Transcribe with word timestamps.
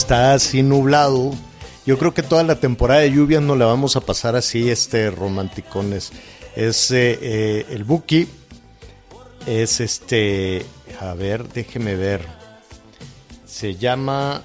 Está 0.00 0.32
así 0.32 0.62
nublado, 0.62 1.32
yo 1.84 1.98
creo 1.98 2.14
que 2.14 2.22
toda 2.22 2.42
la 2.42 2.54
temporada 2.54 3.00
de 3.02 3.12
lluvias 3.12 3.42
no 3.42 3.54
la 3.54 3.66
vamos 3.66 3.96
a 3.96 4.00
pasar 4.00 4.34
así, 4.34 4.70
este 4.70 5.10
romanticones. 5.10 6.10
Es 6.56 6.90
eh, 6.90 7.18
eh, 7.20 7.66
el 7.68 7.84
Buki, 7.84 8.26
es 9.46 9.80
este, 9.80 10.64
a 11.00 11.12
ver, 11.12 11.50
déjeme 11.50 11.96
ver. 11.96 12.26
Se 13.44 13.76
llama, 13.76 14.40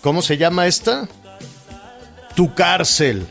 ¿cómo 0.00 0.22
se 0.22 0.38
llama 0.38 0.66
esta? 0.66 1.06
Tu 2.34 2.54
cárcel, 2.54 3.26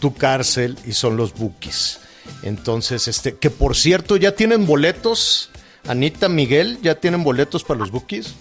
tu 0.00 0.14
cárcel 0.14 0.78
y 0.86 0.92
son 0.92 1.16
los 1.16 1.34
Bukis. 1.34 1.98
Entonces, 2.44 3.08
este, 3.08 3.36
que 3.36 3.50
por 3.50 3.74
cierto, 3.74 4.16
ya 4.16 4.36
tienen 4.36 4.66
boletos. 4.66 5.50
Anita, 5.88 6.28
Miguel, 6.28 6.78
¿ya 6.80 6.94
tienen 6.94 7.24
boletos 7.24 7.64
para 7.64 7.80
los 7.80 7.90
Bukis? 7.90 8.36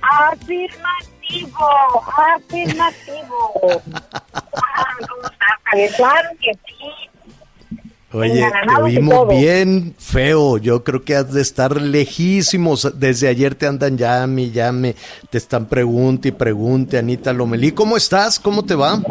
Afirmativo, 0.00 1.21
afirmativo. 2.36 3.82
Ah, 4.52 4.96
¿Cómo 5.08 5.22
estás? 5.24 5.96
Claro 5.96 6.28
que 6.40 6.52
sí. 6.52 7.08
Oye, 8.14 8.44
te 8.66 8.82
oímos 8.82 9.28
bien 9.28 9.94
feo. 9.98 10.58
Yo 10.58 10.84
creo 10.84 11.02
que 11.02 11.14
has 11.16 11.32
de 11.32 11.40
estar 11.40 11.80
lejísimos. 11.80 12.98
Desde 12.98 13.28
ayer 13.28 13.54
te 13.54 13.66
andan 13.66 13.96
llame 13.96 14.50
llame. 14.50 14.94
Te 15.30 15.38
están 15.38 15.66
pregunte 15.66 16.28
y 16.28 16.32
pregunte, 16.32 16.98
Anita 16.98 17.32
Lomelí. 17.32 17.72
¿Cómo 17.72 17.96
estás? 17.96 18.38
¿Cómo 18.38 18.64
te 18.64 18.74
va? 18.74 18.96
Muy 18.96 19.06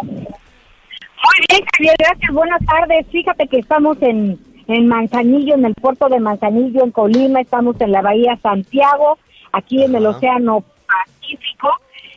bien, 1.50 1.64
Javier, 1.76 1.96
gracias. 1.98 2.32
Buenas 2.32 2.62
tardes. 2.66 3.08
Fíjate 3.12 3.48
que 3.48 3.58
estamos 3.58 3.98
en, 4.02 4.40
en 4.68 4.88
Manzanillo, 4.88 5.56
en 5.56 5.66
el 5.66 5.74
puerto 5.74 6.08
de 6.08 6.20
Manzanillo, 6.20 6.84
en 6.84 6.92
Colima. 6.92 7.42
Estamos 7.42 7.82
en 7.82 7.92
la 7.92 8.04
Bahía 8.04 8.38
Santiago, 8.44 9.18
aquí 9.52 9.84
en 9.84 9.96
el. 9.96 10.06
Océano 10.06 10.64
Pacífico. 10.86 11.70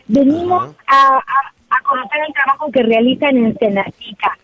Venimos 0.09 0.75
a, 0.87 1.17
a- 1.17 1.53
a 1.77 1.81
conocer 1.83 2.21
el 2.27 2.33
trabajo 2.35 2.71
que 2.71 2.83
realizan 2.83 3.37
en 3.37 3.57
Senatica. 3.59 4.39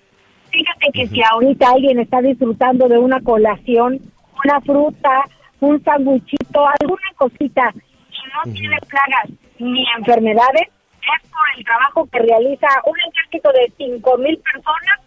Fíjate 0.51 0.91
que 0.93 1.07
si 1.09 1.23
ahorita 1.23 1.71
alguien 1.71 2.01
está 2.01 2.21
disfrutando 2.21 2.89
de 2.89 2.99
una 2.99 3.21
colación, 3.21 4.01
una 4.45 4.61
fruta, 4.63 5.23
un 5.61 5.83
sanguichito, 5.85 6.67
alguna 6.81 7.09
cosita, 7.17 7.73
y 7.77 8.49
no 8.49 8.53
tiene 8.53 8.77
plagas 8.89 9.29
ni 9.59 9.85
enfermedades, 9.97 10.63
es 10.67 11.29
por 11.31 11.59
el 11.59 11.65
trabajo 11.65 12.09
que 12.11 12.19
realiza 12.19 12.67
un 12.87 12.97
ejército 13.13 13.51
de 13.53 13.73
cinco 13.77 14.19
mil 14.19 14.37
personas 14.39 14.99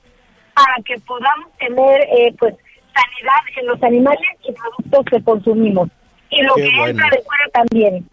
para 0.54 0.76
que 0.86 0.96
podamos 1.02 1.52
tener 1.58 2.02
eh, 2.18 2.34
pues 2.40 2.54
sanidad 2.94 3.42
en 3.60 3.68
los 3.68 3.84
animales 3.84 4.22
y 4.48 4.52
productos 4.54 5.06
que 5.06 5.24
consumimos. 5.24 5.90
Y 6.30 6.42
lo 6.44 6.54
Qué 6.56 6.64
que 6.70 6.78
bueno. 6.78 6.88
entra 6.92 7.10
de 7.10 7.22
fuera 7.24 7.44
también. 7.54 8.08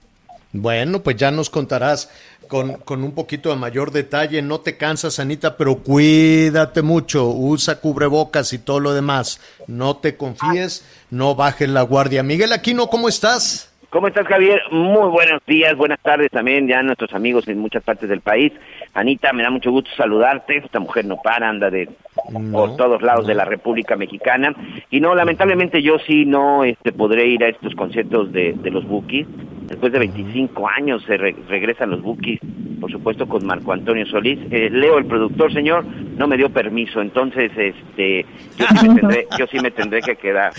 Bueno, 0.53 1.03
pues 1.03 1.17
ya 1.17 1.31
nos 1.31 1.49
contarás 1.49 2.09
con, 2.49 2.75
con 2.79 3.05
un 3.05 3.13
poquito 3.13 3.51
de 3.51 3.57
mayor 3.57 3.93
detalle. 3.93 4.43
No 4.43 4.61
te 4.61 4.77
cansas, 4.77 5.21
Anita, 5.21 5.57
pero 5.57 5.79
cuídate 5.79 6.83
mucho. 6.83 7.29
Usa 7.29 7.81
cubrebocas 7.81 8.53
y 8.53 8.59
todo 8.59 8.81
lo 8.81 8.93
demás. 8.93 9.41
No 9.69 9.97
te 9.97 10.17
confíes, 10.17 10.83
no 11.11 11.37
bajes 11.37 11.69
la 11.69 11.83
guardia. 11.83 12.23
Miguel 12.23 12.53
Aquino, 12.53 12.89
¿cómo 12.89 13.09
estás? 13.09 13.70
¿Cómo 13.91 14.07
estás, 14.07 14.25
Javier? 14.29 14.61
Muy 14.71 15.09
buenos 15.11 15.41
días, 15.49 15.77
buenas 15.77 15.99
tardes 16.01 16.31
también 16.31 16.69
ya 16.69 16.79
a 16.79 16.83
nuestros 16.85 17.13
amigos 17.13 17.49
en 17.49 17.59
muchas 17.59 17.83
partes 17.83 18.09
del 18.09 18.21
país. 18.21 18.53
Anita, 18.95 19.33
me 19.33 19.43
da 19.43 19.51
mucho 19.51 19.73
gusto 19.73 19.91
saludarte. 19.97 20.59
Esta 20.59 20.79
mujer 20.79 21.07
no 21.07 21.17
para, 21.21 21.49
anda 21.49 21.71
de 21.71 21.89
No, 22.31 22.53
por 22.53 22.77
todos 22.77 23.03
lados 23.03 23.27
de 23.27 23.35
la 23.35 23.45
República 23.45 23.97
Mexicana. 23.97 24.55
Y 24.91 25.01
no, 25.01 25.17
lamentablemente 25.17 25.83
yo 25.83 25.99
sí 26.07 26.25
no 26.25 26.63
este, 26.63 26.93
podré 26.93 27.27
ir 27.27 27.43
a 27.43 27.49
estos 27.49 27.75
conciertos 27.75 28.31
de, 28.33 28.53
de 28.53 28.71
los 28.71 28.87
Bukis. 28.87 29.27
Después 29.67 29.93
de 29.93 29.99
25 29.99 30.69
años 30.69 31.03
se 31.05 31.17
re- 31.17 31.35
regresan 31.49 31.91
los 31.91 32.01
Bukis, 32.01 32.39
por 32.81 32.93
supuesto 32.93 33.27
con 33.27 33.45
Marco 33.45 33.73
Antonio 33.73 34.07
Solís. 34.07 34.39
Eh, 34.53 34.69
Leo, 34.71 34.99
el 34.99 35.07
productor, 35.07 35.53
señor, 35.53 35.85
no 35.85 36.29
me 36.29 36.37
dio 36.37 36.49
permiso, 36.51 37.01
entonces 37.01 37.51
este, 37.57 38.25
yo, 38.57 38.67
sí 38.81 38.89
me 38.89 38.95
tendré, 39.01 39.27
yo 39.37 39.47
sí 39.49 39.59
me 39.61 39.71
tendré 39.73 40.01
que 40.01 40.15
quedar. 40.17 40.53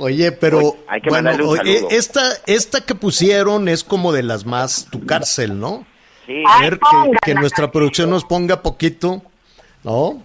Oye, 0.00 0.32
pero 0.32 0.58
Oye, 0.58 0.78
hay 0.88 1.00
que 1.02 1.10
mandarle 1.10 1.42
un 1.44 1.48
oye, 1.50 1.74
saludo. 1.76 1.90
esta, 1.90 2.22
esta 2.46 2.80
que 2.80 2.94
pusieron 2.94 3.68
es 3.68 3.84
como 3.84 4.12
de 4.12 4.22
las 4.22 4.46
más 4.46 4.86
tu 4.90 5.04
cárcel, 5.04 5.60
¿no? 5.60 5.86
Sí, 6.26 6.42
A 6.46 6.58
Ay, 6.58 6.70
ver, 6.70 6.80
que, 7.22 7.34
nuestra 7.34 7.70
producción 7.70 8.08
nos 8.10 8.24
ponga 8.24 8.62
poquito, 8.62 9.22
¿no? 9.84 10.22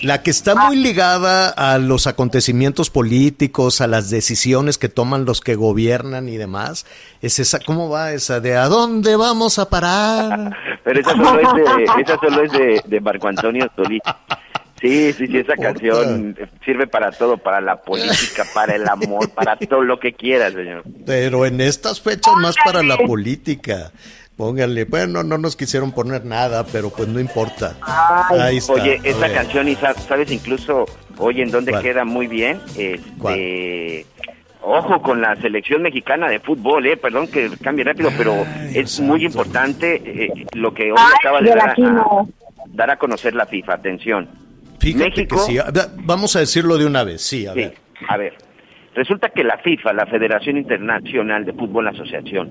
La 0.00 0.22
que 0.22 0.30
está 0.30 0.54
muy 0.54 0.76
ligada 0.76 1.48
a 1.48 1.78
los 1.78 2.06
acontecimientos 2.06 2.88
políticos, 2.88 3.80
a 3.80 3.88
las 3.88 4.10
decisiones 4.10 4.78
que 4.78 4.88
toman 4.88 5.24
los 5.24 5.40
que 5.40 5.56
gobiernan 5.56 6.28
y 6.28 6.36
demás, 6.36 6.86
es 7.20 7.40
esa, 7.40 7.58
¿cómo 7.58 7.88
va 7.88 8.12
esa 8.12 8.38
de 8.40 8.56
a 8.56 8.66
dónde 8.68 9.16
vamos 9.16 9.58
a 9.58 9.68
parar? 9.68 10.56
Pero 10.84 11.00
esa 11.00 11.10
solo 11.10 11.40
es 11.40 11.54
de, 11.54 11.84
esa 12.02 12.18
solo 12.20 12.42
es 12.44 12.52
de, 12.52 12.82
de 12.86 13.00
Marco 13.00 13.26
Antonio 13.26 13.68
Solís. 13.74 14.02
Sí, 14.80 15.12
sí, 15.14 15.26
sí, 15.26 15.38
esa 15.38 15.52
importa. 15.54 15.62
canción 15.62 16.36
sirve 16.64 16.86
para 16.86 17.10
todo, 17.10 17.38
para 17.38 17.60
la 17.60 17.76
política, 17.82 18.44
para 18.54 18.74
el 18.76 18.86
amor, 18.88 19.30
para 19.30 19.56
todo 19.56 19.82
lo 19.82 19.98
que 19.98 20.12
quieras, 20.12 20.52
señor. 20.52 20.82
Pero 21.06 21.46
en 21.46 21.60
estas 21.60 22.00
fechas 22.00 22.34
más 22.40 22.54
para 22.64 22.82
la 22.82 22.96
política. 22.98 23.90
Póngale, 24.36 24.84
bueno, 24.84 25.22
no 25.22 25.38
nos 25.38 25.56
quisieron 25.56 25.92
poner 25.92 26.26
nada, 26.26 26.66
pero 26.70 26.90
pues 26.90 27.08
no 27.08 27.18
importa. 27.18 27.74
Ay. 27.80 28.38
Ahí 28.40 28.56
está. 28.58 28.74
Oye, 28.74 29.00
esta 29.02 29.32
canción, 29.32 29.66
y 29.66 29.76
sa- 29.76 29.94
sabes 29.94 30.30
incluso, 30.30 30.84
oye, 31.16 31.42
en 31.42 31.50
dónde 31.50 31.70
¿Cuál? 31.72 31.82
queda 31.82 32.04
muy 32.04 32.26
bien, 32.26 32.60
¿Cuál? 33.18 33.34
este, 33.34 34.04
ojo 34.60 35.00
con 35.00 35.22
la 35.22 35.36
selección 35.36 35.80
mexicana 35.80 36.28
de 36.28 36.38
fútbol, 36.40 36.86
eh, 36.86 36.98
perdón 36.98 37.28
que 37.28 37.50
cambie 37.62 37.82
rápido, 37.86 38.10
pero 38.18 38.34
Ay, 38.34 38.72
es 38.74 39.00
muy 39.00 39.24
importante 39.24 40.02
eh, 40.04 40.46
lo 40.52 40.74
que 40.74 40.92
hoy 40.92 40.98
Ay, 40.98 41.12
acaba 41.18 41.40
de 41.40 41.48
dar 41.54 41.70
a, 41.70 41.74
dar 42.66 42.90
a 42.90 42.98
conocer 42.98 43.34
la 43.34 43.46
FIFA, 43.46 43.72
atención. 43.72 44.28
Fíjate 44.80 45.04
México- 45.10 45.36
que 45.36 45.52
sí. 45.52 45.56
Da- 45.56 45.88
Vamos 46.04 46.36
a 46.36 46.40
decirlo 46.40 46.78
de 46.78 46.86
una 46.86 47.04
vez, 47.04 47.20
sí, 47.22 47.46
a 47.46 47.52
Sí, 47.52 47.60
ver. 47.60 47.74
a 48.08 48.16
ver. 48.16 48.34
Resulta 48.94 49.28
que 49.28 49.44
la 49.44 49.58
FIFA, 49.58 49.92
la 49.92 50.06
Federación 50.06 50.56
Internacional 50.56 51.44
de 51.44 51.52
Fútbol 51.52 51.86
Asociación, 51.88 52.50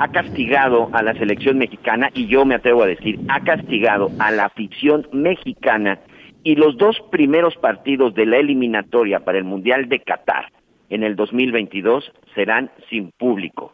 ha 0.00 0.08
castigado 0.10 0.90
a 0.92 1.02
la 1.02 1.14
selección 1.14 1.58
mexicana, 1.58 2.10
y 2.14 2.26
yo 2.26 2.44
me 2.44 2.56
atrevo 2.56 2.82
a 2.82 2.86
decir, 2.86 3.20
ha 3.28 3.40
castigado 3.44 4.10
a 4.18 4.32
la 4.32 4.46
afición 4.46 5.06
mexicana, 5.12 6.00
y 6.42 6.56
los 6.56 6.76
dos 6.76 6.96
primeros 7.12 7.54
partidos 7.56 8.12
de 8.14 8.26
la 8.26 8.38
eliminatoria 8.38 9.20
para 9.20 9.38
el 9.38 9.44
Mundial 9.44 9.88
de 9.88 10.00
Qatar 10.00 10.50
en 10.90 11.04
el 11.04 11.14
2022 11.16 12.10
serán 12.34 12.70
sin 12.90 13.12
público. 13.12 13.72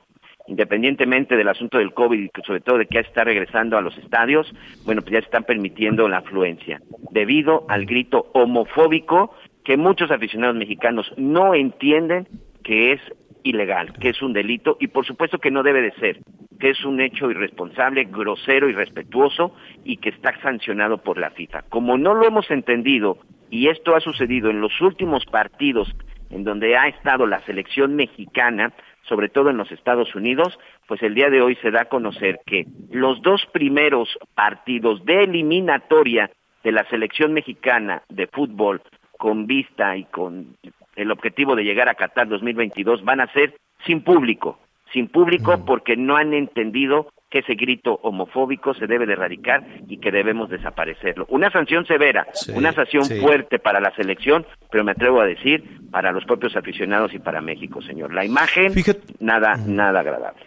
Independientemente 0.50 1.36
del 1.36 1.48
asunto 1.48 1.78
del 1.78 1.94
COVID 1.94 2.18
y 2.18 2.30
sobre 2.44 2.60
todo 2.60 2.78
de 2.78 2.86
que 2.86 2.96
ya 2.96 3.00
está 3.02 3.22
regresando 3.22 3.78
a 3.78 3.80
los 3.80 3.96
estadios, 3.98 4.52
bueno, 4.84 5.00
pues 5.00 5.12
ya 5.12 5.20
se 5.20 5.26
están 5.26 5.44
permitiendo 5.44 6.08
la 6.08 6.18
afluencia, 6.18 6.80
debido 7.12 7.64
al 7.68 7.86
grito 7.86 8.26
homofóbico 8.34 9.32
que 9.64 9.76
muchos 9.76 10.10
aficionados 10.10 10.56
mexicanos 10.56 11.12
no 11.16 11.54
entienden 11.54 12.26
que 12.64 12.92
es 12.92 13.00
ilegal, 13.44 13.92
que 14.00 14.08
es 14.08 14.20
un 14.22 14.32
delito 14.32 14.76
y 14.80 14.88
por 14.88 15.06
supuesto 15.06 15.38
que 15.38 15.52
no 15.52 15.62
debe 15.62 15.82
de 15.82 15.92
ser, 15.92 16.18
que 16.58 16.70
es 16.70 16.84
un 16.84 17.00
hecho 17.00 17.30
irresponsable, 17.30 18.06
grosero, 18.10 18.68
irrespetuoso 18.68 19.54
y 19.84 19.98
que 19.98 20.08
está 20.08 20.36
sancionado 20.42 20.98
por 20.98 21.16
la 21.16 21.30
FIFA. 21.30 21.62
Como 21.68 21.96
no 21.96 22.12
lo 22.14 22.26
hemos 22.26 22.50
entendido 22.50 23.18
y 23.50 23.68
esto 23.68 23.94
ha 23.94 24.00
sucedido 24.00 24.50
en 24.50 24.60
los 24.60 24.80
últimos 24.80 25.24
partidos 25.26 25.94
en 26.30 26.44
donde 26.44 26.76
ha 26.76 26.88
estado 26.88 27.26
la 27.26 27.40
selección 27.40 27.96
mexicana, 27.96 28.72
sobre 29.10 29.28
todo 29.28 29.50
en 29.50 29.56
los 29.56 29.70
Estados 29.72 30.14
Unidos, 30.14 30.56
pues 30.86 31.02
el 31.02 31.14
día 31.14 31.30
de 31.30 31.42
hoy 31.42 31.56
se 31.56 31.72
da 31.72 31.82
a 31.82 31.88
conocer 31.88 32.38
que 32.46 32.64
los 32.90 33.20
dos 33.22 33.44
primeros 33.52 34.08
partidos 34.36 35.04
de 35.04 35.24
eliminatoria 35.24 36.30
de 36.62 36.70
la 36.70 36.88
selección 36.88 37.32
mexicana 37.32 38.02
de 38.08 38.28
fútbol 38.28 38.80
con 39.18 39.48
vista 39.48 39.96
y 39.96 40.04
con 40.04 40.56
el 40.94 41.10
objetivo 41.10 41.56
de 41.56 41.64
llegar 41.64 41.88
a 41.88 41.96
Qatar 41.96 42.28
2022 42.28 43.04
van 43.04 43.20
a 43.20 43.32
ser 43.32 43.56
sin 43.84 44.04
público, 44.04 44.60
sin 44.92 45.08
público 45.08 45.64
porque 45.66 45.96
no 45.96 46.16
han 46.16 46.32
entendido 46.32 47.08
que 47.30 47.38
ese 47.38 47.54
grito 47.54 48.00
homofóbico 48.02 48.74
se 48.74 48.86
debe 48.86 49.06
de 49.06 49.12
erradicar 49.12 49.64
y 49.88 49.98
que 49.98 50.10
debemos 50.10 50.50
desaparecerlo. 50.50 51.26
Una 51.30 51.50
sanción 51.50 51.86
severa, 51.86 52.26
Sí, 52.34 52.52
una 52.54 52.72
sanción 52.72 53.04
sí. 53.04 53.20
fuerte 53.20 53.58
para 53.60 53.80
la 53.80 53.94
selección, 53.94 54.44
pero 54.70 54.82
me 54.84 54.92
atrevo 54.92 55.20
a 55.20 55.26
decir 55.26 55.62
para 55.90 56.10
los 56.12 56.24
propios 56.24 56.56
aficionados 56.56 57.14
y 57.14 57.18
para 57.20 57.40
México, 57.40 57.80
señor. 57.82 58.12
La 58.12 58.24
imagen, 58.24 58.72
Fíjate- 58.72 59.14
nada, 59.20 59.56
nada 59.56 60.00
agradable. 60.00 60.40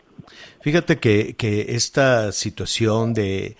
Fíjate 0.61 0.97
que, 0.99 1.35
que 1.35 1.61
esta 1.75 2.31
situación 2.31 3.13
de, 3.13 3.55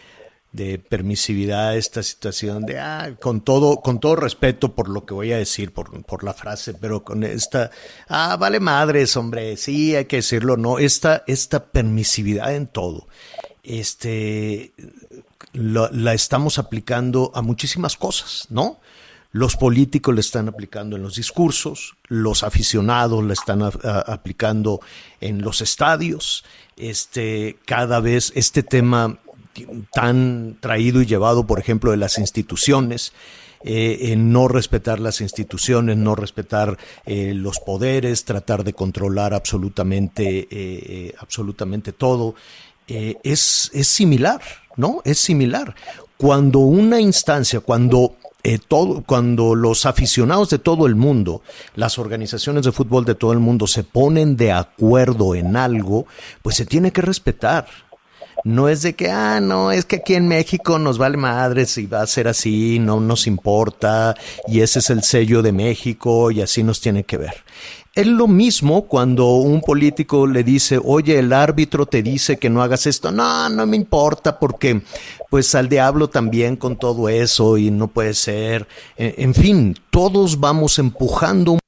de 0.54 0.78
permisividad, 0.78 1.76
esta 1.76 2.04
situación 2.04 2.66
de, 2.66 2.80
ah, 2.80 3.16
con 3.20 3.42
todo, 3.42 3.82
con 3.82 4.00
todo 4.00 4.16
respeto 4.16 4.74
por 4.74 4.88
lo 4.88 5.04
que 5.04 5.16
voy 5.16 5.34
a 5.34 5.38
decir, 5.38 5.74
por, 5.74 6.04
por 6.06 6.24
la 6.24 6.34
frase, 6.34 6.76
pero 6.76 7.04
con 7.04 7.24
esta, 7.24 7.72
ah, 8.08 8.38
vale 8.40 8.60
madres, 8.60 9.18
hombre, 9.18 9.58
sí, 9.58 9.96
hay 9.96 10.06
que 10.06 10.18
decirlo, 10.18 10.56
no, 10.56 10.78
esta, 10.78 11.24
esta 11.26 11.66
permisividad 11.66 12.56
en 12.56 12.68
todo, 12.68 13.08
este, 13.64 14.74
la, 15.54 15.90
la 15.92 16.14
estamos 16.14 16.60
aplicando 16.60 17.32
a 17.34 17.42
muchísimas 17.42 17.98
cosas, 17.98 18.46
¿no? 18.50 18.80
Los 19.32 19.56
políticos 19.56 20.14
le 20.14 20.22
están 20.22 20.48
aplicando 20.48 20.96
en 20.96 21.02
los 21.02 21.16
discursos, 21.16 21.96
los 22.08 22.44
aficionados 22.44 23.24
le 23.24 23.34
están 23.34 23.64
aplicando 23.64 24.80
en 25.20 25.42
los 25.42 25.62
estadios. 25.62 26.46
Este, 26.78 27.58
cada 27.66 28.00
vez 28.00 28.32
este 28.36 28.62
tema 28.62 29.18
tan 29.92 30.58
traído 30.60 31.02
y 31.02 31.06
llevado, 31.06 31.46
por 31.46 31.60
ejemplo, 31.60 31.92
de 31.92 31.98
las 31.98 32.18
instituciones, 32.18 33.14
eh, 33.64 34.12
en 34.12 34.34
no 34.34 34.50
respetar 34.50 35.00
las 35.00 35.22
instituciones, 35.22 35.96
no 35.96 36.16
respetar 36.16 36.78
eh, 37.06 37.34
los 37.34 37.60
poderes, 37.60 38.26
tratar 38.26 38.64
de 38.66 38.74
controlar 38.74 39.34
absolutamente, 39.34 40.40
eh, 40.40 40.48
eh, 40.52 41.16
absolutamente 41.20 41.94
todo, 41.94 42.36
es, 42.86 43.72
es 43.74 43.88
similar, 43.88 44.42
¿no? 44.76 45.02
Es 45.06 45.18
similar. 45.18 45.74
Cuando 46.18 46.60
una 46.60 47.00
instancia, 47.00 47.62
cuando 47.62 48.18
eh, 48.46 48.60
todo, 48.60 49.04
cuando 49.06 49.56
los 49.56 49.86
aficionados 49.86 50.50
de 50.50 50.60
todo 50.60 50.86
el 50.86 50.96
mundo, 50.96 51.42
las 51.76 51.98
organizaciones 51.98 52.66
de 52.66 52.74
fútbol 52.74 53.06
de 53.06 53.16
todo 53.16 53.32
el 53.32 53.40
mundo 53.40 53.68
se 53.68 53.86
ponen 53.86 54.36
de 54.36 54.52
acuerdo 54.52 55.34
en 55.34 55.56
algo, 55.56 56.08
pues 56.42 56.58
se 56.58 56.66
tiene 56.66 56.92
que 56.92 57.02
respetar. 57.02 57.68
No 58.44 58.68
es 58.68 58.82
de 58.82 58.94
que, 58.94 59.10
ah, 59.10 59.40
no, 59.40 59.72
es 59.72 59.86
que 59.86 59.98
aquí 59.98 60.16
en 60.16 60.28
México 60.28 60.78
nos 60.78 60.98
vale 60.98 61.16
madres 61.18 61.78
y 61.78 61.86
va 61.86 62.02
a 62.02 62.08
ser 62.08 62.28
así, 62.28 62.78
no 62.80 63.00
nos 63.00 63.26
importa, 63.26 64.16
y 64.48 64.60
ese 64.60 64.80
es 64.80 64.90
el 64.90 65.04
sello 65.04 65.42
de 65.42 65.54
México 65.54 66.30
y 66.30 66.42
así 66.42 66.62
nos 66.62 66.82
tiene 66.82 67.06
que 67.06 67.18
ver. 67.18 67.36
Es 67.96 68.08
lo 68.08 68.28
mismo 68.28 68.88
cuando 68.88 69.36
un 69.36 69.62
político 69.62 70.26
le 70.26 70.44
dice, 70.44 70.80
oye, 70.84 71.20
el 71.20 71.32
árbitro 71.32 71.86
te 71.86 72.02
dice 72.02 72.38
que 72.38 72.50
no 72.50 72.64
hagas 72.64 72.88
esto. 72.88 73.12
No, 73.12 73.48
no 73.50 73.68
me 73.68 73.78
importa 73.78 74.40
porque 74.40 74.82
pues 75.30 75.54
al 75.54 75.70
diablo 75.70 76.10
también 76.10 76.56
con 76.56 76.76
todo 76.76 77.08
eso 77.08 77.56
y 77.56 77.70
no 77.70 77.90
puede 77.90 78.16
ser. 78.16 78.68
En, 78.98 79.14
en 79.18 79.34
fin, 79.36 79.80
todos 79.92 80.40
vamos 80.40 80.80
empujando 80.80 81.60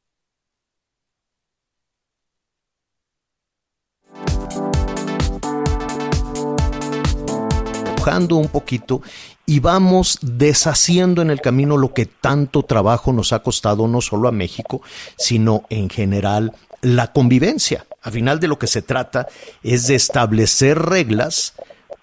un 8.05 8.49
poquito 8.49 9.01
y 9.47 9.59
vamos 9.59 10.19
deshaciendo 10.21 11.21
en 11.21 11.31
el 11.31 11.41
camino 11.41 11.77
lo 11.77 11.93
que 11.93 12.05
tanto 12.05 12.63
trabajo 12.63 13.11
nos 13.13 13.33
ha 13.33 13.39
costado 13.39 13.87
no 13.87 14.01
solo 14.01 14.27
a 14.27 14.31
México, 14.31 14.81
sino 15.17 15.63
en 15.69 15.89
general 15.89 16.53
la 16.81 17.11
convivencia. 17.11 17.85
Al 18.03 18.11
final 18.11 18.39
de 18.39 18.47
lo 18.47 18.59
que 18.59 18.67
se 18.67 18.83
trata 18.83 19.27
es 19.63 19.87
de 19.87 19.95
establecer 19.95 20.77
reglas 20.77 21.53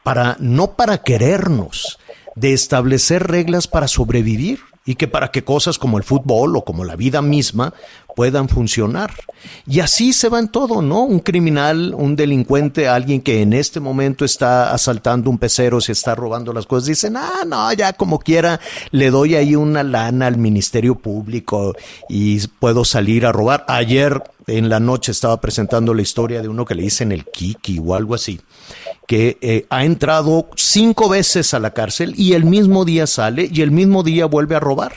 para 0.02 0.37
no 0.40 0.72
para 0.72 1.02
querernos, 1.02 2.00
de 2.34 2.52
establecer 2.52 3.28
reglas 3.28 3.69
para 3.69 3.87
sobrevivir 3.87 4.60
y 4.84 4.96
que 4.96 5.06
para 5.06 5.31
que 5.31 5.44
cosas 5.44 5.78
como 5.78 5.99
el 5.99 6.04
fútbol 6.04 6.56
o 6.56 6.64
como 6.64 6.84
la 6.84 6.96
vida 6.96 7.22
misma 7.22 7.75
puedan 8.14 8.49
funcionar. 8.49 9.12
Y 9.67 9.81
así 9.81 10.12
se 10.12 10.29
va 10.29 10.38
en 10.38 10.49
todo, 10.49 10.82
¿no? 10.82 11.03
Un 11.03 11.20
criminal, 11.20 11.94
un 11.97 12.14
delincuente, 12.17 12.88
alguien 12.88 13.20
que 13.20 13.43
en 13.43 13.53
este 13.53 13.81
momento 13.81 14.25
está 14.25 14.73
asaltando 14.73 15.31
un 15.31 15.38
pecero, 15.38 15.81
se 15.81 15.93
está 15.93 16.14
robando 16.14 16.53
las 16.53 16.67
cosas, 16.67 16.87
dicen, 16.87 17.17
ah, 17.17 17.44
no, 17.47 17.73
ya 17.73 17.93
como 17.93 18.19
quiera, 18.19 18.61
le 18.91 19.11
doy 19.11 19.35
ahí 19.35 19.56
una 19.56 19.82
lana 19.82 20.26
al 20.26 20.37
Ministerio 20.37 20.97
Público 20.97 21.75
y 22.09 22.47
puedo 22.47 22.85
salir 22.85 23.26
a 23.26 23.32
robar. 23.32 23.64
Ayer 23.69 24.23
en 24.47 24.69
la 24.69 24.81
noche 24.81 25.12
estaba 25.12 25.41
presentando 25.41 25.94
la 25.94 26.03
historia 26.03 26.43
de 26.43 26.49
uno 26.49 26.64
que 26.64 26.75
le 26.75 26.82
dicen 26.82 27.12
el 27.12 27.25
Kiki 27.25 27.81
o 27.85 27.94
algo 27.94 28.14
así 28.14 28.41
que 29.06 29.38
eh, 29.41 29.67
ha 29.69 29.85
entrado 29.85 30.49
cinco 30.56 31.09
veces 31.09 31.55
a 31.55 31.59
la 31.59 31.73
cárcel 31.73 32.14
y 32.17 32.32
el 32.32 32.44
mismo 32.44 32.85
día 32.85 33.06
sale 33.06 33.49
y 33.53 33.62
el 33.62 33.70
mismo 33.70 34.03
día 34.03 34.26
vuelve 34.26 34.55
a 34.55 34.61
robar, 34.61 34.93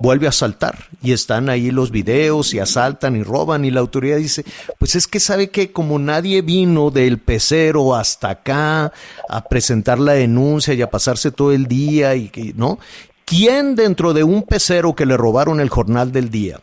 vuelve 0.00 0.26
a 0.26 0.30
asaltar 0.30 0.86
y 1.02 1.12
están 1.12 1.48
ahí 1.48 1.70
los 1.70 1.90
videos 1.90 2.54
y 2.54 2.58
asaltan 2.58 3.16
y 3.16 3.22
roban 3.22 3.64
y 3.64 3.70
la 3.70 3.80
autoridad 3.80 4.16
dice, 4.16 4.44
pues 4.78 4.94
es 4.94 5.06
que 5.06 5.20
sabe 5.20 5.50
que 5.50 5.72
como 5.72 5.98
nadie 5.98 6.42
vino 6.42 6.90
del 6.90 7.18
pecero 7.18 7.94
hasta 7.94 8.30
acá 8.30 8.92
a 9.28 9.44
presentar 9.48 9.98
la 9.98 10.12
denuncia 10.12 10.74
y 10.74 10.82
a 10.82 10.90
pasarse 10.90 11.30
todo 11.30 11.52
el 11.52 11.66
día 11.66 12.14
y 12.14 12.28
que, 12.28 12.52
¿no? 12.54 12.78
¿Quién 13.24 13.76
dentro 13.76 14.14
de 14.14 14.24
un 14.24 14.42
pecero 14.42 14.94
que 14.94 15.04
le 15.04 15.16
robaron 15.16 15.60
el 15.60 15.68
jornal 15.68 16.12
del 16.12 16.30
día 16.30 16.60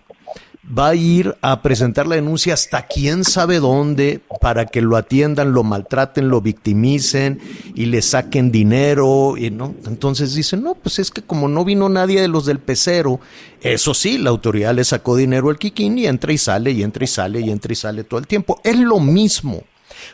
va 0.67 0.89
a 0.89 0.95
ir 0.95 1.35
a 1.41 1.61
presentar 1.61 2.07
la 2.07 2.15
denuncia 2.15 2.53
hasta 2.53 2.87
quién 2.87 3.23
sabe 3.23 3.59
dónde 3.59 4.21
para 4.41 4.65
que 4.65 4.81
lo 4.81 4.97
atiendan, 4.97 5.53
lo 5.53 5.63
maltraten, 5.63 6.29
lo 6.29 6.41
victimicen 6.41 7.39
y 7.75 7.85
le 7.85 8.01
saquen 8.01 8.51
dinero 8.51 9.37
y 9.37 9.51
no. 9.51 9.75
Entonces 9.85 10.33
dicen, 10.33 10.63
"No, 10.63 10.75
pues 10.75 10.99
es 10.99 11.11
que 11.11 11.21
como 11.21 11.47
no 11.47 11.65
vino 11.65 11.87
nadie 11.89 12.21
de 12.21 12.27
los 12.27 12.45
del 12.45 12.59
pecero, 12.59 13.19
eso 13.61 13.93
sí, 13.93 14.17
la 14.17 14.31
autoridad 14.31 14.73
le 14.73 14.83
sacó 14.83 15.15
dinero 15.15 15.49
al 15.49 15.59
Kikín 15.59 15.97
y 15.97 16.07
entra 16.07 16.33
y 16.33 16.37
sale 16.37 16.71
y 16.71 16.83
entra 16.83 17.03
y 17.03 17.07
sale 17.07 17.41
y 17.41 17.49
entra 17.51 17.71
y 17.71 17.75
sale 17.75 18.03
todo 18.03 18.19
el 18.19 18.27
tiempo. 18.27 18.59
Es 18.63 18.77
lo 18.77 18.99
mismo. 18.99 19.63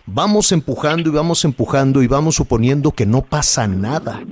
Vamos 0.06 0.51
empujando 0.51 1.10
y 1.10 1.12
vamos 1.12 1.46
empujando 1.46 2.01
y 2.01 2.08
vamos 2.08 2.36
suponiendo 2.36 2.92
que 2.92 3.06
no 3.06 3.22
pasa 3.22 3.68
nada, 3.68 4.24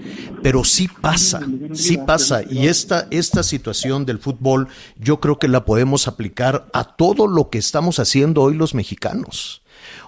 pero 0.41 0.63
sí 0.63 0.87
pasa, 0.87 1.41
sí 1.73 1.97
pasa. 1.97 2.41
Y 2.49 2.67
esta, 2.67 3.07
esta 3.11 3.43
situación 3.43 4.05
del 4.05 4.19
fútbol 4.19 4.67
yo 4.97 5.19
creo 5.19 5.39
que 5.39 5.47
la 5.47 5.65
podemos 5.65 6.07
aplicar 6.07 6.67
a 6.73 6.83
todo 6.95 7.27
lo 7.27 7.49
que 7.49 7.57
estamos 7.57 7.99
haciendo 7.99 8.41
hoy 8.41 8.55
los 8.55 8.73
mexicanos. 8.73 9.61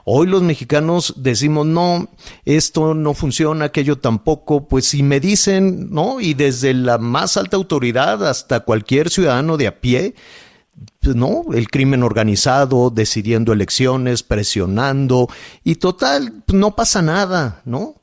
Hoy 0.03 0.27
los 0.27 0.41
mexicanos 0.41 1.13
decimos, 1.17 1.65
no, 1.65 2.09
esto 2.45 2.93
no 2.93 3.13
funciona, 3.13 3.65
aquello 3.65 3.99
tampoco, 3.99 4.67
pues 4.67 4.85
si 4.85 5.03
me 5.03 5.19
dicen, 5.19 5.89
¿no? 5.91 6.19
Y 6.19 6.33
desde 6.33 6.73
la 6.73 6.97
más 6.97 7.37
alta 7.37 7.57
autoridad 7.57 8.27
hasta 8.27 8.61
cualquier 8.61 9.09
ciudadano 9.09 9.57
de 9.57 9.67
a 9.67 9.79
pie, 9.79 10.15
pues, 10.99 11.15
no, 11.15 11.43
el 11.53 11.69
crimen 11.69 12.03
organizado, 12.03 12.89
decidiendo 12.89 13.53
elecciones, 13.53 14.23
presionando, 14.23 15.27
y 15.63 15.75
total, 15.75 16.43
pues, 16.45 16.57
no 16.57 16.75
pasa 16.75 17.01
nada, 17.01 17.61
¿no? 17.65 17.95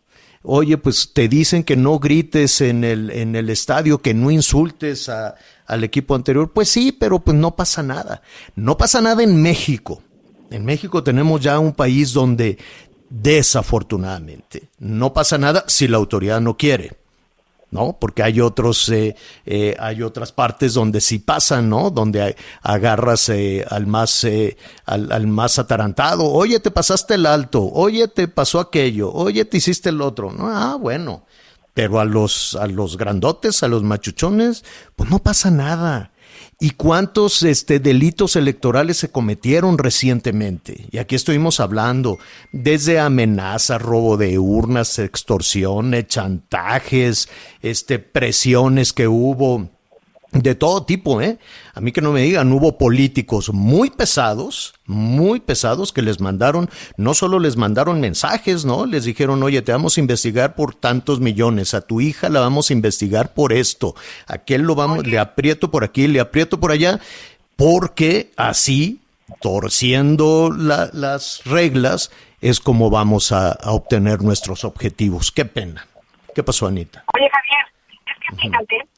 Oye, 0.42 0.78
pues 0.78 1.10
te 1.12 1.28
dicen 1.28 1.64
que 1.64 1.76
no 1.76 1.98
grites 1.98 2.60
en 2.60 2.84
el, 2.84 3.10
en 3.10 3.34
el 3.37 3.50
estadio, 3.50 4.00
que 4.00 4.14
no 4.14 4.30
insultes 4.30 5.08
a- 5.08 5.34
al 5.66 5.84
equipo 5.84 6.14
anterior. 6.14 6.52
Pues 6.52 6.70
sí, 6.70 6.92
pero 6.92 7.18
pues 7.18 7.37
no 7.37 7.54
pasa 7.56 7.82
nada. 7.82 8.22
No 8.54 8.76
pasa 8.78 9.00
nada 9.00 9.22
en 9.22 9.42
México. 9.42 10.00
En 10.50 10.64
México 10.64 11.02
tenemos 11.02 11.40
ya 11.42 11.58
un 11.58 11.72
país 11.72 12.12
donde 12.14 12.56
desafortunadamente 13.10 14.68
no 14.78 15.12
pasa 15.12 15.38
nada 15.38 15.64
si 15.66 15.88
la 15.88 15.96
autoridad 15.96 16.40
no 16.40 16.56
quiere. 16.56 16.92
¿No? 17.70 17.98
Porque 18.00 18.22
hay 18.22 18.40
otros, 18.40 18.88
eh, 18.88 19.14
eh, 19.44 19.76
hay 19.78 20.02
otras 20.02 20.32
partes 20.32 20.75
donde 20.75 21.00
sí 21.00 21.18
pasan, 21.18 21.68
¿no? 21.68 21.90
Donde 21.90 22.37
agarras 22.62 23.28
eh, 23.28 23.64
al 23.68 23.87
más, 23.87 24.25
eh, 24.25 24.56
al, 24.87 25.12
al 25.12 25.26
más 25.26 25.58
atarantado, 25.58 26.25
oye, 26.25 26.60
te 26.60 26.70
pasaste 26.70 27.14
el 27.14 27.26
alto, 27.26 27.62
oye, 27.72 28.08
te 28.08 28.28
pasó 28.28 28.60
aquello, 28.60 29.12
oye, 29.12 29.44
te 29.44 29.58
hiciste 29.58 29.90
el 29.90 30.00
otro, 30.00 30.32
¿no? 30.32 30.48
Ah, 30.48 30.76
bueno. 30.76 31.25
Pero 31.75 32.00
a 32.00 32.04
los, 32.04 32.56
a 32.56 32.66
los 32.66 32.96
grandotes, 32.96 33.62
a 33.62 33.68
los 33.68 33.84
machuchones, 33.84 34.64
pues 34.96 35.08
no 35.10 35.20
pasa 35.20 35.50
nada. 35.52 36.10
¿Y 36.60 36.70
cuántos 36.70 37.44
este, 37.44 37.78
delitos 37.78 38.34
electorales 38.34 38.96
se 38.96 39.12
cometieron 39.12 39.78
recientemente? 39.78 40.86
Y 40.90 40.98
aquí 40.98 41.14
estuvimos 41.14 41.60
hablando 41.60 42.18
desde 42.50 42.98
amenazas, 42.98 43.80
robo 43.80 44.16
de 44.16 44.40
urnas, 44.40 44.98
extorsiones, 44.98 46.08
chantajes, 46.08 47.28
este, 47.62 48.00
presiones 48.00 48.92
que 48.92 49.06
hubo 49.06 49.70
De 50.30 50.54
todo 50.54 50.82
tipo, 50.85 51.23
¿eh? 51.23 51.38
A 51.73 51.80
mí 51.80 51.90
que 51.90 52.02
no 52.02 52.12
me 52.12 52.20
digan, 52.20 52.52
hubo 52.52 52.76
políticos 52.76 53.50
muy 53.52 53.88
pesados, 53.88 54.75
muy 54.85 55.40
pesados 55.40 55.90
que 55.90 56.02
les 56.02 56.20
mandaron, 56.20 56.68
no 56.99 57.14
solo 57.14 57.38
les 57.38 57.56
mandaron 57.56 57.99
mensajes, 57.99 58.66
¿no? 58.66 58.85
Les 58.85 59.04
dijeron, 59.04 59.42
oye, 59.42 59.62
te 59.62 59.73
vamos 59.73 59.97
a 59.97 60.00
investigar 60.00 60.54
por 60.54 60.75
tantos 60.75 61.18
millones, 61.20 61.73
a 61.73 61.80
tu 61.80 62.02
hija 62.02 62.28
la 62.28 62.40
vamos 62.40 62.68
a 62.68 62.75
investigar 62.75 63.32
por 63.32 63.54
esto, 63.54 63.94
a 64.26 64.35
aquel 64.35 64.62
lo 64.62 64.75
vamos, 64.75 65.06
le 65.06 65.18
aprieto 65.18 65.70
por 65.70 65.82
aquí, 65.82 66.06
le 66.08 66.20
aprieto 66.20 66.61
por 66.61 66.73
allá, 66.73 67.00
porque 67.56 68.30
así, 68.37 69.00
torciendo 69.40 70.50
la- 70.54 70.90
las 70.92 71.42
reglas, 71.47 72.11
es 72.42 72.61
como 72.61 72.90
vamos 72.90 73.32
a, 73.32 73.52
a 73.52 73.73
obtener 73.73 74.23
nuestros 74.23 74.64
objetivos. 74.64 75.32
Qué 75.32 75.44
pena. 75.47 75.87
¿Qué 76.35 76.42
pasó, 76.42 76.66
Anita? 76.66 77.02
Oye, 77.16 77.28
Javier, 77.32 77.66
es 78.06 78.14
que 78.28 78.37
fíjate 78.37 78.88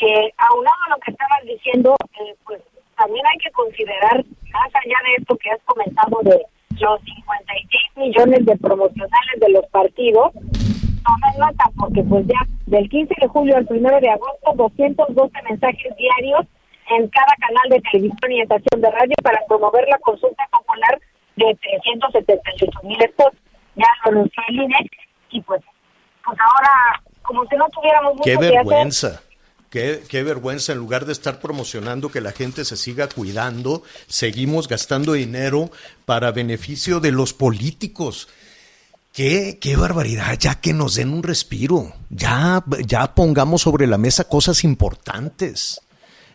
que 0.00 0.32
aunado 0.38 0.76
a 0.86 0.90
lo 0.90 1.00
que 1.04 1.10
estabas 1.10 1.44
diciendo, 1.44 1.94
eh, 2.18 2.34
pues 2.46 2.60
también 2.96 3.24
hay 3.26 3.38
que 3.38 3.50
considerar, 3.50 4.24
más 4.50 4.70
allá 4.74 4.96
de 5.04 5.14
esto 5.18 5.36
que 5.36 5.50
has 5.50 5.60
comentado 5.66 6.18
de 6.22 6.40
los 6.80 7.00
56 7.02 7.82
millones 7.96 8.46
de 8.46 8.56
promocionales 8.56 9.36
de 9.40 9.50
los 9.50 9.66
partidos, 9.66 10.32
tomen 10.32 11.38
nota 11.38 11.64
porque 11.78 12.02
pues 12.02 12.26
ya 12.26 12.40
del 12.66 12.88
15 12.88 13.14
de 13.20 13.28
julio 13.28 13.56
al 13.56 13.66
1 13.68 14.00
de 14.00 14.08
agosto, 14.08 14.52
212 14.54 15.42
mensajes 15.48 15.96
diarios 15.96 16.46
en 16.88 17.06
cada 17.08 17.34
canal 17.38 17.68
de 17.68 17.80
televisión 17.92 18.32
y 18.32 18.40
estación 18.40 18.80
de 18.80 18.90
radio 18.90 19.14
para 19.22 19.38
promover 19.48 19.86
la 19.88 19.98
consulta 19.98 20.48
popular 20.50 20.98
de 21.36 21.58
378 21.60 22.80
mil 22.84 22.98
spots. 23.12 23.36
Ya 23.76 23.86
lo 24.04 24.12
anunció 24.12 24.42
el 24.48 24.62
INE 24.62 24.90
y 25.30 25.40
pues, 25.42 25.60
pues 26.24 26.38
ahora, 26.40 27.02
como 27.22 27.44
si 27.46 27.56
no 27.56 27.68
tuviéramos 27.68 28.14
mucho 28.14 28.24
Qué 28.24 28.30
que 28.30 28.46
hacer, 28.46 28.64
vergüenza. 28.64 29.22
Qué, 29.70 30.22
vergüenza, 30.24 30.72
en 30.72 30.78
lugar 30.78 31.06
de 31.06 31.12
estar 31.12 31.38
promocionando 31.38 32.10
que 32.10 32.20
la 32.20 32.32
gente 32.32 32.64
se 32.64 32.76
siga 32.76 33.08
cuidando, 33.08 33.84
seguimos 34.08 34.66
gastando 34.66 35.12
dinero 35.12 35.70
para 36.04 36.32
beneficio 36.32 36.98
de 36.98 37.12
los 37.12 37.32
políticos. 37.32 38.26
Qué, 39.12 39.58
qué 39.60 39.76
barbaridad, 39.76 40.36
ya 40.36 40.56
que 40.56 40.72
nos 40.72 40.96
den 40.96 41.10
un 41.10 41.22
respiro, 41.22 41.94
ya, 42.10 42.64
ya 42.84 43.14
pongamos 43.14 43.62
sobre 43.62 43.86
la 43.86 43.96
mesa 43.96 44.24
cosas 44.24 44.64
importantes. 44.64 45.80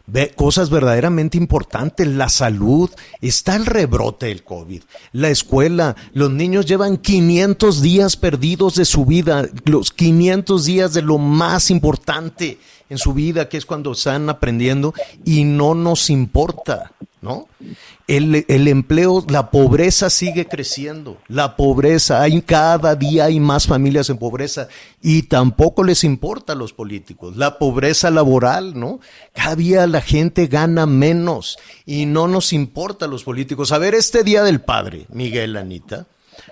Ve, 0.07 0.31
cosas 0.35 0.69
verdaderamente 0.69 1.37
importantes, 1.37 2.07
la 2.07 2.29
salud, 2.29 2.91
está 3.21 3.55
el 3.55 3.65
rebrote 3.65 4.27
del 4.27 4.43
COVID, 4.43 4.83
la 5.13 5.29
escuela, 5.29 5.95
los 6.13 6.29
niños 6.29 6.67
llevan 6.67 6.97
500 6.97 7.81
días 7.81 8.15
perdidos 8.15 8.75
de 8.75 8.85
su 8.85 9.05
vida, 9.05 9.49
los 9.63 9.91
500 9.91 10.65
días 10.65 10.93
de 10.93 11.01
lo 11.01 11.17
más 11.17 11.71
importante 11.71 12.59
en 12.89 12.99
su 12.99 13.13
vida, 13.13 13.49
que 13.49 13.57
es 13.57 13.65
cuando 13.65 13.93
están 13.93 14.29
aprendiendo, 14.29 14.93
y 15.23 15.43
no 15.43 15.73
nos 15.73 16.11
importa, 16.11 16.91
¿no? 17.25 17.49
El, 18.07 18.45
el 18.47 18.67
empleo, 18.67 19.25
la 19.27 19.49
pobreza 19.49 20.11
sigue 20.11 20.45
creciendo, 20.47 21.17
la 21.27 21.55
pobreza, 21.57 22.21
hay 22.21 22.41
cada 22.43 22.95
día 22.95 23.25
hay 23.25 23.39
más 23.39 23.65
familias 23.65 24.11
en 24.11 24.17
pobreza 24.17 24.67
y 25.01 25.23
tampoco 25.23 25.83
les 25.83 26.03
importa 26.03 26.53
a 26.53 26.55
los 26.55 26.71
políticos, 26.71 27.35
la 27.35 27.57
pobreza 27.57 28.11
laboral, 28.11 28.79
¿no? 28.79 28.99
Cada 29.33 29.55
día 29.55 29.87
la 29.87 30.01
gente 30.01 30.45
gana 30.45 30.85
menos 30.85 31.57
y 31.85 32.05
no 32.05 32.27
nos 32.27 32.53
importa 32.53 33.05
a 33.05 33.09
los 33.09 33.23
políticos. 33.23 33.71
A 33.71 33.79
ver, 33.79 33.95
este 33.95 34.23
Día 34.23 34.43
del 34.43 34.61
Padre, 34.61 35.07
Miguel, 35.09 35.57
Anita, 35.57 36.05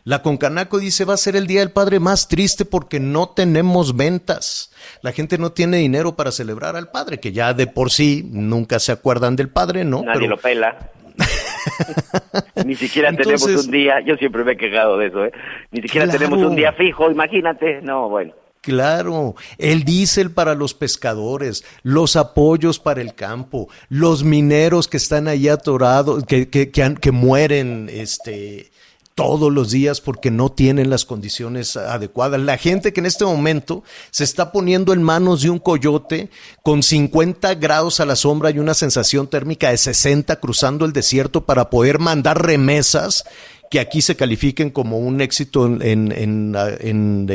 la 0.06 0.22
Concanaco 0.22 0.80
dice 0.80 1.06
va 1.06 1.14
a 1.14 1.18
ser 1.18 1.36
el 1.36 1.48
Día 1.48 1.62
del 1.62 1.72
Padre 1.72 2.00
más 2.00 2.28
triste 2.28 2.66
porque 2.66 3.00
no 3.00 3.30
tenemos 3.30 3.96
ventas. 3.96 4.72
La 5.02 5.12
gente 5.14 5.38
no 5.38 5.52
tiene 5.54 5.78
dinero 5.78 6.16
para 6.16 6.32
celebrar 6.32 6.76
al 6.76 6.90
padre, 6.92 7.20
que 7.20 7.32
ya 7.32 7.54
de 7.54 7.68
por 7.68 7.90
sí 7.92 8.28
nunca 8.32 8.80
se 8.80 8.92
acuerdan 8.92 9.36
del 9.36 9.50
padre, 9.50 9.86
¿no? 9.86 10.02
Nadie 10.04 10.22
Pero- 10.22 10.36
lo 10.36 10.38
pela. 10.42 10.90
Ni 12.66 12.76
siquiera 12.76 13.12
tenemos 13.16 13.44
un 13.44 13.72
día, 13.72 13.96
yo 14.06 14.16
siempre 14.16 14.44
me 14.44 14.54
he 14.54 14.58
quejado 14.58 14.98
de 14.98 15.08
eso, 15.08 15.26
¿eh? 15.26 15.32
Ni 15.72 15.82
siquiera 15.82 16.06
Claro. 16.08 16.20
tenemos 16.20 16.46
un 16.46 16.56
día 16.56 16.74
fijo, 16.74 17.10
imagínate. 17.12 17.82
No, 17.82 18.10
bueno. 18.10 18.34
Claro, 18.62 19.36
el 19.58 19.84
diésel 19.84 20.32
para 20.32 20.56
los 20.56 20.74
pescadores, 20.74 21.66
los 21.84 22.16
apoyos 22.16 22.80
para 22.80 23.02
el 23.02 23.14
campo, 23.14 23.68
los 23.90 24.24
mineros 24.24 24.88
que 24.88 24.96
están 24.98 25.28
ahí 25.28 25.50
atorados, 25.50 26.24
que, 26.24 26.50
que, 26.50 26.72
que, 26.72 26.82
han- 26.82 26.96
que 26.96 27.12
mueren 27.12 27.90
este, 27.92 28.72
todos 29.16 29.52
los 29.54 29.72
días 29.72 30.02
porque 30.02 30.32
no 30.32 30.52
tienen 30.52 30.90
las 30.90 31.06
condiciones 31.06 31.78
adecuadas. 31.78 32.42
La 32.42 32.58
gente 32.58 32.94
que 32.94 33.00
en 33.00 33.06
este 33.06 33.26
momento 33.26 33.84
se 34.12 34.24
está 34.24 34.52
poniendo 34.52 34.92
en 34.94 35.04
manos 35.04 35.42
de 35.44 35.50
un 35.50 35.60
coyote 35.60 36.30
con 36.64 36.82
50 36.84 37.56
grados 37.56 38.00
a 38.00 38.06
la 38.06 38.16
sombra 38.16 38.50
y 38.52 38.60
una 38.60 38.74
sensación 38.74 39.28
térmica 39.28 39.70
de 39.70 39.78
60 39.78 40.36
cruzando 40.40 40.86
el 40.86 40.94
desierto 40.94 41.46
para 41.46 41.70
poder 41.70 42.00
mandar 42.00 42.42
remesas 42.46 43.24
que 43.70 43.80
aquí 43.80 44.02
se 44.02 44.16
califiquen 44.16 44.70
como 44.70 45.00
un 45.00 45.20
éxito 45.22 45.66
en, 45.66 45.82
en- 45.82 47.26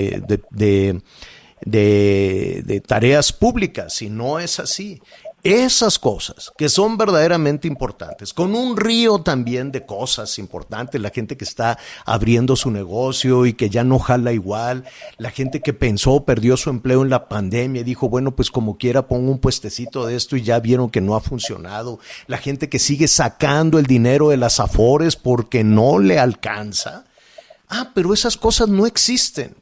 de- 1.66 2.62
de 2.64 2.80
tareas 2.86 3.32
públicas, 3.32 4.00
y 4.02 4.08
no 4.10 4.38
es 4.38 4.60
así. 4.60 5.00
Esas 5.44 6.00
cosas 6.00 6.50
que 6.58 6.68
son 6.68 6.98
verdaderamente 6.98 7.68
importantes, 7.68 8.34
con 8.34 8.56
un 8.56 8.76
río 8.76 9.20
también 9.20 9.70
de 9.70 9.86
cosas 9.86 10.36
importantes, 10.40 11.00
la 11.00 11.10
gente 11.10 11.36
que 11.36 11.44
está 11.44 11.78
abriendo 12.04 12.56
su 12.56 12.72
negocio 12.72 13.46
y 13.46 13.52
que 13.52 13.70
ya 13.70 13.84
no 13.84 14.00
jala 14.00 14.32
igual, 14.32 14.84
la 15.16 15.30
gente 15.30 15.60
que 15.60 15.72
pensó, 15.72 16.24
perdió 16.24 16.56
su 16.56 16.70
empleo 16.70 17.02
en 17.02 17.10
la 17.10 17.28
pandemia 17.28 17.82
y 17.82 17.84
dijo, 17.84 18.08
bueno, 18.08 18.34
pues 18.34 18.50
como 18.50 18.78
quiera 18.78 19.06
pongo 19.06 19.30
un 19.30 19.38
puestecito 19.38 20.06
de 20.06 20.16
esto 20.16 20.36
y 20.36 20.42
ya 20.42 20.58
vieron 20.58 20.90
que 20.90 21.00
no 21.00 21.14
ha 21.14 21.20
funcionado, 21.20 22.00
la 22.26 22.38
gente 22.38 22.68
que 22.68 22.80
sigue 22.80 23.06
sacando 23.06 23.78
el 23.78 23.86
dinero 23.86 24.30
de 24.30 24.38
las 24.38 24.58
afores 24.58 25.14
porque 25.14 25.62
no 25.62 26.00
le 26.00 26.18
alcanza. 26.18 27.04
Ah, 27.68 27.92
pero 27.94 28.12
esas 28.12 28.36
cosas 28.36 28.68
no 28.68 28.86
existen. 28.86 29.54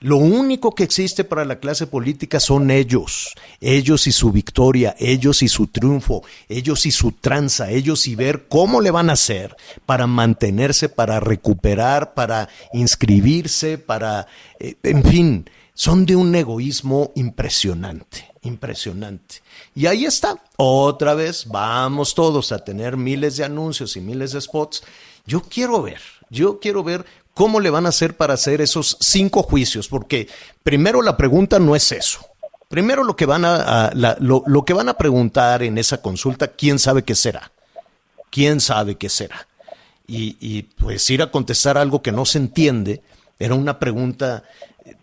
Lo 0.00 0.16
único 0.16 0.76
que 0.76 0.84
existe 0.84 1.24
para 1.24 1.44
la 1.44 1.58
clase 1.58 1.88
política 1.88 2.38
son 2.38 2.70
ellos, 2.70 3.34
ellos 3.60 4.06
y 4.06 4.12
su 4.12 4.30
victoria, 4.30 4.94
ellos 5.00 5.42
y 5.42 5.48
su 5.48 5.66
triunfo, 5.66 6.22
ellos 6.48 6.86
y 6.86 6.92
su 6.92 7.10
tranza, 7.10 7.70
ellos 7.70 8.06
y 8.06 8.14
ver 8.14 8.46
cómo 8.46 8.80
le 8.80 8.92
van 8.92 9.10
a 9.10 9.14
hacer 9.14 9.56
para 9.86 10.06
mantenerse, 10.06 10.88
para 10.88 11.18
recuperar, 11.18 12.14
para 12.14 12.48
inscribirse, 12.72 13.76
para, 13.76 14.28
eh, 14.60 14.76
en 14.84 15.02
fin, 15.02 15.50
son 15.74 16.06
de 16.06 16.14
un 16.14 16.32
egoísmo 16.32 17.10
impresionante, 17.16 18.24
impresionante. 18.42 19.42
Y 19.74 19.86
ahí 19.86 20.04
está, 20.04 20.40
otra 20.56 21.14
vez, 21.14 21.46
vamos 21.48 22.14
todos 22.14 22.52
a 22.52 22.64
tener 22.64 22.96
miles 22.96 23.36
de 23.36 23.44
anuncios 23.44 23.96
y 23.96 24.00
miles 24.00 24.30
de 24.30 24.40
spots. 24.40 24.84
Yo 25.26 25.40
quiero 25.40 25.82
ver, 25.82 26.00
yo 26.30 26.60
quiero 26.60 26.82
ver 26.84 27.04
cómo 27.38 27.60
le 27.60 27.70
van 27.70 27.86
a 27.86 27.90
hacer 27.90 28.16
para 28.16 28.34
hacer 28.34 28.60
esos 28.60 28.96
cinco 28.98 29.44
juicios, 29.44 29.86
porque 29.86 30.26
primero 30.64 31.02
la 31.02 31.16
pregunta 31.16 31.60
no 31.60 31.76
es 31.76 31.92
eso. 31.92 32.18
Primero 32.66 33.04
lo 33.04 33.14
que 33.14 33.26
van 33.26 33.44
a, 33.44 33.92
lo, 34.18 34.64
que 34.64 34.72
van 34.72 34.88
a 34.88 34.98
preguntar 34.98 35.62
en 35.62 35.78
esa 35.78 36.02
consulta, 36.02 36.48
¿quién 36.48 36.80
sabe 36.80 37.04
qué 37.04 37.14
será? 37.14 37.52
¿Quién 38.30 38.60
sabe 38.60 38.96
qué 38.96 39.08
será? 39.08 39.46
Y, 40.08 40.36
y, 40.40 40.62
pues 40.62 41.08
ir 41.10 41.22
a 41.22 41.30
contestar 41.30 41.78
algo 41.78 42.02
que 42.02 42.10
no 42.10 42.24
se 42.24 42.38
entiende, 42.38 43.02
era 43.38 43.54
una 43.54 43.78
pregunta 43.78 44.42
eh, 44.84 44.96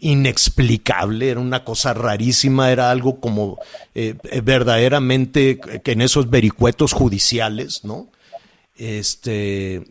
inexplicable, 0.00 1.30
era 1.30 1.38
una 1.38 1.62
cosa 1.62 1.94
rarísima, 1.94 2.72
era 2.72 2.90
algo 2.90 3.20
como 3.20 3.60
eh, 3.94 4.16
verdaderamente 4.42 5.60
que 5.60 5.92
en 5.92 6.00
esos 6.00 6.28
vericuetos 6.28 6.92
judiciales, 6.92 7.84
¿no? 7.84 8.08
Este, 8.74 9.84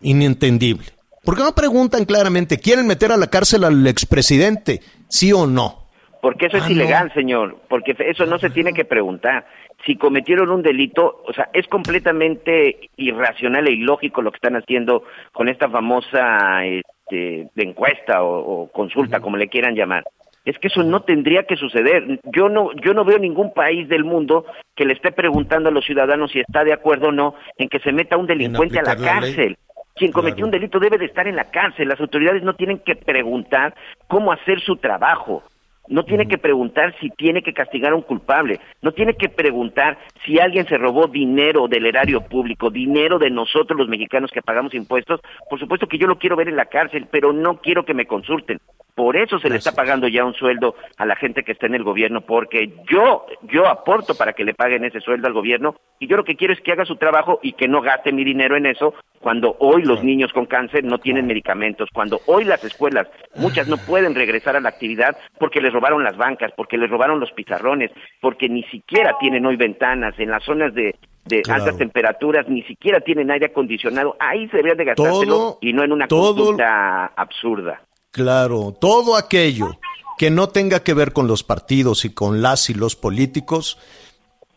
inentendible. 0.00 0.86
¿Por 1.24 1.36
qué 1.36 1.42
no 1.42 1.54
preguntan 1.54 2.04
claramente, 2.04 2.58
¿quieren 2.58 2.86
meter 2.86 3.10
a 3.12 3.16
la 3.16 3.26
cárcel 3.26 3.64
al 3.64 3.86
expresidente? 3.86 4.80
¿Sí 5.08 5.32
o 5.32 5.46
no? 5.46 5.86
Porque 6.22 6.46
eso 6.46 6.56
Ah, 6.56 6.60
es 6.60 6.66
no. 6.66 6.72
ilegal, 6.72 7.12
señor, 7.14 7.56
porque 7.68 7.94
eso 7.98 8.26
no 8.26 8.38
se 8.38 8.50
tiene 8.50 8.72
que 8.72 8.84
preguntar. 8.84 9.46
Si 9.84 9.96
cometieron 9.96 10.50
un 10.50 10.62
delito, 10.62 11.22
o 11.26 11.32
sea, 11.32 11.48
es 11.52 11.66
completamente 11.68 12.90
irracional 12.96 13.66
e 13.68 13.72
ilógico 13.72 14.22
lo 14.22 14.30
que 14.30 14.36
están 14.36 14.56
haciendo 14.56 15.04
con 15.32 15.48
esta 15.48 15.68
famosa 15.68 16.64
este, 16.64 17.48
encuesta 17.56 18.22
o, 18.22 18.62
o 18.62 18.72
consulta, 18.72 19.20
como 19.20 19.36
le 19.36 19.48
quieran 19.48 19.74
llamar. 19.74 20.04
Es 20.44 20.58
que 20.60 20.68
eso 20.68 20.84
no 20.84 21.02
tendría 21.02 21.42
que 21.42 21.56
suceder. 21.56 22.20
Yo 22.32 22.48
no, 22.48 22.70
yo 22.84 22.94
no 22.94 23.04
veo 23.04 23.18
ningún 23.18 23.52
país 23.52 23.88
del 23.88 24.04
mundo 24.04 24.46
que 24.76 24.84
le 24.84 24.92
esté 24.94 25.10
preguntando 25.10 25.68
a 25.68 25.72
los 25.72 25.84
ciudadanos 25.84 26.30
si 26.30 26.38
está 26.40 26.62
de 26.62 26.72
acuerdo 26.72 27.08
o 27.08 27.12
no 27.12 27.34
en 27.58 27.68
que 27.68 27.80
se 27.80 27.90
meta 27.92 28.16
un 28.16 28.26
delincuente 28.28 28.78
a 28.78 28.82
la 28.82 28.94
la 28.94 29.20
ley. 29.20 29.56
Quien 29.96 30.12
cometió 30.12 30.36
Claro. 30.36 30.46
un 30.46 30.50
delito 30.52 30.78
debe 30.78 30.98
de 30.98 31.06
estar 31.06 31.26
en 31.26 31.36
la 31.36 31.50
cárcel. 31.50 31.88
Las 31.88 32.00
autoridades 32.00 32.42
no 32.42 32.54
tienen 32.54 32.78
que 32.80 32.96
preguntar 32.96 33.74
cómo 34.08 34.30
hacer 34.32 34.60
su 34.60 34.76
trabajo. 34.76 35.42
no 35.88 36.04
tiene 36.04 36.26
que 36.26 36.36
preguntar 36.36 36.96
si 36.98 37.10
tiene 37.10 37.42
que 37.42 37.52
castigar 37.52 37.92
a 37.92 37.94
un 37.94 38.02
culpable, 38.02 38.58
no 38.82 38.90
tiene 38.90 39.14
que 39.14 39.28
preguntar 39.28 39.96
si 40.24 40.40
alguien 40.40 40.66
se 40.66 40.76
robó 40.78 41.06
dinero 41.06 41.68
del 41.68 41.86
erario 41.86 42.22
público, 42.22 42.70
dinero 42.70 43.20
de 43.20 43.30
nosotros 43.30 43.78
los 43.78 43.86
mexicanos 43.88 44.32
que 44.32 44.42
pagamos 44.42 44.74
impuestos, 44.74 45.20
por 45.48 45.60
supuesto 45.60 45.86
que 45.86 45.96
yo 45.98 46.08
lo 46.08 46.18
quiero 46.18 46.34
ver 46.34 46.48
en 46.48 46.56
la 46.56 46.64
cárcel, 46.64 47.06
pero 47.08 47.32
no 47.32 47.60
quiero 47.60 47.84
que 47.84 47.94
me 47.94 48.04
consulten. 48.06 48.58
Por 48.96 49.16
eso 49.16 49.38
se 49.38 49.48
le 49.48 49.58
está 49.58 49.76
pagando 49.76 50.08
ya 50.08 50.24
un 50.24 50.34
sueldo 50.34 50.74
a 50.96 51.06
la 51.06 51.14
gente 51.14 51.44
que 51.44 51.52
está 51.52 51.66
en 51.66 51.76
el 51.76 51.84
gobierno, 51.84 52.22
porque 52.22 52.72
yo, 52.90 53.26
yo 53.42 53.68
aporto 53.68 54.16
para 54.16 54.32
que 54.32 54.42
le 54.44 54.54
paguen 54.54 54.84
ese 54.84 55.00
sueldo 55.00 55.28
al 55.28 55.34
gobierno 55.34 55.76
y 56.00 56.08
yo 56.08 56.16
lo 56.16 56.24
que 56.24 56.34
quiero 56.34 56.52
es 56.52 56.60
que 56.62 56.72
haga 56.72 56.84
su 56.84 56.96
trabajo 56.96 57.38
y 57.44 57.52
que 57.52 57.68
no 57.68 57.80
gaste 57.80 58.10
mi 58.10 58.24
dinero 58.24 58.56
en 58.56 58.66
eso 58.66 58.92
cuando 59.26 59.56
hoy 59.58 59.82
los 59.82 60.04
niños 60.04 60.32
con 60.32 60.46
cáncer 60.46 60.84
no 60.84 60.98
tienen 60.98 61.26
medicamentos, 61.26 61.88
cuando 61.92 62.20
hoy 62.26 62.44
las 62.44 62.62
escuelas, 62.62 63.08
muchas 63.34 63.66
no 63.66 63.76
pueden 63.88 64.14
regresar 64.14 64.54
a 64.54 64.60
la 64.60 64.68
actividad 64.68 65.16
porque 65.40 65.60
les 65.60 65.72
robaron 65.72 66.04
las 66.04 66.16
bancas, 66.16 66.52
porque 66.56 66.78
les 66.78 66.88
robaron 66.88 67.18
los 67.18 67.32
pizarrones, 67.32 67.90
porque 68.20 68.48
ni 68.48 68.62
siquiera 68.70 69.16
tienen 69.18 69.44
hoy 69.44 69.56
ventanas 69.56 70.14
en 70.20 70.30
las 70.30 70.44
zonas 70.44 70.72
de, 70.74 70.94
de 71.24 71.42
Claro. 71.42 71.64
altas 71.64 71.76
temperaturas, 71.76 72.48
ni 72.48 72.62
siquiera 72.62 73.00
tienen 73.00 73.28
aire 73.32 73.46
acondicionado, 73.46 74.14
ahí 74.20 74.46
se 74.46 74.58
debería 74.58 74.76
de 74.76 74.84
gastárselo 74.84 75.34
Todo- 75.34 75.58
y 75.60 75.72
no 75.72 75.82
en 75.82 75.90
una 75.90 76.06
todo- 76.06 76.36
conducta 76.44 77.06
absurda. 77.06 77.82
Claro, 78.12 78.76
todo 78.80 79.16
aquello 79.16 79.76
que 80.18 80.30
no 80.30 80.50
tenga 80.50 80.84
que 80.84 80.94
ver 80.94 81.12
con 81.12 81.26
los 81.26 81.42
partidos 81.42 82.04
y 82.04 82.14
con 82.14 82.42
las 82.42 82.70
y 82.70 82.74
los 82.74 82.94
políticos, 82.94 83.76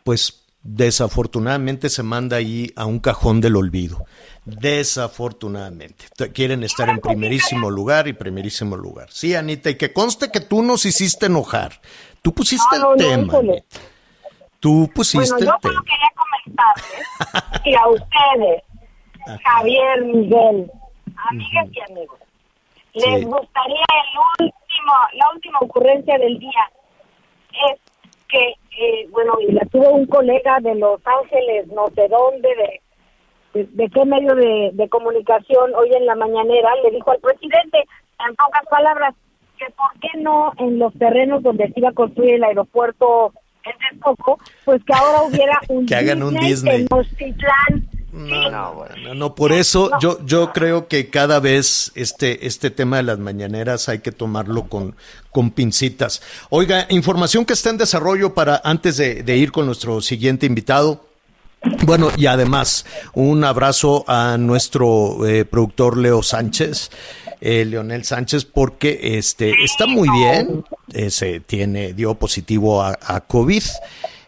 pues 0.04 0.39
desafortunadamente 0.62 1.88
se 1.88 2.02
manda 2.02 2.36
ahí 2.36 2.72
a 2.76 2.84
un 2.84 2.98
cajón 3.00 3.40
del 3.40 3.56
olvido. 3.56 4.04
Desafortunadamente. 4.44 6.06
Quieren 6.32 6.64
estar 6.64 6.88
en 6.88 6.98
primerísimo 7.00 7.70
lugar 7.70 8.08
y 8.08 8.12
primerísimo 8.12 8.76
lugar. 8.76 9.08
Sí, 9.10 9.34
Anita, 9.34 9.70
y 9.70 9.76
que 9.76 9.92
conste 9.92 10.30
que 10.30 10.40
tú 10.40 10.62
nos 10.62 10.84
hiciste 10.84 11.26
enojar. 11.26 11.80
Tú 12.22 12.32
pusiste 12.32 12.78
No, 12.78 12.84
no, 12.84 12.92
el 12.94 12.98
tema. 12.98 13.32
Tú 14.58 14.90
pusiste 14.94 15.32
Bueno, 15.32 15.38
yo 15.38 15.44
el 15.44 15.46
solo 15.46 15.58
tema. 15.62 15.84
quería 15.84 16.12
comentarles 16.14 17.62
que 17.64 17.76
a 17.76 17.88
ustedes, 17.88 18.62
Javier, 19.44 20.04
Miguel, 20.04 20.70
amigas 21.30 21.68
y 21.72 21.92
amigos, 21.92 22.18
les 22.92 23.24
gustaría 23.24 23.84
el 24.02 24.46
último, 24.46 24.92
la 25.14 25.30
última 25.32 25.58
ocurrencia 25.60 26.18
del 26.18 26.38
día 26.38 26.70
es 27.72 27.80
que, 28.28 28.54
eh, 28.80 29.06
bueno, 29.10 29.34
y 29.46 29.52
la 29.52 29.64
tuvo 29.66 29.90
un 29.90 30.06
colega 30.06 30.58
de 30.60 30.74
Los 30.74 31.00
Ángeles, 31.04 31.66
no 31.68 31.88
sé 31.94 32.08
dónde, 32.08 32.48
de, 32.48 32.80
de, 33.60 33.68
de 33.72 33.90
qué 33.90 34.04
medio 34.06 34.34
de, 34.34 34.70
de 34.72 34.88
comunicación 34.88 35.74
hoy 35.74 35.92
en 35.94 36.06
la 36.06 36.14
mañanera, 36.14 36.70
le 36.82 36.90
dijo 36.90 37.10
al 37.10 37.20
presidente, 37.20 37.84
en 38.26 38.34
pocas 38.36 38.64
palabras, 38.70 39.14
que 39.58 39.66
por 39.74 39.90
qué 40.00 40.18
no 40.18 40.52
en 40.58 40.78
los 40.78 40.94
terrenos 40.94 41.42
donde 41.42 41.68
se 41.68 41.80
iba 41.80 41.90
a 41.90 41.94
construir 41.94 42.36
el 42.36 42.44
aeropuerto 42.44 43.34
en 43.64 43.72
Texcoco, 43.90 44.38
pues 44.64 44.82
que 44.84 44.94
ahora 44.94 45.22
hubiera 45.22 45.60
un 45.68 45.84
Que 45.84 45.96
hagan 45.96 46.22
un 46.22 46.34
Disney. 46.34 46.86
en. 46.88 47.99
Sí, 48.12 48.18
No, 48.18 49.14
no, 49.14 49.34
por 49.34 49.52
eso 49.52 49.90
yo, 50.00 50.24
yo 50.26 50.52
creo 50.52 50.88
que 50.88 51.08
cada 51.08 51.38
vez 51.38 51.92
este, 51.94 52.46
este 52.46 52.70
tema 52.70 52.96
de 52.96 53.04
las 53.04 53.18
mañaneras 53.18 53.88
hay 53.88 54.00
que 54.00 54.10
tomarlo 54.10 54.68
con, 54.68 54.96
con 55.30 55.50
pincitas. 55.52 56.20
Oiga, 56.48 56.86
información 56.90 57.44
que 57.44 57.52
está 57.52 57.70
en 57.70 57.78
desarrollo 57.78 58.34
para 58.34 58.60
antes 58.64 58.96
de, 58.96 59.22
de 59.22 59.36
ir 59.36 59.52
con 59.52 59.66
nuestro 59.66 60.00
siguiente 60.00 60.46
invitado. 60.46 61.04
Bueno, 61.84 62.10
y 62.16 62.26
además, 62.26 62.86
un 63.12 63.44
abrazo 63.44 64.04
a 64.08 64.38
nuestro 64.38 65.26
eh, 65.26 65.44
productor 65.44 65.98
Leo 65.98 66.22
Sánchez, 66.22 66.90
eh, 67.40 67.64
Leonel 67.66 68.04
Sánchez, 68.04 68.46
porque 68.46 69.18
este 69.18 69.52
está 69.62 69.86
muy 69.86 70.08
bien, 70.08 70.64
eh, 70.94 71.10
se 71.10 71.40
tiene, 71.40 71.92
dio 71.92 72.14
positivo 72.14 72.82
a, 72.82 72.98
a 73.02 73.20
COVID. 73.20 73.62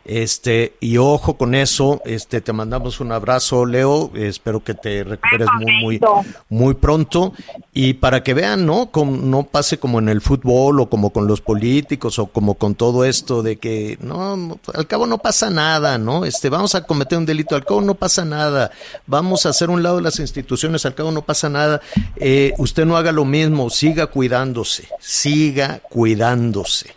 Este, 0.05 0.75
y 0.81 0.97
ojo 0.97 1.37
con 1.37 1.55
eso, 1.55 2.03
este, 2.05 2.41
te 2.41 2.53
mandamos 2.53 3.01
un 3.01 3.13
abrazo, 3.13 3.67
Leo, 3.67 4.11
espero 4.15 4.65
que 4.65 4.75
te 4.75 5.05
recuperes 5.05 5.49
muy, 5.61 5.73
muy, 5.81 6.01
muy 6.49 6.75
pronto, 6.75 7.33
y 7.73 7.95
para 7.95 8.23
que 8.23 8.35
vean, 8.35 8.67
¿no? 8.67 8.91
No 8.95 9.45
pase 9.45 9.79
como 9.79 9.99
en 9.99 10.09
el 10.09 10.21
fútbol, 10.21 10.81
o 10.81 10.89
como 10.89 11.11
con 11.11 11.27
los 11.27 11.41
políticos, 11.41 12.19
o 12.19 12.27
como 12.27 12.55
con 12.55 12.75
todo 12.75 13.05
esto 13.05 13.43
de 13.43 13.57
que, 13.57 13.97
no, 14.01 14.37
no, 14.37 14.59
al 14.75 14.87
cabo 14.87 15.07
no 15.07 15.19
pasa 15.19 15.51
nada, 15.51 15.99
¿no? 15.99 16.25
Este, 16.25 16.49
vamos 16.49 16.75
a 16.75 16.85
cometer 16.85 17.19
un 17.19 17.27
delito, 17.27 17.55
al 17.55 17.65
cabo 17.65 17.81
no 17.81 17.95
pasa 17.95 18.25
nada, 18.25 18.71
vamos 19.07 19.47
a 19.47 19.51
hacer 19.51 19.71
un 19.71 19.83
lado 19.83 19.97
de 19.97 20.03
las 20.03 20.19
instituciones, 20.19 20.85
al 20.85 20.95
cabo 20.95 21.13
no 21.13 21.23
pasa 21.23 21.49
nada, 21.49 21.81
Eh, 22.17 22.53
usted 22.59 22.85
no 22.85 22.97
haga 22.97 23.13
lo 23.13 23.25
mismo, 23.25 23.69
siga 23.71 24.07
cuidándose, 24.07 24.89
siga 25.01 25.81
cuidándose. 25.91 26.95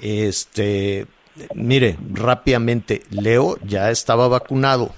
Este, 0.00 1.06
mire, 1.54 1.96
rápidamente, 2.12 3.02
Leo 3.10 3.56
ya 3.64 3.90
estaba 3.90 4.28
vacunado, 4.28 4.92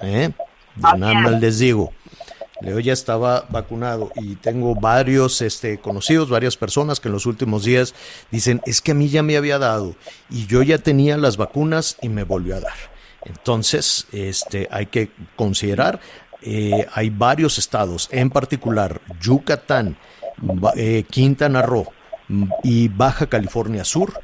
¿eh? 0.00 0.30
Nada 0.76 1.14
más 1.14 1.40
les 1.40 1.58
digo. 1.58 1.92
Leo 2.60 2.80
ya 2.80 2.92
estaba 2.92 3.46
vacunado 3.50 4.10
y 4.16 4.34
tengo 4.36 4.74
varios 4.74 5.42
este, 5.42 5.78
conocidos, 5.78 6.28
varias 6.28 6.56
personas 6.56 6.98
que 6.98 7.08
en 7.08 7.14
los 7.14 7.26
últimos 7.26 7.64
días 7.64 7.94
dicen, 8.32 8.60
es 8.66 8.80
que 8.80 8.92
a 8.92 8.94
mí 8.94 9.08
ya 9.08 9.22
me 9.22 9.36
había 9.36 9.58
dado 9.58 9.94
y 10.28 10.46
yo 10.46 10.62
ya 10.62 10.78
tenía 10.78 11.16
las 11.16 11.36
vacunas 11.36 11.96
y 12.02 12.08
me 12.08 12.24
volvió 12.24 12.56
a 12.56 12.60
dar. 12.60 12.76
Entonces, 13.24 14.06
este, 14.12 14.66
hay 14.72 14.86
que 14.86 15.10
considerar, 15.36 16.00
eh, 16.42 16.86
hay 16.92 17.10
varios 17.10 17.58
estados, 17.58 18.08
en 18.10 18.30
particular 18.30 19.00
Yucatán, 19.20 19.96
eh, 20.76 21.04
Quintana 21.08 21.62
Roo 21.62 21.86
mm, 22.28 22.44
y 22.64 22.88
Baja 22.88 23.26
California 23.26 23.84
Sur, 23.84 24.20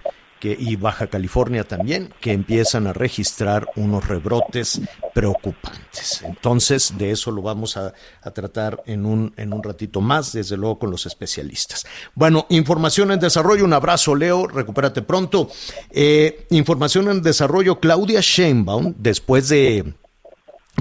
y 0.52 0.76
Baja 0.76 1.06
California 1.06 1.64
también, 1.64 2.12
que 2.20 2.32
empiezan 2.32 2.86
a 2.86 2.92
registrar 2.92 3.68
unos 3.76 4.06
rebrotes 4.06 4.80
preocupantes. 5.14 6.22
Entonces, 6.22 6.94
de 6.98 7.10
eso 7.10 7.30
lo 7.30 7.42
vamos 7.42 7.76
a, 7.76 7.94
a 8.22 8.30
tratar 8.32 8.82
en 8.86 9.06
un, 9.06 9.32
en 9.36 9.52
un 9.52 9.62
ratito 9.62 10.00
más, 10.00 10.32
desde 10.32 10.56
luego 10.56 10.78
con 10.78 10.90
los 10.90 11.06
especialistas. 11.06 11.86
Bueno, 12.14 12.46
información 12.48 13.10
en 13.10 13.20
desarrollo, 13.20 13.64
un 13.64 13.72
abrazo, 13.72 14.14
Leo, 14.14 14.46
recupérate 14.46 15.02
pronto. 15.02 15.48
Eh, 15.90 16.46
información 16.50 17.08
en 17.08 17.22
desarrollo, 17.22 17.80
Claudia 17.80 18.20
Sheinbaum, 18.20 18.94
después 18.98 19.48
de 19.48 19.94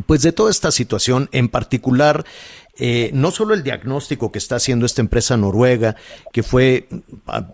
pues 0.07 0.23
de 0.23 0.31
toda 0.31 0.49
esta 0.49 0.71
situación, 0.71 1.29
en 1.31 1.49
particular, 1.49 2.25
eh, 2.77 3.11
no 3.13 3.29
solo 3.29 3.53
el 3.53 3.61
diagnóstico 3.61 4.31
que 4.31 4.39
está 4.39 4.55
haciendo 4.55 4.85
esta 4.85 5.01
empresa 5.01 5.37
noruega, 5.37 5.95
que 6.31 6.41
fue 6.41 6.87
ah, 7.27 7.47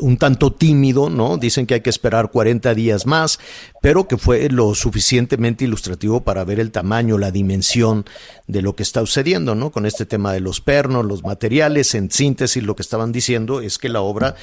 un 0.00 0.16
tanto 0.16 0.52
tímido, 0.52 1.10
¿no? 1.10 1.36
Dicen 1.36 1.66
que 1.66 1.74
hay 1.74 1.80
que 1.80 1.90
esperar 1.90 2.30
40 2.30 2.74
días 2.74 3.06
más, 3.06 3.38
pero 3.80 4.08
que 4.08 4.16
fue 4.16 4.48
lo 4.48 4.74
suficientemente 4.74 5.64
ilustrativo 5.64 6.22
para 6.22 6.44
ver 6.44 6.60
el 6.60 6.70
tamaño, 6.70 7.18
la 7.18 7.30
dimensión 7.30 8.04
de 8.46 8.62
lo 8.62 8.74
que 8.74 8.82
está 8.82 9.00
sucediendo, 9.00 9.54
¿no? 9.54 9.70
Con 9.70 9.86
este 9.86 10.06
tema 10.06 10.32
de 10.32 10.40
los 10.40 10.60
pernos, 10.60 11.04
los 11.04 11.22
materiales, 11.22 11.94
en 11.94 12.10
síntesis 12.10 12.62
lo 12.62 12.76
que 12.76 12.82
estaban 12.82 13.12
diciendo 13.12 13.60
es 13.60 13.78
que 13.78 13.88
la 13.88 14.00
obra 14.00 14.34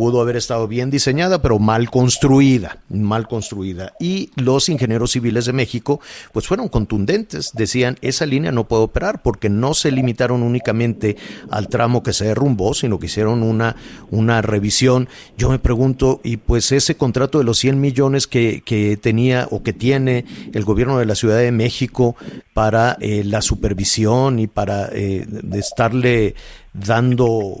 pudo 0.00 0.22
haber 0.22 0.36
estado 0.36 0.66
bien 0.66 0.88
diseñada, 0.88 1.42
pero 1.42 1.58
mal 1.58 1.90
construida, 1.90 2.78
mal 2.88 3.28
construida. 3.28 3.92
Y 4.00 4.30
los 4.34 4.70
ingenieros 4.70 5.10
civiles 5.10 5.44
de 5.44 5.52
México, 5.52 6.00
pues 6.32 6.46
fueron 6.46 6.68
contundentes, 6.68 7.50
decían, 7.52 7.98
esa 8.00 8.24
línea 8.24 8.50
no 8.50 8.66
puede 8.66 8.84
operar 8.84 9.20
porque 9.20 9.50
no 9.50 9.74
se 9.74 9.92
limitaron 9.92 10.42
únicamente 10.42 11.18
al 11.50 11.68
tramo 11.68 12.02
que 12.02 12.14
se 12.14 12.24
derrumbó, 12.24 12.72
sino 12.72 12.98
que 12.98 13.06
hicieron 13.08 13.42
una, 13.42 13.76
una 14.10 14.40
revisión. 14.40 15.06
Yo 15.36 15.50
me 15.50 15.58
pregunto, 15.58 16.22
y 16.24 16.38
pues 16.38 16.72
ese 16.72 16.94
contrato 16.94 17.36
de 17.36 17.44
los 17.44 17.58
100 17.58 17.78
millones 17.78 18.26
que, 18.26 18.62
que 18.64 18.96
tenía 18.96 19.48
o 19.50 19.62
que 19.62 19.74
tiene 19.74 20.24
el 20.54 20.64
gobierno 20.64 20.96
de 20.96 21.04
la 21.04 21.14
Ciudad 21.14 21.36
de 21.36 21.52
México 21.52 22.16
para 22.54 22.96
eh, 23.02 23.22
la 23.22 23.42
supervisión 23.42 24.38
y 24.38 24.46
para 24.46 24.88
eh, 24.92 25.26
estarle 25.52 26.36
dando 26.72 27.56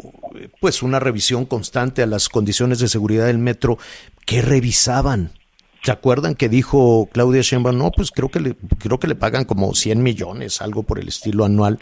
pues 0.60 0.82
una 0.82 1.00
revisión 1.00 1.44
constante 1.44 2.02
a 2.02 2.06
las 2.06 2.28
condiciones 2.28 2.78
de 2.78 2.88
seguridad 2.88 3.26
del 3.26 3.38
metro 3.38 3.78
que 4.24 4.42
revisaban. 4.42 5.32
¿Se 5.82 5.92
acuerdan 5.92 6.34
que 6.34 6.50
dijo 6.50 7.08
Claudia 7.10 7.40
Sheinbaum? 7.40 7.78
No, 7.78 7.90
pues 7.90 8.10
creo 8.10 8.28
que 8.28 8.40
le, 8.40 8.54
creo 8.78 9.00
que 9.00 9.08
le 9.08 9.14
pagan 9.14 9.46
como 9.46 9.74
100 9.74 10.02
millones, 10.02 10.60
algo 10.60 10.82
por 10.82 10.98
el 10.98 11.08
estilo 11.08 11.46
anual. 11.46 11.78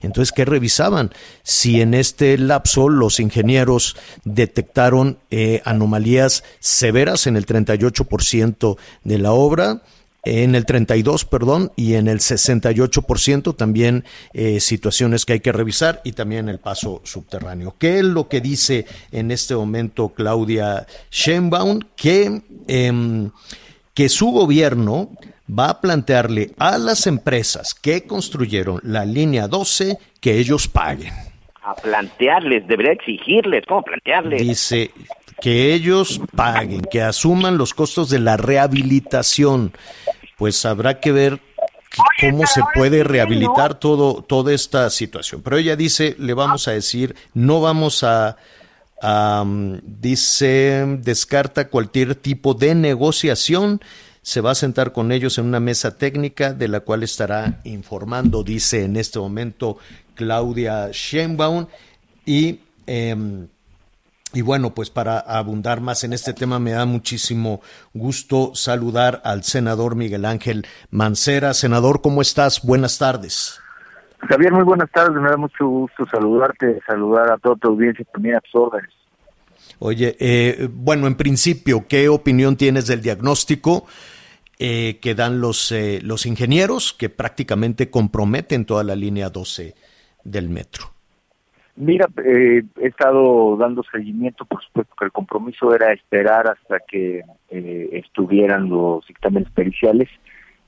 Entonces, 0.00 0.32
¿qué 0.32 0.46
revisaban? 0.46 1.10
Si 1.42 1.82
en 1.82 1.92
este 1.92 2.38
lapso 2.38 2.88
los 2.88 3.20
ingenieros 3.20 3.96
detectaron 4.24 5.18
eh, 5.30 5.60
anomalías 5.66 6.44
severas 6.60 7.26
en 7.26 7.36
el 7.36 7.44
38% 7.44 8.78
de 9.04 9.18
la 9.18 9.32
obra, 9.32 9.82
en 10.24 10.54
el 10.54 10.64
32, 10.64 11.24
perdón, 11.24 11.72
y 11.76 11.94
en 11.94 12.06
el 12.06 12.18
68% 12.18 13.56
también 13.56 14.04
eh, 14.32 14.60
situaciones 14.60 15.24
que 15.24 15.34
hay 15.34 15.40
que 15.40 15.52
revisar 15.52 16.00
y 16.04 16.12
también 16.12 16.48
el 16.48 16.60
paso 16.60 17.00
subterráneo. 17.04 17.74
¿Qué 17.78 17.98
es 17.98 18.04
lo 18.04 18.28
que 18.28 18.40
dice 18.40 18.86
en 19.10 19.30
este 19.30 19.54
momento 19.54 20.10
Claudia 20.10 20.86
Sheinbaum? 21.10 21.80
Que, 21.96 22.42
em, 22.68 23.30
que 23.94 24.08
su 24.08 24.30
gobierno 24.30 25.10
va 25.50 25.70
a 25.70 25.80
plantearle 25.80 26.52
a 26.58 26.78
las 26.78 27.06
empresas 27.06 27.74
que 27.74 28.06
construyeron 28.06 28.80
la 28.84 29.04
línea 29.04 29.48
12 29.48 29.98
que 30.20 30.38
ellos 30.38 30.68
paguen. 30.68 31.12
A 31.62 31.74
plantearles, 31.74 32.66
debería 32.66 32.92
exigirles, 32.92 33.64
¿cómo 33.66 33.82
plantearles? 33.82 34.40
Dice, 34.40 34.90
que 35.42 35.74
ellos 35.74 36.20
paguen, 36.36 36.82
que 36.82 37.02
asuman 37.02 37.58
los 37.58 37.74
costos 37.74 38.08
de 38.08 38.20
la 38.20 38.36
rehabilitación, 38.36 39.72
pues 40.38 40.64
habrá 40.64 41.00
que 41.00 41.10
ver 41.10 41.40
cómo 42.20 42.46
se 42.46 42.60
puede 42.76 43.02
rehabilitar 43.02 43.74
todo, 43.74 44.22
toda 44.22 44.54
esta 44.54 44.88
situación. 44.88 45.42
Pero 45.42 45.58
ella 45.58 45.74
dice, 45.74 46.14
le 46.20 46.34
vamos 46.34 46.68
a 46.68 46.70
decir, 46.70 47.16
no 47.34 47.60
vamos 47.60 48.04
a, 48.04 48.36
a, 49.02 49.42
mm, 49.44 49.80
dice, 50.00 50.84
descarta 51.00 51.66
cualquier 51.66 52.14
tipo 52.14 52.54
de 52.54 52.76
negociación, 52.76 53.80
se 54.22 54.40
va 54.40 54.52
a 54.52 54.54
sentar 54.54 54.92
con 54.92 55.10
ellos 55.10 55.38
en 55.38 55.46
una 55.46 55.58
mesa 55.58 55.98
técnica 55.98 56.52
de 56.54 56.68
la 56.68 56.78
cual 56.78 57.02
estará 57.02 57.60
informando, 57.64 58.44
dice 58.44 58.84
en 58.84 58.96
este 58.96 59.18
momento 59.18 59.76
Claudia 60.14 60.90
Sheinbaum, 60.92 61.66
y... 62.24 62.60
em, 62.86 63.48
y 64.34 64.42
bueno, 64.42 64.74
pues 64.74 64.90
para 64.90 65.18
abundar 65.18 65.80
más 65.80 66.04
en 66.04 66.12
este 66.12 66.32
tema, 66.32 66.58
me 66.58 66.72
da 66.72 66.84
muchísimo 66.84 67.60
gusto 67.92 68.54
saludar 68.54 69.20
al 69.24 69.42
senador 69.42 69.96
Miguel 69.96 70.24
Ángel 70.24 70.66
Mancera. 70.90 71.54
Senador, 71.54 72.00
¿cómo 72.00 72.22
estás? 72.22 72.62
Buenas 72.64 72.98
tardes. 72.98 73.60
Javier, 74.28 74.52
muy 74.52 74.64
buenas 74.64 74.90
tardes. 74.90 75.20
Me 75.20 75.30
da 75.30 75.36
mucho 75.36 75.66
gusto 75.66 76.06
saludarte, 76.06 76.80
saludar 76.86 77.32
a 77.32 77.38
toda 77.38 77.56
tu 77.56 77.68
audiencia 77.68 78.02
y 78.02 78.12
también 78.12 78.36
a 78.36 78.40
tus 78.40 78.54
órdenes. 78.54 78.90
Oye, 79.78 80.16
eh, 80.20 80.68
bueno, 80.72 81.06
en 81.06 81.16
principio, 81.16 81.86
¿qué 81.88 82.08
opinión 82.08 82.56
tienes 82.56 82.86
del 82.86 83.02
diagnóstico 83.02 83.86
eh, 84.58 84.98
que 85.02 85.14
dan 85.14 85.40
los, 85.40 85.72
eh, 85.72 86.00
los 86.02 86.24
ingenieros 86.24 86.92
que 86.92 87.08
prácticamente 87.08 87.90
comprometen 87.90 88.64
toda 88.64 88.84
la 88.84 88.94
línea 88.94 89.28
12 89.28 89.74
del 90.24 90.48
metro? 90.50 90.91
Mira, 91.74 92.06
eh, 92.24 92.62
he 92.80 92.86
estado 92.86 93.56
dando 93.56 93.82
seguimiento, 93.90 94.44
por 94.44 94.62
supuesto 94.62 94.94
que 94.98 95.06
el 95.06 95.12
compromiso 95.12 95.74
era 95.74 95.92
esperar 95.92 96.46
hasta 96.46 96.80
que 96.86 97.22
eh, 97.50 97.88
estuvieran 97.92 98.68
los 98.68 99.06
dictámenes 99.06 99.50
periciales. 99.52 100.08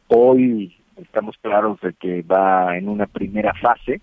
Hoy 0.09 0.75
estamos 0.97 1.37
claros 1.43 1.79
de 1.83 1.93
que 1.93 2.23
va 2.23 2.77
en 2.79 2.89
una 2.89 3.07
primera 3.07 3.53
fase, 3.55 4.01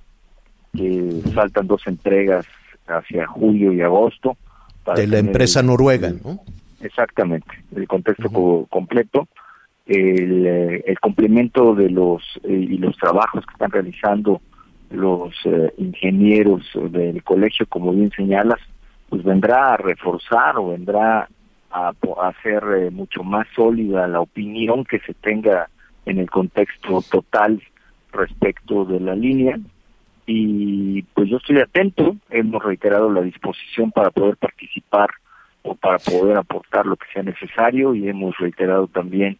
que 0.73 1.21
faltan 1.33 1.67
dos 1.67 1.81
entregas 1.87 2.45
hacia 2.87 3.25
julio 3.27 3.73
y 3.73 3.81
agosto. 3.81 4.37
para 4.83 4.99
De 5.01 5.07
la 5.07 5.19
empresa 5.19 5.59
el- 5.61 5.67
noruega, 5.67 6.11
¿no? 6.23 6.39
Exactamente, 6.81 7.47
el 7.75 7.87
contexto 7.87 8.29
co- 8.31 8.65
completo, 8.69 9.27
el, 9.85 10.45
eh, 10.47 10.83
el 10.87 10.99
complemento 10.99 11.75
de 11.75 11.89
los 11.91 12.23
eh, 12.43 12.53
y 12.53 12.77
los 12.77 12.95
trabajos 12.97 13.45
que 13.45 13.51
están 13.53 13.69
realizando 13.71 14.41
los 14.91 15.33
eh, 15.45 15.73
ingenieros 15.77 16.69
del 16.73 17.23
colegio, 17.23 17.65
como 17.67 17.91
bien 17.91 18.11
señalas, 18.11 18.59
pues 19.09 19.23
vendrá 19.23 19.73
a 19.73 19.77
reforzar 19.77 20.57
o 20.57 20.69
vendrá 20.69 21.27
a, 21.69 21.89
a 21.89 22.27
hacer 22.27 22.63
eh, 22.77 22.91
mucho 22.91 23.23
más 23.23 23.47
sólida 23.55 24.07
la 24.07 24.21
opinión 24.21 24.83
que 24.85 24.99
se 24.99 25.13
tenga 25.13 25.69
en 26.05 26.17
el 26.19 26.29
contexto 26.29 27.01
total 27.09 27.61
respecto 28.11 28.85
de 28.85 28.99
la 28.99 29.15
línea. 29.15 29.57
Y 30.25 31.01
pues 31.13 31.29
yo 31.29 31.37
estoy 31.37 31.59
atento, 31.59 32.15
hemos 32.29 32.63
reiterado 32.63 33.11
la 33.11 33.21
disposición 33.21 33.91
para 33.91 34.11
poder 34.11 34.37
participar 34.37 35.09
o 35.63 35.75
para 35.75 35.97
poder 35.97 36.37
aportar 36.37 36.85
lo 36.85 36.95
que 36.95 37.07
sea 37.13 37.23
necesario 37.23 37.93
y 37.93 38.07
hemos 38.07 38.37
reiterado 38.37 38.87
también 38.87 39.37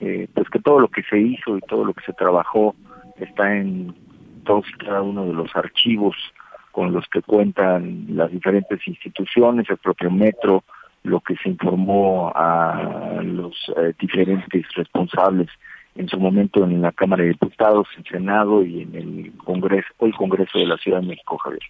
eh, 0.00 0.26
pues 0.34 0.48
que 0.50 0.58
todo 0.58 0.80
lo 0.80 0.88
que 0.88 1.02
se 1.04 1.18
hizo 1.18 1.56
y 1.56 1.60
todo 1.60 1.84
lo 1.84 1.94
que 1.94 2.04
se 2.04 2.12
trabajó 2.12 2.74
está 3.18 3.56
en 3.56 3.94
todos 4.44 4.64
y 4.68 4.84
cada 4.84 5.02
uno 5.02 5.24
de 5.26 5.32
los 5.34 5.54
archivos 5.54 6.14
con 6.70 6.92
los 6.92 7.04
que 7.08 7.20
cuentan 7.22 8.06
las 8.10 8.30
diferentes 8.30 8.80
instituciones, 8.86 9.68
el 9.68 9.76
propio 9.76 10.10
metro, 10.10 10.64
lo 11.04 11.20
que 11.20 11.34
se 11.42 11.48
informó 11.50 12.32
a 12.34 13.20
los 13.22 13.54
eh, 13.76 13.92
diferentes 14.00 14.64
responsables 14.74 15.48
en 15.94 16.08
su 16.08 16.18
momento 16.18 16.64
en 16.64 16.80
la 16.80 16.90
Cámara 16.92 17.22
de 17.22 17.30
Diputados, 17.30 17.86
en 17.98 18.04
Senado 18.04 18.64
y 18.64 18.80
en 18.82 18.94
el 18.94 19.32
Congreso, 19.44 19.88
el 20.00 20.14
Congreso 20.14 20.58
de 20.58 20.66
la 20.66 20.78
Ciudad 20.78 21.00
de 21.02 21.08
México, 21.08 21.36
Javier. 21.36 21.60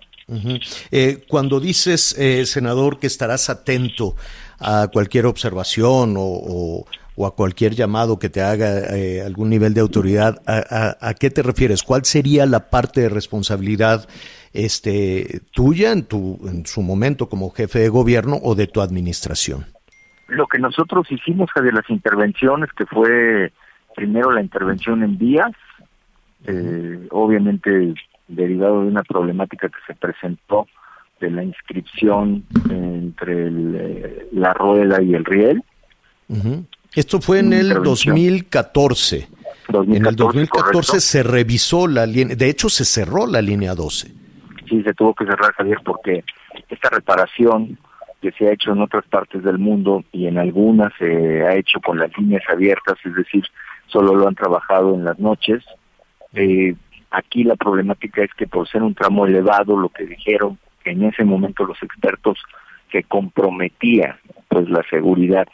Eh, 0.93 1.25
cuando 1.29 1.59
dices, 1.59 2.17
eh, 2.19 2.47
senador, 2.47 3.01
que 3.01 3.09
estarás 3.09 3.51
atento 3.51 4.15
a 4.61 4.87
cualquier 4.93 5.27
observación 5.27 6.15
o, 6.17 6.23
o- 6.23 6.87
o 7.17 7.27
a 7.27 7.35
cualquier 7.35 7.75
llamado 7.75 8.19
que 8.19 8.29
te 8.31 8.41
haga 8.43 8.97
eh, 8.97 9.23
algún 9.23 9.51
nivel 9.51 9.75
de 9.75 9.81
autoridad, 9.81 10.41
¿a, 10.47 10.97
a- 11.01 11.09
a 11.09 11.15
qué 11.15 11.31
te 11.31 11.43
refieres? 11.43 11.83
¿Cuál 11.83 12.05
sería 12.05 12.47
la 12.47 12.71
parte 12.71 13.03
de 13.03 13.09
responsabilidad 13.09 14.09
este, 14.53 15.41
tuya 15.53 15.93
en, 15.93 16.05
tu, 16.05 16.39
en 16.47 16.65
su 16.67 16.83
momento 16.83 17.29
como 17.29 17.51
jefe 17.51 17.81
de 17.81 17.89
gobierno 17.89 18.39
o 18.43 18.55
de 18.55 18.67
tu 18.67 18.81
administración? 18.81 19.67
Lo 20.29 20.47
que 20.47 20.59
nosotros 20.59 21.07
hicimos 21.11 21.51
de 21.55 21.73
las 21.73 21.89
intervenciones, 21.91 22.71
que 22.73 22.87
fue 22.87 23.53
primero 23.95 24.31
la 24.31 24.41
intervención 24.41 25.03
en 25.03 25.19
vías, 25.19 25.53
eh, 26.47 27.07
obviamente 27.11 27.95
derivado 28.29 28.81
de 28.83 28.89
una 28.89 29.03
problemática 29.03 29.69
que 29.69 29.79
se 29.87 29.95
presentó 29.95 30.67
de 31.21 31.31
la 31.31 31.45
inscripción 31.45 32.45
entre 32.71 33.47
el, 33.47 33.77
eh, 33.79 34.29
la 34.33 34.53
rueda 34.55 35.01
y 35.03 35.15
el 35.15 35.25
riel. 35.25 35.63
Ujú. 36.29 36.65
Esto 36.95 37.21
fue 37.21 37.41
en 37.41 37.53
el 37.53 37.67
Intervención. 37.69 38.15
2014. 38.15 39.29
En 39.69 40.07
el 40.07 40.17
2014, 40.17 40.17
2014 40.17 40.51
correcto. 40.51 41.01
se 41.01 41.23
revisó 41.23 41.87
la 41.87 42.05
línea, 42.05 42.37
de 42.37 42.49
hecho 42.51 42.69
se 42.69 42.85
cerró 42.85 43.27
la 43.27 43.41
línea 43.41 43.75
12. 43.75 44.09
sí 44.69 44.83
se 44.83 44.93
tuvo 44.93 45.15
que 45.15 45.25
cerrar 45.25 45.53
Javier 45.55 45.79
porque 45.85 46.25
esta 46.69 46.91
reparación 46.91 47.79
que 48.21 48.33
se 48.33 48.49
ha 48.49 48.53
hecho 48.53 48.73
en 48.73 48.81
otras 48.83 49.05
partes 49.07 49.43
del 49.43 49.59
mundo 49.59 50.05
y 50.13 50.27
en 50.27 50.39
algunas 50.39 50.93
se 50.99 51.43
ha 51.43 51.57
hecho 51.57 51.81
con 51.81 51.99
las 51.99 52.17
líneas 52.19 52.43
abiertas, 52.49 52.97
es 53.05 53.15
decir, 53.15 53.45
solo 53.87 54.15
lo 54.15 54.29
han 54.29 54.35
trabajado 54.35 54.95
en 54.95 55.05
las 55.05 55.19
noches. 55.19 55.65
Eh, 56.35 56.75
aquí 57.11 57.45
la 57.45 57.57
problemática 57.57 58.23
es 58.23 58.33
que 58.35 58.47
por 58.47 58.69
ser 58.69 58.83
un 58.83 58.95
tramo 58.95 59.27
elevado, 59.27 59.77
lo 59.77 59.89
que 59.89 60.07
dijeron 60.07 60.59
en 60.85 61.05
ese 61.05 61.25
momento 61.25 61.65
los 61.65 61.83
expertos 61.83 62.39
que 62.91 63.03
comprometía 63.05 64.19
pues 64.49 64.69
la 64.69 64.85
seguridad, 64.89 65.49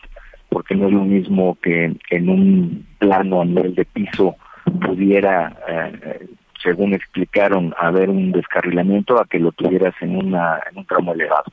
porque 0.49 0.75
no 0.75 0.87
es 0.87 0.93
lo 0.93 1.05
mismo 1.05 1.57
que 1.63 1.95
en 2.11 2.29
un 2.29 2.87
plano 2.99 3.43
a 3.43 3.45
nivel 3.45 3.75
de 3.75 3.85
piso 3.85 4.37
pudiera 4.81 5.57
eh, 5.69 6.27
según 6.63 6.95
explicaron, 6.95 7.75
haber 7.79 8.11
un 8.11 8.33
descarrilamiento 8.33 9.21
a 9.21 9.27
que 9.27 9.39
lo 9.39 9.53
tuvieras 9.53 9.95
en, 10.01 10.17
una, 10.17 10.61
en 10.71 10.79
un 10.79 10.85
tramo 10.85 11.13
elevado. 11.13 11.53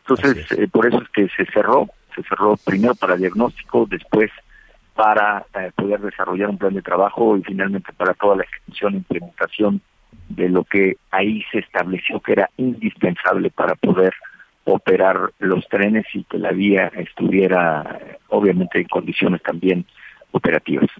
Entonces, 0.00 0.50
eh, 0.52 0.68
por 0.68 0.86
eso 0.86 1.02
es 1.02 1.08
que 1.10 1.28
se 1.36 1.50
cerró, 1.52 1.88
se 2.14 2.22
cerró 2.22 2.56
primero 2.64 2.94
para 2.94 3.16
diagnóstico, 3.16 3.86
después 3.88 4.30
para 4.94 5.44
eh, 5.58 5.70
poder 5.74 6.00
desarrollar 6.00 6.48
un 6.48 6.58
plan 6.58 6.74
de 6.74 6.82
trabajo 6.82 7.36
y 7.36 7.42
finalmente 7.42 7.92
para 7.92 8.14
toda 8.14 8.36
la 8.36 8.44
ejecución 8.44 8.94
e 8.94 8.96
implementación 8.98 9.80
de 10.28 10.48
lo 10.48 10.64
que 10.64 10.96
ahí 11.10 11.42
se 11.50 11.58
estableció 11.58 12.20
que 12.20 12.32
era 12.32 12.50
indispensable 12.56 13.50
para 13.50 13.74
poder 13.74 14.14
operar 14.66 15.32
los 15.38 15.66
trenes 15.68 16.04
y 16.12 16.24
que 16.24 16.38
la 16.38 16.52
vía 16.52 16.90
estuviera 16.96 17.98
obviamente 18.28 18.80
en 18.80 18.88
condiciones 18.88 19.42
también 19.42 19.86
operativas. 20.32 20.90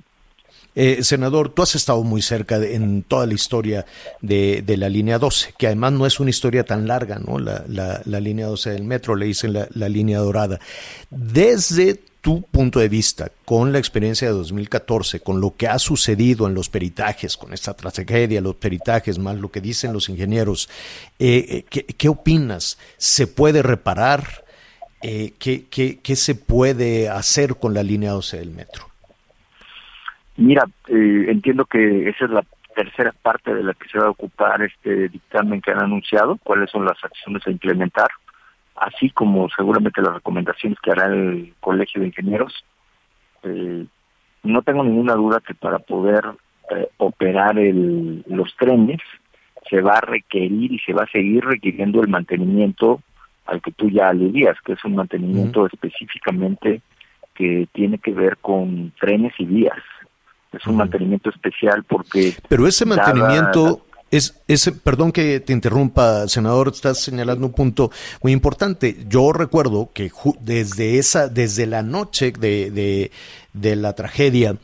Eh, 0.75 1.03
senador, 1.03 1.49
tú 1.49 1.63
has 1.63 1.75
estado 1.75 2.03
muy 2.03 2.23
cerca 2.23 2.59
de- 2.59 2.75
en 2.75 3.03
toda 3.03 3.27
la 3.27 3.35
historia 3.35 3.85
de, 4.21 4.63
la 4.77 4.89
línea 4.89 5.19
12, 5.19 5.55
que 5.59 5.67
además 5.67 5.93
no 5.93 6.07
es 6.07 6.21
una 6.21 6.31
historia 6.31 6.65
tan 6.65 6.87
larga, 6.87 7.19
¿no? 7.19 7.39
La 7.39 8.21
línea 8.21 8.47
12 8.47 8.71
del 8.71 8.85
metro, 8.85 9.17
le 9.17 9.27
dicen 9.27 9.53
la, 9.55 9.69
la 9.75 9.89
línea 9.89 10.19
dorada. 10.19 10.59
Desde 11.11 12.01
tu 12.27 12.43
punto 12.43 12.81
de 12.81 12.89
vista, 12.89 13.29
con 13.45 13.71
la 13.71 13.79
experiencia 13.79 14.27
de 14.27 14.35
2014, 14.35 15.21
con 15.21 15.41
lo 15.41 15.55
que 15.57 15.69
ha 15.69 15.79
sucedido 15.79 16.49
en 16.49 16.57
los 16.57 16.69
peritajes, 16.69 17.37
con 17.37 17.53
esta 17.53 17.73
tragedia, 17.75 18.41
los 18.41 18.57
peritajes, 18.57 19.21
más 19.21 19.37
lo 19.37 19.49
que 19.53 19.61
dicen 19.61 19.93
los 19.93 20.09
ingenieros, 20.09 20.69
eh, 21.21 21.65
eh, 21.71 21.85
¿qué, 21.97 22.09
opinas? 22.09 22.81
¿Se 22.97 23.29
puede 23.29 23.63
reparar? 23.63 24.25
Eh, 25.03 25.35
¿qué, 25.39 25.67
qué, 25.71 26.01
qué 26.03 26.17
se 26.17 26.35
puede 26.35 27.09
hacer 27.09 27.55
con 27.61 27.75
la 27.75 27.85
línea 27.85 28.11
12 28.11 28.39
del 28.39 28.51
metro? 28.51 28.87
Mira, 30.37 30.65
eh, 30.89 31.27
entiendo 31.29 31.65
que 31.65 32.09
esa 32.09 32.25
es 32.25 32.31
la 32.33 32.45
tercera 32.75 33.15
parte 33.23 33.55
de 33.55 33.63
la 33.63 33.73
que 33.75 33.89
se 33.89 34.01
va 34.01 34.07
a 34.07 34.11
ocupar 34.11 34.63
este 34.63 35.11
dictamen 35.11 35.61
que 35.61 35.71
han 35.71 35.85
anunciado, 35.85 36.41
cuáles 36.43 36.71
son 36.73 36.87
las 36.87 36.99
acciones 37.05 37.47
a 37.47 37.53
implementar, 37.53 38.09
así 38.77 39.11
como 39.11 39.49
seguramente 39.49 40.03
las 40.03 40.15
recomendaciones 40.15 40.79
que 40.81 40.91
hará 40.91 41.07
el 41.07 41.55
Colegio 41.61 42.01
de 42.01 42.09
Ingenieros. 42.09 42.65
Eh, 43.43 43.87
no 44.43 44.63
tengo 44.63 44.85
ninguna 44.85 45.15
duda 45.15 45.41
que 45.41 45.55
para 45.55 45.79
poder 45.79 46.25
eh, 46.71 46.89
operar 46.99 47.59
el, 47.59 48.25
los 48.27 48.55
trenes 48.57 49.01
se 49.69 49.81
va 49.81 49.99
a 49.99 50.01
requerir 50.01 50.73
y 50.73 50.79
se 50.81 50.93
va 50.93 51.05
a 51.05 51.11
seguir 51.11 51.45
requiriendo 51.45 52.01
el 52.01 52.09
mantenimiento 52.09 53.01
al 53.47 53.61
que 53.63 53.73
tú 53.73 53.89
ya 53.89 54.09
aludías, 54.09 54.57
que 54.65 54.73
es 54.73 54.85
un 54.85 54.97
mantenimiento 54.97 55.67
específicamente 55.67 56.81
que 57.35 57.69
tiene 57.73 57.99
que 57.99 58.13
ver 58.13 58.39
con 58.39 58.93
trenes 58.99 59.33
y 59.39 59.45
vías. 59.45 59.79
Es 60.53 60.67
un 60.67 60.77
mantenimiento 60.77 61.31
especial 61.31 61.85
porque... 61.85 62.35
Pero 62.49 62.67
ese 62.67 62.87
mantenimiento, 62.87 63.87
Es, 64.11 64.35
es, 64.47 64.71
perdón 64.85 65.11
que 65.11 65.41
te 65.41 65.53
interrumpa, 65.53 66.29
senador, 66.29 66.69
estás 66.69 67.01
señalando 67.01 67.47
un 67.47 67.53
punto 67.53 67.91
muy 68.23 68.33
importante. 68.33 69.05
Yo 69.09 69.33
recuerdo 69.33 69.91
que 69.93 70.13
desde 70.41 70.99
esa, 70.99 71.29
desde 71.29 71.67
la 71.67 71.83
noche 71.83 72.33
de, 72.33 72.71
de, 72.71 73.11
de 73.53 73.77
la 73.77 73.95
tragedia, 73.95 74.57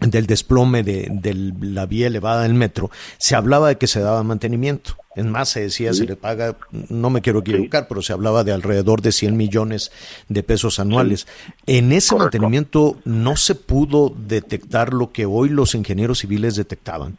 del 0.00 0.26
desplome 0.26 0.82
de, 0.82 1.08
de, 1.10 1.34
la 1.60 1.86
vía 1.86 2.08
elevada 2.08 2.42
del 2.42 2.54
metro, 2.54 2.90
se 3.18 3.34
hablaba 3.34 3.68
de 3.68 3.78
que 3.78 3.86
se 3.86 4.00
daba 4.00 4.22
mantenimiento. 4.22 4.96
Es 5.14 5.24
más, 5.24 5.48
se 5.48 5.62
decía, 5.62 5.94
se 5.94 6.04
le 6.04 6.14
paga, 6.14 6.58
no 6.90 7.08
me 7.08 7.22
quiero 7.22 7.38
equivocar, 7.38 7.88
pero 7.88 8.02
se 8.02 8.12
hablaba 8.12 8.44
de 8.44 8.52
alrededor 8.52 9.00
de 9.00 9.12
100 9.12 9.34
millones 9.34 9.90
de 10.28 10.42
pesos 10.42 10.78
anuales. 10.78 11.26
En 11.66 11.90
ese 11.92 12.14
mantenimiento 12.16 12.98
no 13.06 13.34
se 13.36 13.54
pudo 13.54 14.14
detectar 14.14 14.92
lo 14.92 15.12
que 15.12 15.24
hoy 15.24 15.48
los 15.48 15.74
ingenieros 15.74 16.18
civiles 16.18 16.54
detectaban. 16.54 17.16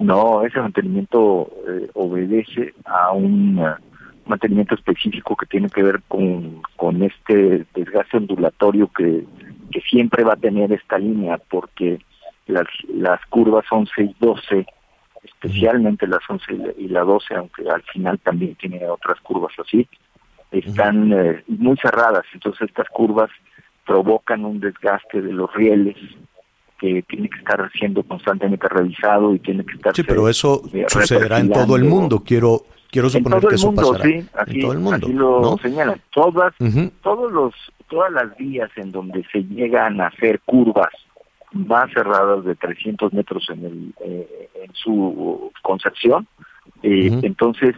No, 0.00 0.42
ese 0.42 0.60
mantenimiento 0.60 1.50
eh, 1.68 1.90
obedece 1.94 2.74
a 2.84 3.12
un 3.12 3.58
uh, 3.58 3.74
mantenimiento 4.26 4.74
específico 4.74 5.36
que 5.36 5.46
tiene 5.46 5.68
que 5.68 5.82
ver 5.82 6.00
con, 6.08 6.62
con 6.76 7.02
este 7.02 7.66
desgaste 7.74 8.16
ondulatorio 8.16 8.88
que 8.88 9.24
que 9.70 9.80
siempre 9.82 10.24
va 10.24 10.34
a 10.34 10.36
tener 10.36 10.72
esta 10.72 10.98
línea 10.98 11.38
porque 11.48 12.00
las, 12.46 12.66
las 12.88 13.24
curvas 13.26 13.64
11 13.70 14.02
y 14.02 14.16
12, 14.18 14.66
especialmente 15.22 16.06
las 16.06 16.28
11 16.28 16.74
y 16.78 16.88
la 16.88 17.02
12, 17.02 17.34
aunque 17.34 17.68
al 17.68 17.82
final 17.84 18.18
también 18.18 18.54
tiene 18.56 18.86
otras 18.88 19.20
curvas 19.20 19.52
así, 19.58 19.88
están 20.50 21.12
eh, 21.12 21.44
muy 21.46 21.76
cerradas, 21.76 22.24
entonces 22.34 22.68
estas 22.68 22.88
curvas 22.88 23.30
provocan 23.86 24.44
un 24.44 24.58
desgaste 24.60 25.22
de 25.22 25.32
los 25.32 25.52
rieles 25.54 25.96
que 26.80 27.02
tiene 27.02 27.28
que 27.28 27.38
estar 27.38 27.70
siendo 27.72 28.02
constantemente 28.02 28.66
revisado 28.68 29.34
y 29.34 29.38
tiene 29.38 29.64
que 29.64 29.74
estar 29.74 29.94
sí 29.94 30.02
pero 30.02 30.28
eso 30.28 30.62
eh, 30.72 30.86
sucederá 30.88 31.38
en 31.38 31.50
todo 31.50 31.76
el 31.76 31.84
mundo. 31.84 32.22
Quiero 32.24 32.62
quiero 32.90 33.10
suponer 33.10 33.46
que 33.46 33.54
eso 33.54 33.72
pasará 33.74 34.02
sí, 34.02 34.26
así, 34.34 34.54
en 34.54 34.60
todo 34.62 34.72
el 34.72 34.78
mundo 34.78 34.96
así 34.96 35.12
lo 35.12 35.58
señalan. 35.58 36.00
Todas 36.10 36.54
todos 37.02 37.30
los 37.30 37.54
todas 37.88 38.10
las 38.12 38.34
vías 38.38 38.70
en 38.76 38.92
donde 38.92 39.24
se 39.30 39.44
llegan 39.44 40.00
a 40.00 40.06
hacer 40.06 40.40
curvas 40.40 40.92
más 41.52 41.92
cerradas 41.92 42.44
de 42.44 42.54
300 42.54 43.12
metros 43.12 43.48
en, 43.50 43.64
el, 43.64 43.94
eh, 44.04 44.48
en 44.62 44.72
su 44.74 45.52
concepción, 45.62 46.26
eh, 46.82 47.10
entonces 47.22 47.74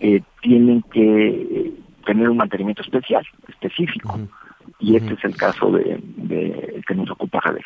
eh, 0.00 0.20
tienen 0.42 0.82
que 0.92 1.72
tener 2.04 2.28
un 2.28 2.36
mantenimiento 2.36 2.82
especial, 2.82 3.26
específico. 3.48 4.18
Y 4.78 4.96
este 4.96 5.14
es 5.14 5.24
el 5.24 5.36
caso 5.36 5.70
de, 5.70 6.00
de 6.16 6.82
que 6.86 6.94
nos 6.94 7.10
ocupa 7.10 7.40
Javier. 7.40 7.64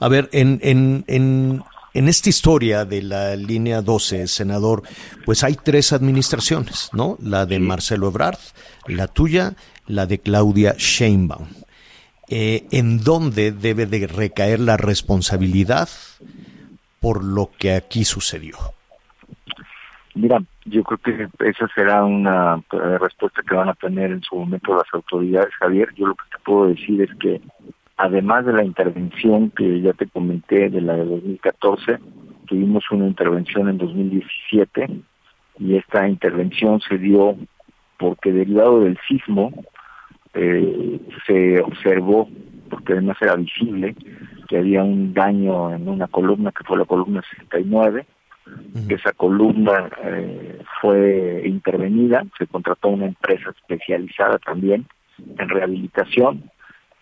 A 0.00 0.08
ver, 0.08 0.28
en, 0.32 0.60
en, 0.62 1.04
en, 1.06 1.62
en 1.94 2.08
esta 2.08 2.28
historia 2.28 2.84
de 2.84 3.02
la 3.02 3.36
línea 3.36 3.82
12, 3.82 4.26
senador, 4.26 4.82
pues 5.24 5.44
hay 5.44 5.54
tres 5.54 5.92
administraciones, 5.92 6.90
¿no? 6.92 7.16
La 7.20 7.46
de 7.46 7.58
Marcelo 7.58 8.08
Ebrard, 8.08 8.38
la 8.86 9.08
tuya 9.08 9.54
la 9.86 10.06
de 10.06 10.18
Claudia 10.18 10.74
Sheinbaum. 10.76 11.46
Eh, 12.28 12.66
¿En 12.70 13.02
dónde 13.02 13.52
debe 13.52 13.86
de 13.86 14.06
recaer 14.06 14.60
la 14.60 14.76
responsabilidad 14.76 15.88
por 17.00 17.22
lo 17.22 17.50
que 17.58 17.74
aquí 17.74 18.04
sucedió? 18.04 18.56
Mira, 20.14 20.40
yo 20.64 20.82
creo 20.84 20.98
que 20.98 21.48
esa 21.48 21.68
será 21.74 22.04
una 22.04 22.62
eh, 22.72 22.98
respuesta 22.98 23.42
que 23.46 23.54
van 23.54 23.68
a 23.68 23.74
tener 23.74 24.12
en 24.12 24.22
su 24.22 24.36
momento 24.36 24.74
las 24.74 24.86
autoridades, 24.92 25.52
Javier. 25.58 25.92
Yo 25.96 26.06
lo 26.06 26.14
que 26.14 26.24
te 26.30 26.42
puedo 26.44 26.68
decir 26.68 27.02
es 27.02 27.10
que 27.18 27.42
además 27.96 28.46
de 28.46 28.52
la 28.52 28.64
intervención 28.64 29.50
que 29.50 29.80
ya 29.80 29.92
te 29.92 30.06
comenté 30.06 30.70
de 30.70 30.80
la 30.80 30.94
de 30.96 31.04
2014, 31.04 31.98
tuvimos 32.46 32.84
una 32.90 33.06
intervención 33.06 33.68
en 33.68 33.78
2017 33.78 34.90
y 35.60 35.76
esta 35.76 36.08
intervención 36.08 36.80
se 36.80 36.98
dio 36.98 37.36
porque 37.98 38.32
derivado 38.32 38.80
del 38.80 38.98
sismo 39.08 39.52
eh, 40.34 41.00
se 41.26 41.60
observó, 41.60 42.28
porque 42.68 42.92
además 42.92 43.16
era 43.20 43.36
visible, 43.36 43.94
que 44.48 44.58
había 44.58 44.82
un 44.82 45.14
daño 45.14 45.72
en 45.72 45.88
una 45.88 46.08
columna 46.08 46.50
que 46.50 46.64
fue 46.64 46.76
la 46.76 46.84
columna 46.84 47.22
69, 47.38 48.04
que 48.88 48.94
esa 48.96 49.12
columna 49.12 49.88
eh, 50.04 50.60
fue 50.80 51.42
intervenida, 51.46 52.24
se 52.36 52.46
contrató 52.46 52.88
una 52.88 53.06
empresa 53.06 53.50
especializada 53.50 54.38
también 54.38 54.86
en 55.38 55.48
rehabilitación 55.48 56.50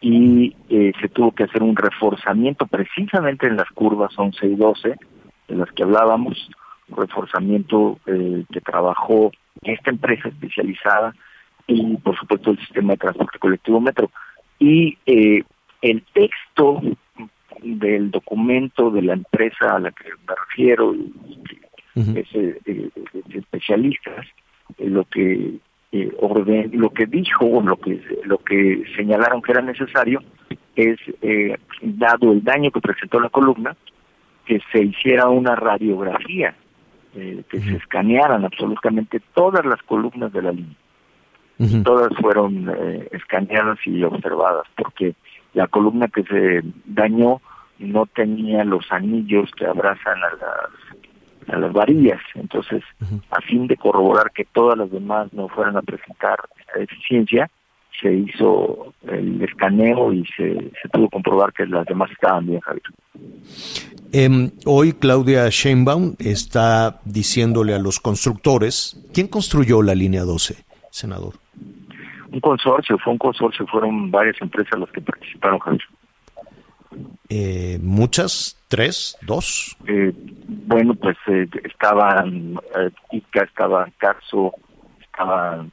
y 0.02 0.54
eh, 0.68 0.92
se 1.00 1.08
tuvo 1.08 1.32
que 1.32 1.44
hacer 1.44 1.62
un 1.62 1.76
reforzamiento 1.76 2.66
precisamente 2.66 3.46
en 3.46 3.56
las 3.56 3.68
curvas 3.70 4.12
11 4.16 4.46
y 4.46 4.54
12 4.56 4.96
de 5.48 5.54
las 5.54 5.70
que 5.72 5.84
hablábamos, 5.84 6.50
reforzamiento 6.88 7.98
eh, 8.06 8.44
que 8.52 8.60
trabajó 8.60 9.30
esta 9.62 9.90
empresa 9.90 10.28
especializada 10.28 11.14
y 11.66 11.96
por 11.98 12.18
supuesto 12.18 12.50
el 12.50 12.58
sistema 12.58 12.92
de 12.94 12.98
transporte 12.98 13.38
colectivo 13.38 13.80
metro. 13.80 14.10
Y 14.58 14.98
eh, 15.06 15.42
el 15.80 16.02
texto 16.12 16.82
del 17.62 18.10
documento 18.10 18.90
de 18.90 19.02
la 19.02 19.14
empresa 19.14 19.76
a 19.76 19.78
la 19.78 19.92
que 19.92 20.04
me 20.04 20.34
refiero, 20.48 20.94
es, 21.94 22.34
eh, 22.34 22.58
de, 22.64 22.90
especialistas, 23.38 24.26
eh, 24.78 24.88
lo 24.88 25.04
que 25.04 25.54
orden, 26.20 26.70
lo 26.72 26.90
que 26.90 27.06
dijo 27.06 27.44
o 27.44 27.62
lo 27.62 27.76
que 27.76 28.00
lo 28.24 28.38
que 28.38 28.82
señalaron 28.96 29.42
que 29.42 29.52
era 29.52 29.60
necesario 29.60 30.20
es 30.74 30.98
dado 31.82 32.32
el 32.32 32.42
daño 32.42 32.70
que 32.70 32.80
presentó 32.80 33.20
la 33.20 33.28
columna 33.28 33.76
que 34.46 34.60
se 34.72 34.82
hiciera 34.82 35.28
una 35.28 35.54
radiografía 35.54 36.54
que 37.12 37.60
se 37.60 37.76
escanearan 37.76 38.44
absolutamente 38.44 39.20
todas 39.34 39.66
las 39.66 39.82
columnas 39.82 40.32
de 40.32 40.42
la 40.42 40.52
línea. 40.52 40.76
Todas 41.84 42.12
fueron 42.20 42.68
eh, 42.70 43.08
escaneadas 43.12 43.78
y 43.86 44.02
observadas, 44.02 44.66
porque 44.76 45.14
la 45.54 45.68
columna 45.68 46.08
que 46.08 46.24
se 46.24 46.62
dañó 46.86 47.40
no 47.78 48.06
tenía 48.06 48.64
los 48.64 48.90
anillos 48.90 49.50
que 49.56 49.66
abrazan 49.66 50.18
a 50.24 50.30
las, 50.30 51.01
a 51.48 51.58
las 51.58 51.72
varillas. 51.72 52.20
Entonces, 52.34 52.82
a 53.30 53.40
fin 53.42 53.66
de 53.66 53.76
corroborar 53.76 54.30
que 54.32 54.44
todas 54.44 54.78
las 54.78 54.90
demás 54.90 55.32
no 55.32 55.48
fueran 55.48 55.76
a 55.76 55.82
presentar 55.82 56.38
deficiencia, 56.76 57.50
se 58.00 58.12
hizo 58.12 58.94
el 59.06 59.42
escaneo 59.42 60.12
y 60.12 60.24
se, 60.36 60.70
se 60.82 60.88
pudo 60.90 61.08
comprobar 61.08 61.52
que 61.52 61.66
las 61.66 61.86
demás 61.86 62.10
estaban 62.10 62.46
bien, 62.46 62.60
Javier. 62.60 62.82
Em, 64.12 64.50
hoy 64.66 64.92
Claudia 64.92 65.48
Sheinbaum 65.48 66.16
está 66.18 67.00
diciéndole 67.04 67.74
a 67.74 67.78
los 67.78 68.00
constructores, 68.00 69.00
¿quién 69.12 69.28
construyó 69.28 69.82
la 69.82 69.94
línea 69.94 70.22
12, 70.22 70.64
senador? 70.90 71.34
Un 72.30 72.40
consorcio, 72.40 72.98
fue 72.98 73.12
un 73.12 73.18
consorcio, 73.18 73.66
fueron 73.66 74.10
varias 74.10 74.36
empresas 74.40 74.78
las 74.78 74.90
que 74.90 75.00
participaron, 75.00 75.58
Javier. 75.58 75.82
Eh, 77.28 77.78
¿Muchas? 77.82 78.61
¿Tres? 78.72 79.18
¿Dos? 79.20 79.76
Eh, 79.86 80.14
bueno, 80.48 80.94
pues 80.94 81.18
eh, 81.26 81.46
estaban 81.62 82.54
eh, 82.74 82.90
ICA, 83.10 83.42
estaba 83.42 83.86
Carso, 83.98 84.54
estaba 84.98 85.66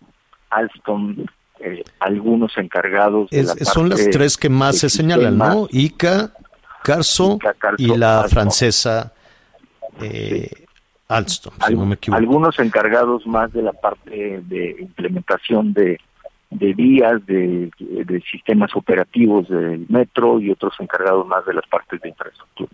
Alstom, 0.50 1.16
eh, 1.62 1.82
algunos 2.02 2.58
encargados. 2.58 3.30
De 3.30 3.46
son 3.64 3.88
las 3.88 4.10
tres 4.10 4.36
que 4.36 4.50
más 4.50 4.80
se 4.80 4.90
señalan, 4.90 5.38
¿no? 5.38 5.70
ICA, 5.72 6.34
Carso, 6.84 7.40
y 7.78 7.96
la 7.96 8.26
francesa 8.28 9.14
Alstom, 11.08 11.54
si 11.66 11.76
no 11.76 11.86
me 11.86 11.96
equivoco. 11.96 12.20
Algunos 12.20 12.60
encargados 12.60 13.26
más 13.26 13.54
de 13.54 13.62
la 13.62 13.72
parte 13.72 14.42
de 14.44 14.76
implementación 14.78 15.72
de 15.72 16.02
de 16.50 16.74
vías, 16.74 17.26
de, 17.28 17.70
sistemas 18.32 18.76
operativos 18.76 19.48
del 19.50 19.86
metro 19.88 20.40
y 20.40 20.50
otros 20.50 20.74
encargados 20.80 21.26
más 21.28 21.46
de 21.46 21.54
las 21.54 21.68
partes 21.68 22.02
de 22.02 22.10
infraestructura. 22.10 22.72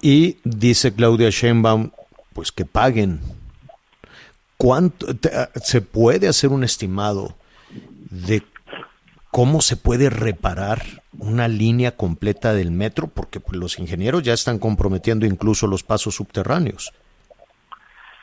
Y 0.00 0.36
dice 0.44 0.94
Claudia 0.94 1.30
Sheinbaum, 1.30 1.90
pues 2.32 2.52
que 2.52 2.64
paguen. 2.64 3.20
¿Cuánto 4.56 5.06
se 5.62 5.80
puede 5.80 6.28
hacer 6.28 6.50
un 6.50 6.64
estimado 6.64 7.34
de 8.10 8.42
cómo 9.30 9.60
se 9.60 9.76
puede 9.76 10.10
reparar 10.10 10.82
una 11.18 11.48
línea 11.48 11.96
completa 11.96 12.54
del 12.54 12.70
metro? 12.70 13.06
Porque 13.08 13.40
pues, 13.40 13.58
los 13.58 13.78
ingenieros 13.78 14.22
ya 14.22 14.32
están 14.32 14.58
comprometiendo 14.58 15.26
incluso 15.26 15.66
los 15.66 15.82
pasos 15.82 16.16
subterráneos. 16.16 16.92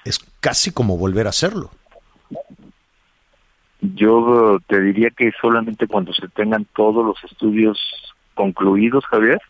Es 0.03 0.19
casi 0.39 0.71
como 0.71 0.97
volver 0.97 1.27
a 1.27 1.31
hacerlo. 1.31 1.71
Yo 3.81 4.59
te 4.67 4.79
diría 4.81 5.09
que 5.11 5.31
solamente 5.41 5.88
cuando 5.88 6.13
se 6.13 6.27
tengan 6.29 6.65
todos 6.75 7.05
los 7.05 7.23
estudios 7.23 7.79
concluidos, 8.33 9.05
Javier, 9.05 9.41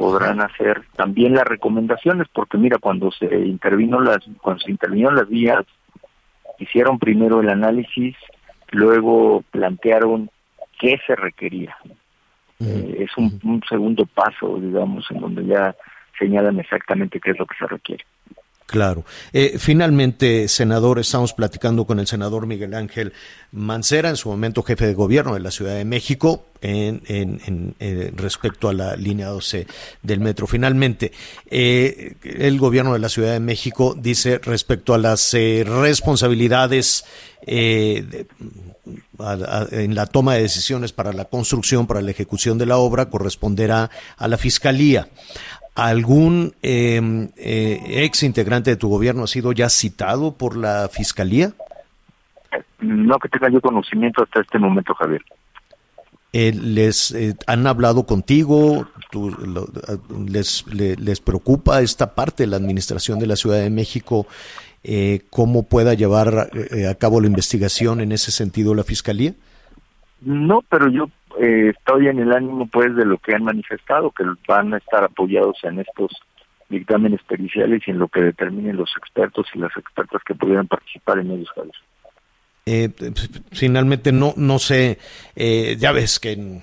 podrán 0.00 0.40
hacer 0.40 0.82
también 0.96 1.34
las 1.34 1.44
recomendaciones, 1.44 2.26
porque 2.32 2.56
mira, 2.56 2.78
cuando 2.78 3.10
se 3.10 3.26
intervino 3.26 4.00
las, 4.00 4.20
cuando 4.40 4.62
se 4.62 4.70
intervinieron 4.70 5.14
las 5.14 5.28
vías, 5.28 5.66
hicieron 6.58 6.98
primero 6.98 7.42
el 7.42 7.50
análisis, 7.50 8.16
luego 8.70 9.44
plantearon 9.50 10.30
qué 10.78 10.98
se 11.06 11.14
requería. 11.14 11.76
Eh, 12.60 12.96
es 13.00 13.10
un, 13.18 13.38
un 13.44 13.62
segundo 13.68 14.06
paso, 14.06 14.58
digamos, 14.58 15.04
en 15.10 15.20
donde 15.20 15.44
ya 15.44 15.76
señalan 16.18 16.58
exactamente 16.58 17.20
qué 17.20 17.32
es 17.32 17.38
lo 17.38 17.44
que 17.44 17.58
se 17.58 17.66
requiere. 17.66 18.04
Claro. 18.70 19.04
Eh, 19.32 19.56
finalmente, 19.58 20.46
senador, 20.46 21.00
estamos 21.00 21.32
platicando 21.32 21.86
con 21.86 21.98
el 21.98 22.06
senador 22.06 22.46
Miguel 22.46 22.72
Ángel 22.74 23.12
Mancera, 23.50 24.10
en 24.10 24.16
su 24.16 24.28
momento 24.28 24.62
jefe 24.62 24.86
de 24.86 24.94
gobierno 24.94 25.34
de 25.34 25.40
la 25.40 25.50
Ciudad 25.50 25.74
de 25.74 25.84
México, 25.84 26.44
en, 26.60 27.02
eh, 27.80 28.12
respecto 28.14 28.68
a 28.68 28.72
la 28.72 28.94
línea 28.94 29.26
12 29.26 29.66
del 30.04 30.20
metro. 30.20 30.46
Finalmente, 30.46 31.10
eh, 31.50 32.14
el 32.22 32.60
gobierno 32.60 32.92
de 32.92 33.00
la 33.00 33.08
Ciudad 33.08 33.32
de 33.32 33.40
México 33.40 33.96
dice 33.98 34.38
respecto 34.38 34.94
a 34.94 34.98
las 34.98 35.32
responsabilidades 35.32 37.04
en 37.44 38.28
la 39.96 40.06
toma 40.06 40.34
de 40.34 40.42
decisiones 40.42 40.92
para 40.92 41.12
la 41.12 41.24
construcción, 41.24 41.88
para 41.88 42.02
la 42.02 42.12
ejecución 42.12 42.56
de 42.56 42.66
la 42.66 42.76
obra, 42.76 43.10
corresponderá 43.10 43.90
a 44.16 44.28
la 44.28 44.38
Fiscalía 44.38 45.08
algún 45.88 46.52
em, 46.60 47.30
eh, 47.38 48.04
ex 48.04 48.22
integrante 48.22 48.70
de 48.70 48.76
tu 48.76 48.88
gobierno 48.88 49.24
ha 49.24 49.26
sido 49.26 49.52
ya 49.52 49.70
citado 49.70 50.32
por 50.36 50.56
la 50.56 50.90
fiscalía? 50.92 51.52
No 52.80 53.18
que 53.18 53.28
tenga 53.30 53.48
yo 53.48 53.62
conocimiento 53.62 54.22
hasta 54.22 54.42
este 54.42 54.58
momento, 54.58 54.94
Javier. 54.94 55.22
Eh, 56.32 56.52
¿Les 56.52 57.12
eh, 57.12 57.34
han 57.46 57.66
hablado 57.66 58.04
contigo? 58.04 58.86
les, 60.28 60.66
les, 60.68 61.20
preocupa 61.20 61.80
esta 61.80 62.14
parte 62.14 62.44
de 62.44 62.46
la 62.48 62.56
administración 62.56 63.18
de 63.18 63.26
la 63.26 63.36
Ciudad 63.36 63.58
de 63.58 63.70
México? 63.70 64.26
¿Cómo 65.30 65.64
pueda 65.64 65.94
llevar 65.94 66.50
a 66.88 66.94
cabo 66.94 67.20
la 67.20 67.26
investigación 67.26 68.00
en 68.00 68.12
ese 68.12 68.30
sentido 68.30 68.74
la 68.74 68.84
fiscalía? 68.84 69.34
No, 70.20 70.62
pero 70.68 70.88
yo 70.88 71.08
eh, 71.40 71.72
estoy 71.76 72.08
en 72.08 72.18
el 72.18 72.32
ánimo 72.32 72.66
pues 72.66 72.94
de 72.94 73.06
lo 73.06 73.16
que 73.18 73.34
han 73.34 73.44
manifestado, 73.44 74.10
que 74.10 74.24
van 74.46 74.74
a 74.74 74.76
estar 74.76 75.02
apoyados 75.04 75.56
en 75.62 75.80
estos 75.80 76.12
dictámenes 76.68 77.20
periciales 77.22 77.82
y 77.86 77.90
en 77.90 77.98
lo 77.98 78.08
que 78.08 78.20
determinen 78.20 78.76
los 78.76 78.90
expertos 78.96 79.46
y 79.54 79.58
las 79.58 79.74
expertas 79.76 80.22
que 80.24 80.34
pudieran 80.34 80.68
participar 80.68 81.18
en 81.18 81.30
ellos, 81.32 81.48
eh, 82.66 82.90
finalmente 83.52 84.12
no 84.12 84.34
no 84.36 84.58
sé, 84.58 84.98
eh, 85.34 85.76
ya 85.78 85.92
ves 85.92 86.20
que 86.20 86.32
en 86.32 86.62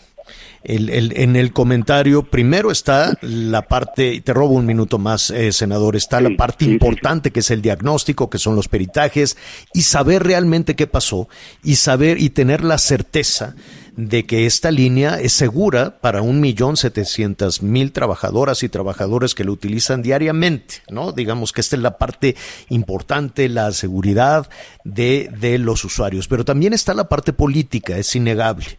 el, 0.64 1.14
en 1.16 1.36
el 1.36 1.54
comentario 1.54 2.24
primero 2.24 2.72
está 2.72 3.18
la 3.22 3.64
parte, 3.64 4.14
y 4.14 4.22
te 4.22 4.34
robo 4.34 4.54
un 4.54 4.66
minuto 4.66 4.98
más, 4.98 5.32
eh, 5.32 5.52
senador, 5.52 5.96
está 5.96 6.22
la 6.22 6.36
parte 6.36 6.66
importante 6.66 7.32
que 7.32 7.40
es 7.40 7.52
el 7.52 7.62
diagnóstico, 7.62 8.30
que 8.30 8.38
son 8.38 8.56
los 8.56 8.68
peritajes, 8.68 9.38
y 9.74 9.84
saber 9.84 10.24
realmente 10.24 10.76
qué 10.76 10.88
pasó, 10.88 11.30
y 11.64 11.76
saber 11.76 12.22
y 12.22 12.30
tener 12.30 12.64
la 12.64 12.78
certeza 12.78 13.56
de 13.98 14.28
que 14.28 14.46
esta 14.46 14.70
línea 14.70 15.20
es 15.20 15.34
segura 15.34 16.00
para 16.00 16.22
un 16.22 16.40
millón 16.40 16.78
setecientas 16.78 17.64
mil 17.64 17.92
trabajadoras 17.92 18.62
y 18.62 18.70
trabajadores 18.70 19.34
que 19.34 19.44
lo 19.44 19.52
utilizan 19.52 20.04
diariamente, 20.04 20.76
¿no? 20.90 21.12
Digamos 21.12 21.52
que 21.52 21.62
esta 21.62 21.76
es 21.76 21.82
la 21.82 21.98
parte 21.98 22.36
importante, 22.70 23.50
la 23.50 23.72
seguridad 23.72 24.50
de, 24.84 25.32
de 25.40 25.58
los 25.58 25.84
usuarios. 25.84 26.28
Pero 26.28 26.46
también 26.46 26.74
está 26.74 26.94
la 26.94 27.10
parte 27.10 27.34
política, 27.34 27.98
es 27.98 28.16
innegable. 28.16 28.78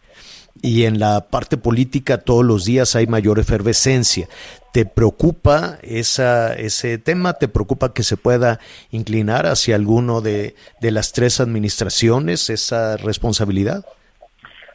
Y 0.61 0.83
en 0.83 0.99
la 0.99 1.27
parte 1.27 1.57
política 1.57 2.19
todos 2.19 2.45
los 2.45 2.63
días 2.63 2.95
hay 2.95 3.05
mayor 3.05 3.39
efervescencia. 3.39 4.29
¿Te 4.71 4.85
preocupa 4.85 5.79
ese 5.81 6.97
tema? 6.97 7.33
¿Te 7.33 7.49
preocupa 7.49 7.93
que 7.93 8.03
se 8.03 8.15
pueda 8.15 8.59
inclinar 8.89 9.47
hacia 9.47 9.75
alguno 9.75 10.21
de, 10.21 10.55
de 10.79 10.91
las 10.91 11.11
tres 11.11 11.41
administraciones 11.41 12.49
esa 12.49 12.95
responsabilidad? 12.95 13.85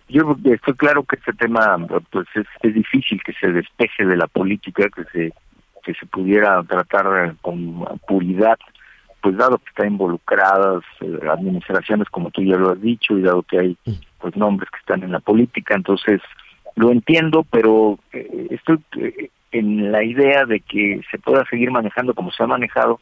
Yo 0.08 0.36
estoy 0.44 0.74
claro 0.74 1.02
que 1.04 1.16
este 1.16 1.32
tema 1.32 1.78
pues 2.10 2.26
es, 2.34 2.46
es, 2.62 2.74
difícil 2.74 3.22
que 3.22 3.32
se 3.32 3.48
despeje 3.48 4.04
de 4.04 4.16
la 4.16 4.26
política, 4.26 4.88
que 4.94 5.04
se 5.12 5.32
que 5.84 5.94
se 5.94 6.06
pudiera 6.06 6.62
tratar 6.62 7.36
con 7.42 7.84
puridad, 8.08 8.58
pues 9.20 9.36
dado 9.36 9.58
que 9.58 9.68
están 9.68 9.88
involucradas 9.88 10.82
eh, 11.00 11.18
administraciones 11.30 12.08
como 12.08 12.30
tú 12.30 12.42
ya 12.42 12.56
lo 12.56 12.72
has 12.72 12.80
dicho 12.80 13.16
y 13.16 13.22
dado 13.22 13.42
que 13.42 13.58
hay 13.58 13.78
pues 14.18 14.36
nombres 14.36 14.70
que 14.70 14.78
están 14.78 15.02
en 15.02 15.12
la 15.12 15.20
política, 15.20 15.74
entonces 15.74 16.20
lo 16.74 16.90
entiendo, 16.90 17.46
pero 17.50 17.98
eh, 18.12 18.48
estoy 18.50 18.80
eh, 18.96 19.30
en 19.52 19.92
la 19.92 20.02
idea 20.02 20.44
de 20.44 20.60
que 20.60 21.02
se 21.10 21.18
pueda 21.18 21.44
seguir 21.48 21.70
manejando 21.70 22.14
como 22.14 22.32
se 22.32 22.42
ha 22.42 22.46
manejado, 22.46 23.00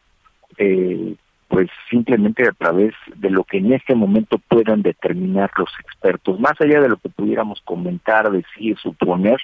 pues 1.53 1.69
simplemente 1.91 2.49
a 2.49 2.53
través 2.53 2.95
de 3.15 3.29
lo 3.29 3.45
que 3.45 3.59
en 3.59 3.75
este 3.75 3.95
momento 3.95 4.39
puedan 4.39 4.81
determinar 4.81 5.51
los 5.59 5.69
expertos, 5.85 6.41
más 6.41 6.59
allá 6.59 6.81
de 6.81 6.89
lo 6.89 6.97
que 6.97 7.11
pudiéramos 7.11 7.61
comentar, 7.67 8.31
decir, 8.33 8.79
suponer, 8.83 9.39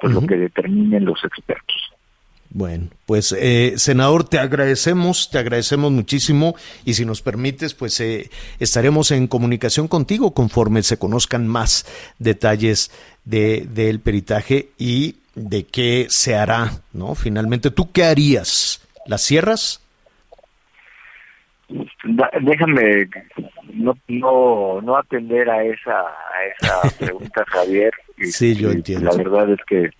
pues 0.00 0.14
lo 0.14 0.26
que 0.26 0.38
determinen 0.38 1.04
los 1.04 1.22
expertos. 1.22 1.92
Bueno, 2.48 2.88
pues 3.04 3.36
eh, 3.38 3.74
senador, 3.76 4.24
te 4.24 4.38
agradecemos, 4.38 5.28
te 5.30 5.36
agradecemos 5.36 5.92
muchísimo 5.92 6.54
y 6.86 6.94
si 6.94 7.04
nos 7.04 7.20
permites, 7.20 7.74
pues 7.74 8.00
eh, 8.00 8.30
estaremos 8.58 9.10
en 9.10 9.26
comunicación 9.26 9.86
contigo 9.86 10.32
conforme 10.32 10.82
se 10.82 10.98
conozcan 10.98 11.46
más 11.46 11.84
detalles 12.18 12.90
de 13.26 13.66
del 13.68 14.00
peritaje 14.00 14.70
y 14.78 15.16
de 15.34 15.66
qué 15.66 16.06
se 16.08 16.36
hará, 16.36 16.72
¿no? 16.94 17.14
Finalmente, 17.14 17.70
¿tú 17.70 17.92
qué 17.92 18.04
harías? 18.04 18.80
¿Las 19.04 19.20
cierras? 19.20 19.83
Déjame 22.40 23.08
no 23.72 23.96
no 24.08 24.80
no 24.80 24.96
atender 24.96 25.48
a 25.50 25.64
esa 25.64 26.00
a 26.00 26.44
esa 26.44 26.96
pregunta 26.98 27.44
Javier. 27.46 27.92
Sí 28.18 28.54
yo 28.54 28.70
entiendo. 28.70 29.10
la 29.10 29.16
verdad 29.16 29.50
es 29.50 29.64
que 29.66 29.90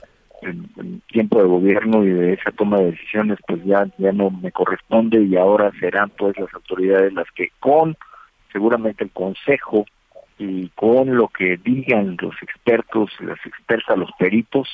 en, 0.43 1.01
tiempo 1.09 1.41
de 1.41 1.49
gobierno 1.49 2.05
y 2.05 2.11
de 2.11 2.33
esa 2.35 2.51
toma 2.53 2.79
de 2.79 2.93
decisiones 2.93 3.39
pues 3.47 3.65
ya 3.65 3.87
ya 3.99 4.13
no 4.13 4.31
me 4.31 4.53
corresponde 4.53 5.23
y 5.23 5.37
ahora 5.37 5.73
serán 5.81 6.11
pues 6.11 6.39
las 6.39 6.53
autoridades 6.55 7.13
las 7.13 7.31
que 7.35 7.51
con 7.61 7.97
seguramente 8.53 9.05
el 9.05 9.11
consejo 9.11 9.87
y 10.39 10.69
con 10.71 11.17
lo 11.17 11.29
que 11.29 11.57
digan 11.57 12.17
los 12.21 12.35
expertos 12.43 13.11
las 13.21 13.39
expertas 13.47 13.99
los 13.99 14.11
peritos 14.19 14.69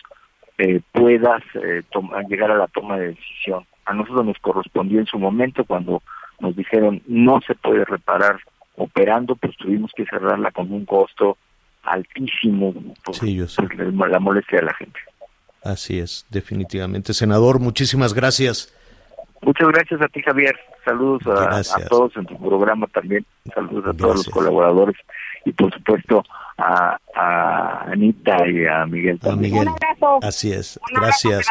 eh, 0.63 0.83
puedas 0.93 1.43
eh, 1.55 1.83
llegar 2.29 2.51
a 2.51 2.59
la 2.59 2.67
toma 2.67 2.99
de 2.99 3.09
decisión. 3.09 3.65
A 3.87 3.95
nosotros 3.95 4.27
nos 4.27 4.39
correspondió 4.41 5.01
en 5.01 5.07
su 5.07 5.19
momento 5.19 5.65
cuando 5.65 6.03
nos 6.41 6.57
dijeron 6.57 7.03
no 7.07 7.41
se 7.47 7.55
puede 7.55 7.85
reparar 7.85 8.41
operando, 8.77 9.37
pues 9.37 9.57
tuvimos 9.57 9.91
que 9.95 10.07
cerrarla 10.07 10.51
con 10.51 10.73
un 10.73 10.85
costo 10.85 11.37
altísimo 11.83 12.75
por, 13.05 14.11
la 14.11 14.19
molestia 14.19 14.61
de 14.61 14.65
la 14.65 14.75
gente. 14.75 15.01
Así 15.63 15.99
es, 15.99 16.27
definitivamente. 16.31 17.13
Senador, 17.13 17.61
muchísimas 17.61 18.15
gracias. 18.15 18.75
Muchas 19.43 19.69
gracias 19.69 20.01
a 20.03 20.09
ti, 20.09 20.23
Javier. 20.23 20.59
Saludos 20.85 21.23
a, 21.27 21.87
todos 21.89 22.17
en 22.17 22.27
tu 22.27 22.39
programa 22.39 22.87
también. 22.89 23.25
Saludos 23.55 23.87
a 23.87 23.97
todos 23.97 24.17
los 24.17 24.29
colaboradores 24.29 24.97
y, 25.45 25.53
por 25.53 25.73
supuesto, 25.73 26.23
a, 26.59 26.99
Anita 27.91 28.47
y 28.49 28.67
a 28.67 28.87
Miguel 28.87 29.19
también. 29.19 29.53
Miguel. 29.53 29.69
Así 30.23 30.53
es. 30.53 30.79
gracias. 30.95 31.47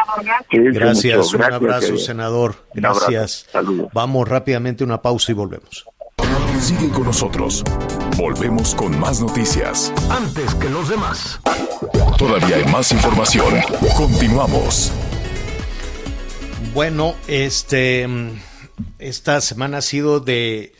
Gracias. 0.51 1.33
Un 1.33 1.43
abrazo, 1.43 1.97
senador. 1.97 2.55
Gracias. 2.73 3.47
Saludos. 3.51 3.89
Vamos 3.93 4.27
rápidamente 4.27 4.83
a 4.83 4.87
una 4.87 5.01
pausa 5.01 5.31
y 5.31 5.35
volvemos. 5.35 5.85
Sigue 6.59 6.89
con 6.89 7.05
nosotros. 7.05 7.63
Volvemos 8.17 8.75
con 8.75 8.99
más 8.99 9.21
noticias. 9.21 9.93
Antes 10.09 10.53
que 10.55 10.69
los 10.69 10.89
demás. 10.89 11.39
Todavía 12.17 12.57
hay 12.57 12.65
más 12.65 12.91
información. 12.91 13.55
Continuamos. 13.95 14.91
Bueno, 16.73 17.15
este 17.27 18.07
esta 18.99 19.41
semana 19.41 19.77
ha 19.77 19.81
sido 19.81 20.19
de 20.19 20.73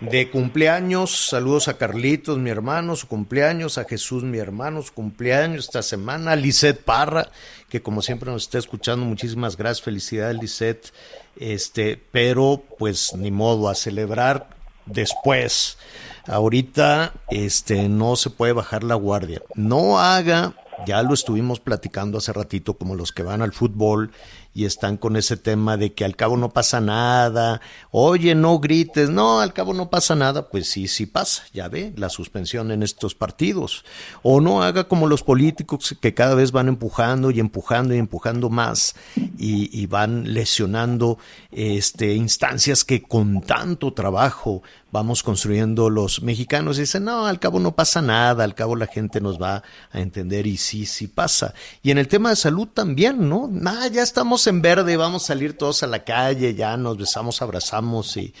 de 0.00 0.30
cumpleaños. 0.30 1.28
Saludos 1.28 1.68
a 1.68 1.78
Carlitos, 1.78 2.38
mi 2.38 2.50
hermano, 2.50 2.96
su 2.96 3.08
cumpleaños, 3.08 3.78
a 3.78 3.84
Jesús, 3.84 4.22
mi 4.24 4.38
hermano, 4.38 4.82
su 4.82 4.92
cumpleaños 4.92 5.66
esta 5.66 5.82
semana, 5.82 6.32
a 6.32 6.36
Lisette 6.36 6.82
Parra, 6.82 7.30
que 7.68 7.82
como 7.82 8.02
siempre 8.02 8.30
nos 8.30 8.44
está 8.44 8.58
escuchando, 8.58 9.06
muchísimas 9.06 9.56
gracias, 9.56 9.82
felicidades 9.82 10.38
Lisette. 10.38 10.92
Este, 11.38 12.00
pero 12.12 12.62
pues 12.78 13.14
ni 13.14 13.30
modo 13.30 13.68
a 13.68 13.74
celebrar 13.74 14.48
después. 14.86 15.78
Ahorita 16.26 17.12
este 17.30 17.88
no 17.88 18.16
se 18.16 18.30
puede 18.30 18.52
bajar 18.52 18.84
la 18.84 18.94
guardia. 18.94 19.42
No 19.54 19.98
haga, 19.98 20.54
ya 20.86 21.02
lo 21.02 21.14
estuvimos 21.14 21.60
platicando 21.60 22.18
hace 22.18 22.32
ratito 22.32 22.74
como 22.74 22.94
los 22.94 23.12
que 23.12 23.22
van 23.22 23.42
al 23.42 23.52
fútbol 23.52 24.10
y 24.56 24.64
están 24.64 24.96
con 24.96 25.16
ese 25.16 25.36
tema 25.36 25.76
de 25.76 25.92
que 25.92 26.06
al 26.06 26.16
cabo 26.16 26.38
no 26.38 26.48
pasa 26.48 26.80
nada, 26.80 27.60
oye, 27.90 28.34
no 28.34 28.58
grites, 28.58 29.10
no, 29.10 29.40
al 29.40 29.52
cabo 29.52 29.74
no 29.74 29.90
pasa 29.90 30.14
nada, 30.14 30.48
pues 30.48 30.66
sí, 30.66 30.88
sí 30.88 31.04
pasa, 31.04 31.42
ya 31.52 31.68
ve, 31.68 31.92
la 31.96 32.08
suspensión 32.08 32.70
en 32.70 32.82
estos 32.82 33.14
partidos. 33.14 33.84
O 34.22 34.40
no 34.40 34.62
haga 34.62 34.88
como 34.88 35.08
los 35.08 35.22
políticos 35.22 35.94
que 36.00 36.14
cada 36.14 36.34
vez 36.34 36.52
van 36.52 36.68
empujando 36.68 37.30
y 37.30 37.38
empujando 37.38 37.94
y 37.94 37.98
empujando 37.98 38.48
más 38.48 38.96
y, 39.36 39.84
van 39.88 40.32
lesionando 40.32 41.18
este, 41.52 42.14
instancias 42.14 42.82
que 42.82 43.02
con 43.02 43.42
tanto 43.42 43.92
trabajo 43.92 44.62
vamos 44.96 45.22
construyendo 45.22 45.90
los 45.90 46.22
mexicanos. 46.22 46.78
Y 46.78 46.82
dicen, 46.82 47.04
no, 47.04 47.26
al 47.26 47.38
cabo 47.38 47.60
no 47.60 47.76
pasa 47.76 48.00
nada, 48.00 48.44
al 48.44 48.54
cabo 48.54 48.76
la 48.76 48.86
gente 48.86 49.20
nos 49.20 49.40
va 49.40 49.62
a 49.92 50.00
entender 50.00 50.46
y 50.46 50.56
sí, 50.56 50.86
sí 50.86 51.06
pasa. 51.06 51.52
Y 51.82 51.90
en 51.90 51.98
el 51.98 52.08
tema 52.08 52.30
de 52.30 52.36
salud 52.36 52.66
también, 52.68 53.28
¿no? 53.28 53.46
Nah, 53.46 53.88
ya 53.88 54.02
estamos 54.02 54.46
en 54.46 54.62
verde, 54.62 54.96
vamos 54.96 55.24
a 55.24 55.26
salir 55.26 55.58
todos 55.58 55.82
a 55.82 55.86
la 55.86 56.02
calle, 56.02 56.54
ya 56.54 56.78
nos 56.78 56.96
besamos, 56.96 57.42
abrazamos 57.42 58.16
y 58.16 58.32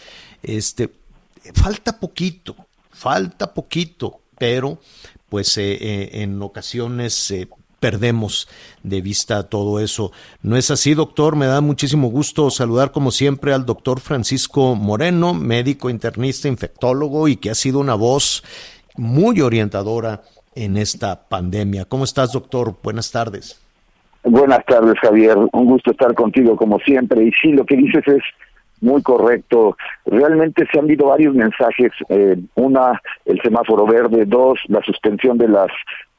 este, 0.42 0.90
falta 1.52 2.00
poquito, 2.00 2.56
falta 2.90 3.52
poquito, 3.52 4.22
pero 4.38 4.78
pues 5.28 5.58
eh, 5.58 5.74
eh, 5.74 6.22
en 6.22 6.40
ocasiones 6.40 7.30
eh, 7.32 7.50
perdemos 7.80 8.48
de 8.82 9.00
vista 9.00 9.48
todo 9.48 9.80
eso. 9.80 10.12
¿No 10.42 10.56
es 10.56 10.70
así, 10.70 10.94
doctor? 10.94 11.36
Me 11.36 11.46
da 11.46 11.60
muchísimo 11.60 12.08
gusto 12.08 12.50
saludar 12.50 12.90
como 12.92 13.10
siempre 13.10 13.52
al 13.52 13.66
doctor 13.66 14.00
Francisco 14.00 14.74
Moreno, 14.74 15.34
médico 15.34 15.90
internista, 15.90 16.48
infectólogo 16.48 17.28
y 17.28 17.36
que 17.36 17.50
ha 17.50 17.54
sido 17.54 17.78
una 17.78 17.94
voz 17.94 18.42
muy 18.96 19.40
orientadora 19.40 20.22
en 20.54 20.76
esta 20.76 21.28
pandemia. 21.28 21.84
¿Cómo 21.84 22.04
estás, 22.04 22.32
doctor? 22.32 22.74
Buenas 22.82 23.12
tardes. 23.12 23.60
Buenas 24.24 24.64
tardes, 24.64 24.98
Javier. 25.00 25.36
Un 25.36 25.66
gusto 25.66 25.92
estar 25.92 26.12
contigo 26.14 26.56
como 26.56 26.80
siempre. 26.80 27.22
Y 27.24 27.30
sí, 27.40 27.52
lo 27.52 27.64
que 27.64 27.76
dices 27.76 28.02
es 28.08 28.22
muy 28.80 29.02
correcto. 29.02 29.76
Realmente 30.04 30.66
se 30.72 30.78
han 30.78 30.86
habido 30.86 31.06
varios 31.06 31.34
mensajes. 31.34 31.92
Eh, 32.08 32.36
una, 32.56 33.00
el 33.24 33.40
semáforo 33.42 33.86
verde. 33.86 34.24
Dos, 34.26 34.58
la 34.66 34.82
suspensión 34.82 35.38
de 35.38 35.48
las 35.48 35.68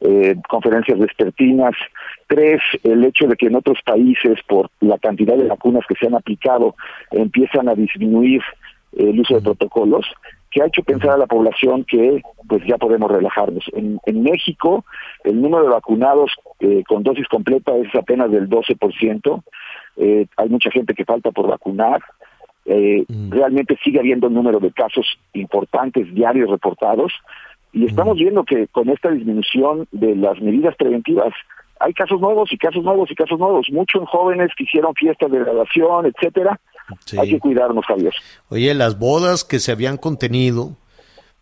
eh, 0.02 0.36
conferencias 0.48 1.00
vespertinas. 1.00 1.76
Tres, 2.28 2.62
el 2.84 3.04
hecho 3.04 3.28
de 3.28 3.36
que 3.36 3.48
en 3.48 3.56
otros 3.56 3.80
países, 3.86 4.40
por 4.48 4.70
la 4.82 4.98
cantidad 4.98 5.38
de 5.38 5.48
vacunas 5.48 5.86
que 5.88 5.96
se 5.96 6.08
han 6.08 6.16
aplicado, 6.16 6.76
empiezan 7.12 7.70
a 7.70 7.76
disminuir 7.76 8.42
el 8.98 9.20
uso 9.20 9.36
de 9.36 9.42
protocolos, 9.42 10.06
que 10.52 10.62
ha 10.62 10.68
hecho 10.68 10.84
pensar 10.84 11.12
a 11.12 11.18
la 11.18 11.28
población 11.28 11.84
que 11.84 12.22
pues 12.48 12.64
ya 12.66 12.78
podemos 12.78 13.12
relajarnos. 13.12 13.66
En, 13.74 14.00
en 14.06 14.24
México, 14.24 14.86
el 15.24 15.42
número 15.42 15.64
de 15.64 15.70
vacunados 15.70 16.32
eh, 16.60 16.84
con 16.88 17.04
dosis 17.04 17.28
completa 17.28 17.76
es 17.76 17.94
apenas 17.96 18.32
del 18.32 18.50
12%. 18.50 19.44
Eh, 19.98 20.26
hay 20.38 20.50
mucha 20.50 20.72
gente 20.72 20.94
que 20.94 21.06
falta 21.06 21.32
por 21.32 21.48
vacunar. 21.48 22.02
Eh, 22.66 23.06
Realmente 23.30 23.78
sigue 23.84 24.00
habiendo 24.00 24.28
un 24.28 24.34
número 24.34 24.60
de 24.60 24.72
casos 24.72 25.06
importantes 25.34 26.14
diarios 26.14 26.50
reportados 26.50 27.14
y 27.74 27.86
estamos 27.86 28.18
viendo 28.18 28.44
que 28.44 28.68
con 28.68 28.90
esta 28.90 29.10
disminución 29.10 29.88
de 29.92 30.16
las 30.16 30.40
medidas 30.42 30.76
preventivas 30.76 31.34
hay 31.80 31.94
casos 31.94 32.20
nuevos 32.20 32.52
y 32.52 32.58
casos 32.58 32.84
nuevos 32.84 33.12
y 33.12 33.16
casos 33.16 33.38
nuevos. 33.40 33.68
Muchos 33.72 34.08
jóvenes 34.10 34.52
que 34.58 34.64
hicieron 34.64 34.94
fiestas 34.96 35.32
de 35.32 35.40
graduación, 35.40 36.08
etcétera. 36.08 36.60
Hay 37.20 37.30
que 37.30 37.40
cuidarnos, 37.40 37.86
Javier. 37.86 38.14
Oye, 38.50 38.74
las 38.74 38.98
bodas 38.98 39.44
que 39.44 39.60
se 39.60 39.72
habían 39.72 39.98
contenido, 39.98 40.78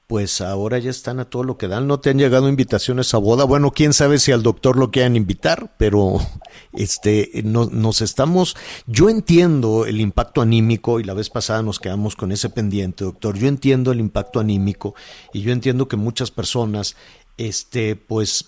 pues 0.08 0.40
ahora 0.42 0.78
ya 0.78 0.92
están 0.92 1.20
a 1.20 1.26
todo 1.26 1.44
lo 1.44 1.58
que 1.58 1.68
dan. 1.68 1.88
No 1.88 2.00
te 2.00 2.12
han 2.12 2.20
llegado 2.20 2.48
invitaciones 2.48 3.14
a 3.14 3.18
boda. 3.18 3.44
Bueno, 3.44 3.72
quién 3.72 3.94
sabe 3.94 4.20
si 4.20 4.32
al 4.32 4.44
doctor 4.44 4.78
lo 4.78 4.92
quieran 4.92 5.16
invitar, 5.16 5.74
pero 5.78 6.20
este 6.74 7.42
no, 7.44 7.66
nos 7.66 8.02
estamos. 8.02 8.56
Yo 8.86 9.10
entiendo 9.10 9.86
el 9.86 10.00
impacto 10.00 10.42
anímico 10.42 11.00
y 11.00 11.04
la 11.04 11.14
vez 11.14 11.30
pasada 11.30 11.64
nos 11.64 11.80
quedamos 11.80 12.16
con 12.16 12.32
ese 12.32 12.50
pendiente, 12.50 13.04
doctor. 13.04 13.38
Yo 13.38 13.48
entiendo 13.48 13.92
el 13.92 14.00
impacto 14.00 14.40
anímico 14.40 14.94
y 15.34 15.42
yo 15.42 15.52
entiendo 15.52 15.88
que 15.88 15.98
muchas 15.98 16.30
personas, 16.30 16.96
este, 17.38 17.96
pues 17.96 18.46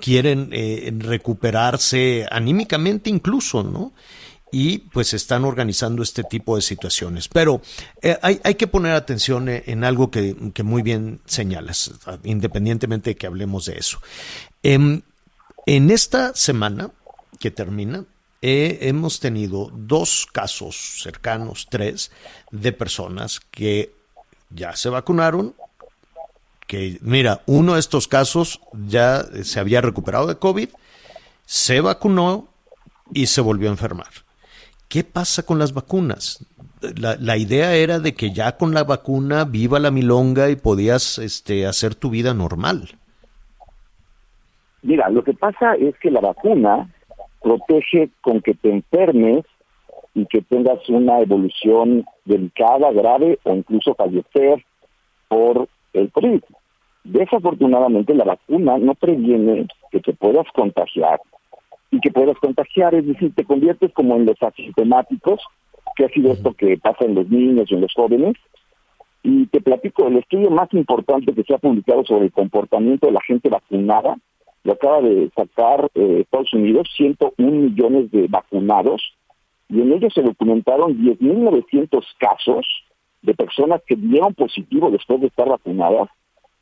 quieren 0.00 0.50
eh, 0.52 0.92
recuperarse 0.98 2.26
anímicamente 2.30 3.08
incluso, 3.08 3.62
¿no? 3.62 3.92
Y 4.52 4.78
pues 4.78 5.14
están 5.14 5.44
organizando 5.44 6.02
este 6.02 6.24
tipo 6.24 6.56
de 6.56 6.62
situaciones. 6.62 7.28
Pero 7.28 7.60
eh, 8.02 8.18
hay, 8.22 8.54
que 8.54 8.66
poner 8.66 8.92
atención 8.92 9.48
en 9.48 9.84
algo 9.84 10.10
que, 10.10 10.34
muy 10.62 10.82
bien 10.82 11.20
señalas, 11.26 11.92
independientemente 12.24 13.10
de 13.10 13.16
que 13.16 13.26
hablemos 13.26 13.66
de 13.66 13.78
eso. 13.78 14.00
en 14.62 15.02
esta 15.66 16.34
semana 16.34 16.90
que 17.38 17.50
termina, 17.50 18.04
eh, 18.42 18.78
hemos 18.82 19.20
tenido 19.20 19.70
dos 19.72 20.26
casos 20.30 21.00
cercanos, 21.02 21.66
tres, 21.68 22.10
de 22.50 22.72
personas 22.72 23.40
que 23.50 23.92
ya 24.48 24.74
se 24.76 24.88
vacunaron, 24.88 25.54
que 26.66 26.98
mira, 27.02 27.42
uno 27.46 27.74
de 27.74 27.80
estos 27.80 28.08
casos 28.08 28.60
ya 28.72 29.26
se 29.42 29.60
había 29.60 29.82
recuperado 29.82 30.26
de 30.26 30.38
COVID, 30.38 30.70
se 31.44 31.80
vacunó 31.80 32.48
y 33.12 33.26
se 33.26 33.40
volvió 33.40 33.68
a 33.68 33.72
enfermar. 33.72 34.08
¿Qué 34.90 35.04
pasa 35.04 35.46
con 35.46 35.60
las 35.60 35.72
vacunas? 35.72 36.44
La, 36.98 37.36
idea 37.36 37.76
era 37.76 38.00
de 38.00 38.12
que 38.12 38.32
ya 38.32 38.56
con 38.56 38.74
la 38.74 38.82
vacuna 38.82 39.44
viva 39.44 39.78
la 39.78 39.92
milonga 39.92 40.50
y 40.50 40.56
podías 40.56 41.18
este, 41.18 41.64
hacer 41.64 41.94
tu 41.94 42.10
vida 42.10 42.34
normal. 42.34 42.88
Mira, 44.82 45.08
lo 45.08 45.22
que 45.22 45.32
pasa 45.32 45.74
es 45.76 45.96
que 45.98 46.10
la 46.10 46.20
vacuna 46.20 46.92
protege 47.40 48.10
con 48.20 48.40
que 48.40 48.54
te 48.54 48.68
enfermes 48.68 49.44
y 50.14 50.26
que 50.26 50.42
tengas 50.42 50.80
una 50.88 51.20
evolución 51.20 52.04
delicada, 52.24 52.90
grave 52.90 53.38
o 53.44 53.54
incluso 53.54 53.94
fallecer 53.94 54.64
por 55.28 55.68
el 55.92 56.10
COVID. 56.10 56.42
Desafortunadamente 57.04 58.12
la 58.12 58.24
vacuna 58.24 58.76
no 58.78 58.96
previene 58.96 59.68
que 59.92 60.00
te 60.00 60.14
puedas 60.14 60.46
contagiar 60.52 61.20
y 61.90 62.00
que 62.00 62.10
puedas 62.10 62.38
contagiar, 62.38 62.94
es 62.94 63.06
decir, 63.06 63.34
te 63.34 63.44
conviertes 63.44 63.92
como 63.92 64.16
en 64.16 64.26
los 64.26 64.40
asintomáticos, 64.42 65.40
que 65.96 66.04
ha 66.04 66.08
sido 66.08 66.32
esto 66.32 66.54
que 66.54 66.78
pasa 66.78 67.04
en 67.04 67.14
los 67.14 67.28
niños 67.28 67.70
y 67.70 67.74
en 67.74 67.80
los 67.80 67.92
jóvenes. 67.94 68.36
Y 69.22 69.46
te 69.46 69.60
platico, 69.60 70.06
el 70.06 70.18
estudio 70.18 70.50
más 70.50 70.72
importante 70.72 71.34
que 71.34 71.42
se 71.42 71.54
ha 71.54 71.58
publicado 71.58 72.04
sobre 72.04 72.26
el 72.26 72.32
comportamiento 72.32 73.06
de 73.06 73.12
la 73.12 73.20
gente 73.22 73.48
vacunada, 73.48 74.16
lo 74.62 74.72
acaba 74.72 75.00
de 75.00 75.30
sacar 75.34 75.90
eh, 75.94 76.20
Estados 76.20 76.52
Unidos, 76.52 76.88
101 76.96 77.50
millones 77.50 78.10
de 78.10 78.28
vacunados, 78.28 79.02
y 79.68 79.80
en 79.80 79.92
ellos 79.92 80.12
se 80.14 80.22
documentaron 80.22 80.98
10.900 80.98 82.04
casos 82.18 82.66
de 83.22 83.34
personas 83.34 83.82
que 83.86 83.96
dieron 83.96 84.34
positivo 84.34 84.90
después 84.90 85.20
de 85.20 85.28
estar 85.28 85.48
vacunadas. 85.48 86.08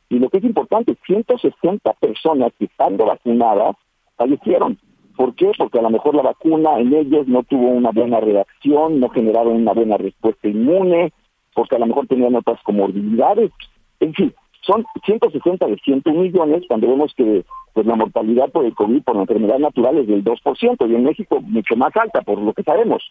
Y 0.09 0.19
lo 0.19 0.29
que 0.31 0.39
es 0.39 0.45
importante, 0.45 0.97
160 1.07 1.93
personas 1.95 2.53
que 2.59 2.65
estando 2.67 3.07
vacunadas 3.07 3.77
fallecieron. 4.17 4.79
¿Por 5.19 5.35
qué? 5.35 5.51
Porque 5.59 5.81
a 5.81 5.83
lo 5.83 5.91
mejor 5.91 6.15
la 6.15 6.23
vacuna 6.23 6.79
en 6.79 6.95
ellos 6.95 7.27
no 7.27 7.43
tuvo 7.43 7.71
una 7.71 7.91
buena 7.91 8.21
reacción, 8.21 9.01
no 9.01 9.09
generaron 9.09 9.57
una 9.57 9.73
buena 9.73 9.97
respuesta 9.97 10.47
inmune, 10.47 11.13
porque 11.55 11.75
a 11.75 11.81
lo 11.81 11.87
mejor 11.87 12.07
tenían 12.07 12.37
otras 12.37 12.63
comorbilidades. 12.63 13.51
En 13.99 14.15
fin, 14.15 14.33
son 14.61 14.87
160 15.05 15.67
de 15.67 15.77
101 15.77 16.23
millones 16.23 16.63
cuando 16.69 16.87
vemos 16.87 17.13
que 17.17 17.45
pues 17.73 17.85
la 17.85 17.97
mortalidad 17.97 18.49
por 18.53 18.65
el 18.65 18.77
COVID, 18.77 19.03
por 19.03 19.17
la 19.17 19.23
enfermedad 19.23 19.59
natural 19.59 19.99
es 19.99 20.07
del 20.07 20.23
2%, 20.23 20.89
y 20.89 20.95
en 20.95 21.03
México 21.03 21.41
mucho 21.41 21.75
más 21.75 21.97
alta, 21.97 22.23
por 22.23 22.39
lo 22.39 22.53
que 22.53 22.63
sabemos. 22.63 23.03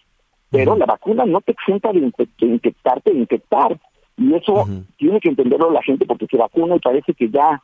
Pero 0.50 0.78
la 0.78 0.86
vacuna 0.86 1.26
no 1.26 1.42
te 1.42 1.52
exenta 1.52 1.92
de, 1.92 2.10
infectarte, 2.40 3.12
de 3.12 3.20
infectar. 3.20 3.78
Y 4.16 4.34
eso 4.34 4.66
tiene 4.96 5.20
que 5.20 5.28
entenderlo 5.28 5.72
la 5.72 5.84
gente 5.84 6.06
porque 6.06 6.28
se 6.28 6.38
vacuna 6.38 6.78
y 6.78 6.80
parece 6.80 7.14
que 7.14 7.28
ya 7.30 7.62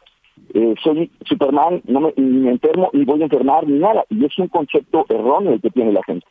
eh, 0.54 0.76
soy 0.84 1.12
Superman, 1.26 1.82
no 1.86 2.00
me, 2.00 2.14
ni 2.16 2.40
me 2.42 2.52
enfermo, 2.52 2.90
ni 2.94 3.06
voy 3.06 3.22
a 3.22 3.26
enfermar, 3.26 3.68
ni 3.68 3.80
nada. 3.80 4.04
Y 4.10 4.24
es 4.26 4.38
un 4.38 4.48
concepto 4.48 5.06
erróneo 5.10 5.54
el 5.54 5.62
que 5.62 5.70
tiene 5.70 5.92
la 5.92 6.04
gente. 6.04 6.26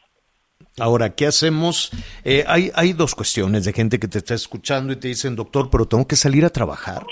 Ahora, 0.78 1.14
¿qué 1.14 1.26
hacemos? 1.26 1.90
Eh, 2.24 2.44
hay, 2.46 2.70
hay 2.74 2.92
dos 2.92 3.14
cuestiones 3.14 3.64
de 3.64 3.72
gente 3.72 3.98
que 3.98 4.08
te 4.08 4.18
está 4.18 4.34
escuchando 4.34 4.92
y 4.92 4.96
te 4.96 5.08
dicen, 5.08 5.36
doctor, 5.36 5.68
pero 5.70 5.86
tengo 5.86 6.06
que 6.06 6.16
salir 6.16 6.44
a 6.44 6.50
trabajar 6.50 7.04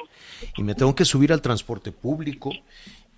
y 0.57 0.63
me 0.63 0.75
tengo 0.75 0.95
que 0.95 1.05
subir 1.05 1.33
al 1.33 1.43
transporte 1.43 1.93
público 1.93 2.51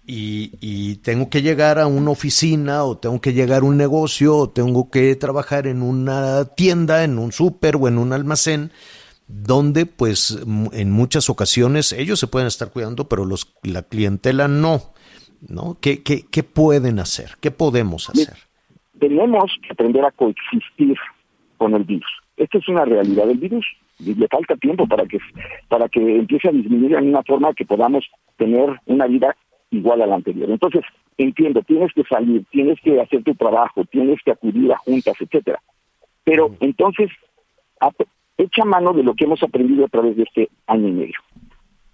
y, 0.05 0.53
y, 0.61 0.97
tengo 0.97 1.31
que 1.31 1.43
llegar 1.43 1.79
a 1.79 1.87
una 1.87 2.11
oficina 2.11 2.83
o 2.83 2.99
tengo 2.99 3.21
que 3.21 3.33
llegar 3.33 3.63
a 3.63 3.65
un 3.65 3.77
negocio 3.77 4.37
o 4.37 4.51
tengo 4.51 4.91
que 4.91 5.15
trabajar 5.15 5.69
en 5.69 5.81
una 5.81 6.45
tienda, 6.57 7.05
en 7.05 7.19
un 7.19 7.31
súper 7.31 7.77
o 7.77 7.87
en 7.87 7.99
un 7.99 8.13
almacén 8.13 8.73
donde 9.33 9.87
pues 9.87 10.45
en 10.73 10.91
muchas 10.91 11.31
ocasiones 11.31 11.93
ellos 11.93 12.21
se 12.21 12.27
pueden 12.27 12.47
estar 12.47 12.71
cuidando, 12.71 13.09
pero 13.09 13.25
los, 13.25 13.55
la 13.63 13.83
clientela 13.83 14.47
no. 14.47 14.93
¿no? 15.49 15.77
¿Qué, 15.81 16.03
qué, 16.03 16.25
qué 16.31 16.43
pueden 16.43 16.99
hacer? 16.99 17.31
¿Qué 17.41 17.51
podemos 17.51 18.09
hacer? 18.11 18.37
Tenemos 18.99 19.51
que 19.63 19.73
aprender 19.73 20.05
a 20.05 20.11
coexistir 20.13 20.97
con 21.57 21.75
el 21.75 21.85
virus. 21.85 22.11
Esta 22.37 22.59
es 22.59 22.69
una 22.69 22.85
realidad 22.85 23.27
del 23.27 23.39
virus. 23.39 23.67
Y 23.99 24.15
le 24.15 24.27
falta 24.29 24.57
tiempo 24.57 24.87
para 24.87 25.07
que 25.07 25.19
para 25.69 25.89
que 25.89 26.01
empiece 26.01 26.49
a 26.49 26.53
disminuir 26.53 26.95
en 26.95 27.09
una 27.09 27.23
forma 27.23 27.55
que 27.55 27.65
podamos 27.65 28.05
tener 28.37 28.81
una 28.87 29.07
vida 29.07 29.37
igual 29.71 30.03
a 30.03 30.07
la 30.07 30.17
anterior. 30.17 30.51
Entonces, 30.51 30.83
entiendo, 31.19 31.63
tienes 31.63 31.93
que 31.93 32.03
salir, 32.05 32.45
tienes 32.51 32.81
que 32.81 33.01
hacer 33.01 33.23
tu 33.23 33.35
trabajo, 33.35 33.85
tienes 33.85 34.19
que 34.25 34.33
acudir 34.33 34.73
a 34.73 34.79
juntas, 34.79 35.15
etcétera. 35.21 35.61
Pero 36.25 36.55
entonces, 36.61 37.11
echa 38.39 38.65
mano 38.65 38.93
de 38.93 39.03
lo 39.03 39.15
que 39.15 39.25
hemos 39.25 39.43
aprendido 39.43 39.85
a 39.85 39.89
través 39.89 40.17
de 40.17 40.25
este 40.25 40.49
año 40.67 40.89
y 40.89 40.93
medio. 40.93 41.19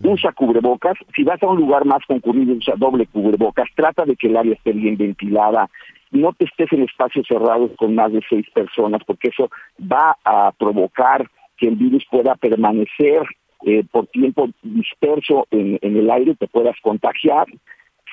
Usa 0.00 0.32
cubrebocas, 0.32 0.94
si 1.14 1.24
vas 1.24 1.42
a 1.42 1.48
un 1.48 1.58
lugar 1.58 1.84
más 1.84 2.04
concurrido, 2.06 2.54
usa 2.54 2.74
doble 2.76 3.06
cubrebocas, 3.06 3.68
trata 3.74 4.04
de 4.04 4.14
que 4.14 4.28
el 4.28 4.36
área 4.36 4.54
esté 4.54 4.72
bien 4.72 4.96
ventilada, 4.96 5.68
no 6.10 6.32
te 6.32 6.44
estés 6.44 6.72
en 6.72 6.82
espacios 6.82 7.26
cerrados 7.26 7.72
con 7.76 7.94
más 7.94 8.12
de 8.12 8.20
seis 8.28 8.46
personas, 8.54 9.02
porque 9.04 9.28
eso 9.28 9.50
va 9.80 10.16
a 10.24 10.52
provocar 10.52 11.28
que 11.56 11.68
el 11.68 11.76
virus 11.76 12.06
pueda 12.10 12.34
permanecer 12.36 13.22
eh, 13.66 13.84
por 13.90 14.06
tiempo 14.06 14.48
disperso 14.62 15.46
en, 15.50 15.78
el 15.82 16.10
aire 16.10 16.36
te 16.36 16.46
puedas 16.46 16.76
contagiar. 16.80 17.46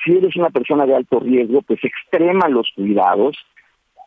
Si 0.04 0.12
eres 0.12 0.36
una 0.36 0.50
persona 0.50 0.86
de 0.86 0.96
alto 0.96 1.20
riesgo, 1.20 1.62
pues 1.62 1.78
extrema 1.84 2.48
los 2.48 2.70
cuidados 2.74 3.36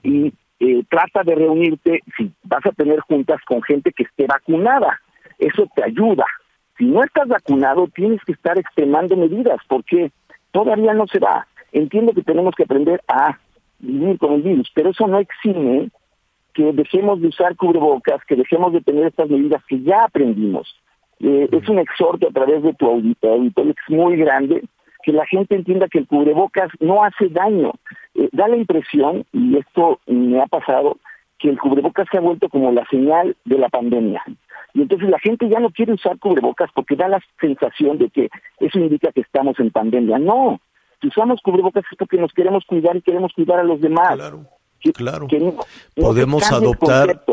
y 0.03 0.34
eh, 0.60 0.84
trata 0.89 1.24
de 1.24 1.36
reunirte, 1.36 2.01
si 2.18 2.32
vas 2.43 2.66
a 2.66 2.72
tener 2.72 2.99
juntas 3.01 3.41
con 3.45 3.62
gente 3.62 3.91
que 3.91 4.03
esté 4.03 4.26
vacunada, 4.28 4.99
eso 5.38 5.68
te 5.76 5.84
ayuda. 5.84 6.26
Si 6.78 6.86
no 6.86 7.03
estás 7.03 7.28
vacunado, 7.28 7.88
tienes 7.88 8.22
que 8.26 8.34
estar 8.34 8.57
extremando 8.57 9.16
medidas, 9.16 9.60
porque 9.68 10.12
todavía 10.51 10.93
no 10.93 11.07
se 11.07 11.20
va. 11.20 11.47
Entiendo 11.72 12.14
que 12.14 12.24
tenemos 12.24 12.55
que 12.55 12.64
aprender 12.64 13.01
a 13.07 13.38
vivir 13.80 14.18
con 14.18 14.34
el 14.34 14.41
virus, 14.41 14.70
pero 14.74 14.89
eso 14.89 15.07
no 15.07 15.20
exime 15.20 15.89
que 16.53 16.74
dejemos 16.74 17.22
de 17.22 17.28
usar 17.28 17.55
cubrebocas, 17.55 18.24
que 18.26 18.36
dejemos 18.36 18.74
de 18.74 18.82
tener 18.82 19.07
estas 19.07 19.30
medidas 19.30 19.64
que 19.66 19.82
ya 19.82 20.03
aprendimos. 20.03 20.76
Eh, 21.20 21.47
es 21.51 21.70
un 21.70 21.80
exhorto 21.80 22.28
a 22.28 22.32
través 22.32 22.64
de 22.64 22.74
tu 22.74 22.88
auditorio, 22.88 23.51
que 23.53 23.70
es 23.70 23.76
muy 23.89 24.18
grande, 24.18 24.64
que 25.10 25.18
la 25.18 25.26
gente 25.26 25.55
entienda 25.55 25.88
que 25.88 25.97
el 25.97 26.07
cubrebocas 26.07 26.70
no 26.80 27.03
hace 27.03 27.30
daño. 27.30 27.74
Eh, 28.14 28.30
da 28.32 28.47
la 28.47 28.57
impresión, 28.57 29.26
y 29.34 29.57
esto 29.57 29.99
me 30.05 30.39
ha 30.39 30.45
pasado, 30.45 30.97
que 31.39 31.49
el 31.49 31.57
cubrebocas 31.57 32.07
se 32.12 32.18
ha 32.18 32.22
vuelto 32.22 32.47
como 32.47 32.72
la 32.72 32.86
señal 32.91 33.36
de 33.43 33.57
la 33.57 33.70
pandemia. 33.70 34.24
Y 34.76 34.84
entonces 34.84 35.10
la 35.10 35.18
gente 35.18 35.49
ya 35.49 35.60
no 35.60 35.72
quiere 35.72 35.93
usar 35.93 36.20
cubrebocas 36.20 36.70
porque 36.76 36.95
da 36.95 37.07
la 37.07 37.20
sensación 37.41 37.97
de 37.97 38.12
que 38.12 38.30
eso 38.60 38.78
indica 38.78 39.12
que 39.12 39.22
estamos 39.22 39.60
en 39.60 39.72
pandemia. 39.72 40.20
No, 40.20 40.62
si 41.01 41.07
usamos 41.07 41.41
cubrebocas 41.41 41.84
es 41.91 41.97
porque 41.97 42.18
nos 42.18 42.32
queremos 42.34 42.64
cuidar 42.66 42.95
y 42.95 43.01
queremos 43.01 43.34
cuidar 43.34 43.60
a 43.60 43.64
los 43.64 43.82
demás. 43.82 44.16
Claro, 44.16 44.45
claro. 44.93 45.28
podemos 45.95 46.51
adoptar, 46.51 47.24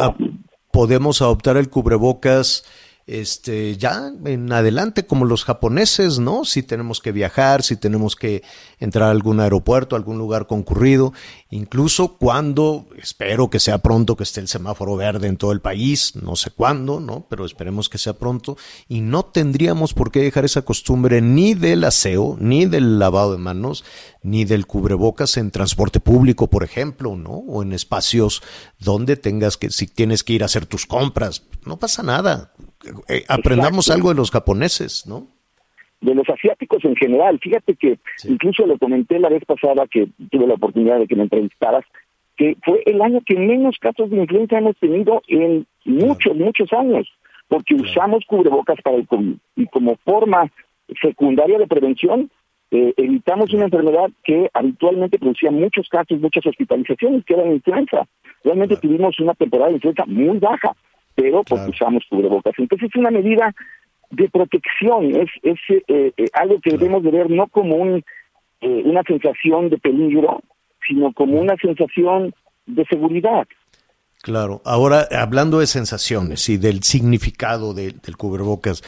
podemos 0.73 1.21
adoptar 1.21 1.59
el 1.59 1.69
cubrebocas 1.69 2.65
este, 3.07 3.77
ya 3.77 4.11
en 4.25 4.53
adelante 4.53 5.07
como 5.07 5.27
los 5.27 5.45
japoneses, 5.45 6.19
¿no? 6.19 6.45
Si 6.45 6.65
tenemos 6.65 7.01
que 7.01 7.13
viajar, 7.13 7.63
si 7.63 7.77
tenemos 7.77 8.17
que 8.17 8.43
entrar 8.81 9.09
a 9.09 9.13
algún 9.13 9.39
aeropuerto, 9.39 9.95
algún 9.95 10.19
lugar 10.19 10.49
concurrido, 10.49 11.13
incluso 11.51 12.17
cuando, 12.17 12.87
espero 13.01 13.49
que 13.49 13.61
sea 13.61 13.79
pronto 13.79 14.17
que 14.17 14.25
esté 14.25 14.41
el 14.41 14.49
semáforo 14.49 14.97
verde 14.97 15.29
en 15.29 15.37
todo 15.37 15.53
el 15.53 15.61
país, 15.61 16.17
no 16.17 16.35
sé 16.35 16.51
cuándo, 16.51 16.99
¿no? 16.99 17.27
Pero 17.31 17.47
esperemos 17.47 17.89
que 17.89 17.99
sea 17.99 18.15
pronto 18.15 18.57
y 18.89 19.03
no 19.03 19.25
tendríamos 19.25 19.95
por 19.95 20.11
qué 20.11 20.23
dejar 20.23 20.45
esa 20.45 20.63
costumbre 20.63 21.21
ni 21.23 21.55
del 21.55 21.85
aseo, 21.85 22.37
ni 22.41 22.67
del 22.67 22.99
lavado 22.99 23.33
de 23.33 23.39
manos, 23.39 23.85
ni 24.25 24.45
del 24.45 24.67
cubrebocas 24.67 25.37
en 25.37 25.53
transporte 25.53 26.01
público, 26.01 26.49
por 26.49 26.65
ejemplo, 26.65 27.15
¿no? 27.15 27.31
O 27.31 27.63
en 27.63 27.73
espacios 27.73 28.43
donde 28.81 29.17
tengas 29.17 29.57
que, 29.57 29.71
si 29.71 29.87
tienes 29.87 30.25
que 30.25 30.33
ir 30.33 30.43
a 30.43 30.47
hacer 30.47 30.67
tus 30.67 30.87
compras, 30.87 31.45
no 31.65 31.79
pasa 31.79 32.03
nada 32.03 32.53
eh, 33.09 33.25
aprendamos 33.29 33.91
algo 33.91 34.11
de 34.11 34.17
los 34.17 34.31
japoneses, 34.31 35.07
¿no? 35.07 35.27
De 36.01 36.15
los 36.15 36.29
asiáticos 36.29 36.85
en 36.85 36.97
general. 36.97 37.39
Fíjate 37.41 37.75
que 37.75 37.99
incluso 38.25 38.67
lo 38.67 38.79
comenté 38.79 39.19
la 39.19 39.29
vez 39.29 39.45
pasada 39.45 39.87
que 39.87 40.09
tuve 40.31 40.47
la 40.47 40.55
oportunidad 40.55 40.99
de 40.99 41.07
que 41.07 41.17
me 41.17 41.25
entrevistaras, 41.25 41.85
que 42.37 42.57
fue 42.65 42.83
el 42.87 43.01
año 43.01 43.21
que 43.25 43.35
menos 43.35 43.77
casos 43.81 44.11
de 44.11 44.19
influenza 44.19 44.59
hemos 44.59 44.77
tenido 44.77 45.23
en 45.29 45.67
muchos, 45.85 46.37
muchos 46.37 46.73
años, 46.73 47.09
porque 47.49 47.75
usamos 47.75 48.25
cubrebocas 48.27 48.81
para 48.83 48.97
el 48.97 49.07
COVID. 49.07 49.37
Y 49.57 49.67
como 49.67 49.97
forma 50.05 50.51
secundaria 51.01 51.59
de 51.59 51.67
prevención 51.67 52.31
eh, 52.71 52.93
evitamos 52.97 53.53
una 53.53 53.65
enfermedad 53.65 54.11
que 54.25 54.51
habitualmente 54.53 55.19
producía 55.19 55.51
muchos 55.51 55.89
casos, 55.89 56.21
muchas 56.21 56.45
hospitalizaciones, 56.47 57.25
que 57.25 57.35
era 57.35 57.45
la 57.45 57.55
influenza. 57.55 58.07
Realmente 58.43 58.77
tuvimos 58.77 59.19
una 59.21 59.35
temporada 59.35 59.69
de 59.69 59.77
influenza 59.77 60.05
muy 60.07 60.39
baja 60.39 60.75
pero 61.17 61.43
porque 61.43 61.71
usamos 61.71 62.05
cubrebocas. 62.09 62.55
Entonces 62.59 62.91
es 62.91 62.97
una 62.97 63.11
medida 63.11 63.53
de 64.11 64.29
protección, 64.29 65.17
es, 65.17 65.29
es 65.43 65.59
eh, 65.89 66.13
eh, 66.17 66.27
algo 66.35 66.61
que 66.61 66.71
debemos 66.71 67.03
de 67.03 67.11
ver 67.11 67.29
no 67.29 67.49
como 67.49 67.75
un, 67.77 68.05
eh, 68.61 68.83
una 68.85 69.03
sensación 69.03 69.69
de 69.69 69.79
peligro, 69.79 70.43
sino 70.87 71.13
como 71.13 71.41
una 71.41 71.57
sensación 71.57 72.33
de 72.67 72.85
seguridad. 72.85 73.49
Claro, 74.23 74.61
ahora 74.65 75.09
hablando 75.11 75.59
de 75.59 75.67
sensaciones 75.67 76.49
y 76.49 76.57
del 76.57 76.83
significado 76.83 77.75
del 77.75 78.17
cubrebocas, 78.17 78.83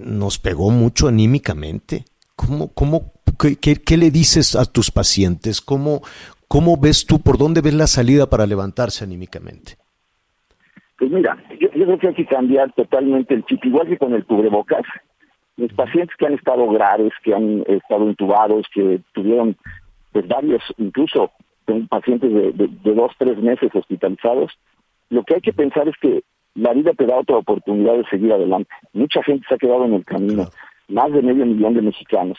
nos 0.00 0.38
pegó 0.38 0.70
mucho 0.70 1.08
anímicamente. 1.08 2.04
¿Cómo, 2.36 2.72
cómo, 2.72 3.12
qué, 3.38 3.76
qué, 3.76 3.96
le 3.96 4.10
dices 4.10 4.56
a 4.56 4.64
tus 4.64 4.90
pacientes? 4.90 5.60
¿Cómo, 5.60 6.02
¿Cómo 6.48 6.76
ves 6.78 7.06
tú, 7.06 7.20
por 7.20 7.38
dónde 7.38 7.60
ves 7.60 7.74
la 7.74 7.86
salida 7.86 8.28
para 8.28 8.46
levantarse 8.46 9.04
anímicamente? 9.04 9.76
Pues 11.02 11.10
mira, 11.10 11.36
yo, 11.58 11.68
creo 11.68 11.98
que 11.98 12.06
hay 12.06 12.14
que 12.14 12.26
cambiar 12.26 12.72
totalmente 12.74 13.34
el 13.34 13.44
chip, 13.46 13.64
igual 13.64 13.88
que 13.88 13.98
con 13.98 14.14
el 14.14 14.24
cubrebocas. 14.24 14.84
Los 15.56 15.72
pacientes 15.72 16.14
que 16.16 16.26
han 16.26 16.34
estado 16.34 16.68
graves, 16.68 17.12
que 17.24 17.34
han 17.34 17.64
estado 17.66 18.06
intubados, 18.08 18.68
que 18.72 19.00
tuvieron 19.12 19.56
pues 20.12 20.28
varios, 20.28 20.62
incluso 20.78 21.32
pacientes 21.88 22.32
de, 22.32 22.52
de, 22.52 22.94
dos, 22.94 23.10
tres 23.18 23.36
meses 23.38 23.74
hospitalizados, 23.74 24.52
lo 25.10 25.24
que 25.24 25.34
hay 25.34 25.40
que 25.40 25.52
pensar 25.52 25.88
es 25.88 25.96
que 26.00 26.22
la 26.54 26.72
vida 26.72 26.92
te 26.92 27.06
da 27.06 27.16
otra 27.16 27.38
oportunidad 27.38 27.94
de 27.94 28.04
seguir 28.04 28.32
adelante. 28.32 28.70
Mucha 28.92 29.24
gente 29.24 29.44
se 29.48 29.56
ha 29.56 29.58
quedado 29.58 29.84
en 29.86 29.94
el 29.94 30.04
camino, 30.04 30.50
más 30.86 31.12
de 31.12 31.20
medio 31.20 31.44
millón 31.44 31.74
de 31.74 31.82
mexicanos. 31.82 32.38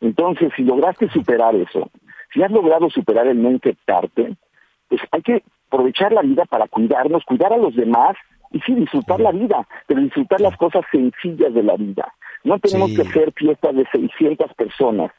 Entonces, 0.00 0.52
si 0.54 0.62
lograste 0.62 1.08
superar 1.08 1.56
eso, 1.56 1.90
si 2.32 2.44
has 2.44 2.52
logrado 2.52 2.90
superar 2.90 3.26
el 3.26 3.42
no 3.42 3.50
infectarte, 3.50 4.36
pues 4.88 5.00
hay 5.10 5.22
que 5.22 5.42
aprovechar 5.68 6.12
la 6.12 6.22
vida 6.22 6.44
para 6.46 6.66
cuidarnos, 6.68 7.24
cuidar 7.24 7.52
a 7.52 7.58
los 7.58 7.74
demás 7.74 8.16
y 8.50 8.60
sí 8.60 8.74
disfrutar 8.74 9.20
la 9.20 9.32
vida, 9.32 9.66
pero 9.86 10.00
disfrutar 10.00 10.40
las 10.40 10.56
cosas 10.56 10.84
sencillas 10.90 11.52
de 11.52 11.62
la 11.62 11.76
vida. 11.76 12.12
No 12.44 12.58
tenemos 12.58 12.92
que 12.92 13.02
hacer 13.02 13.32
fiestas 13.32 13.74
de 13.74 13.86
600 13.92 14.54
personas. 14.54 15.12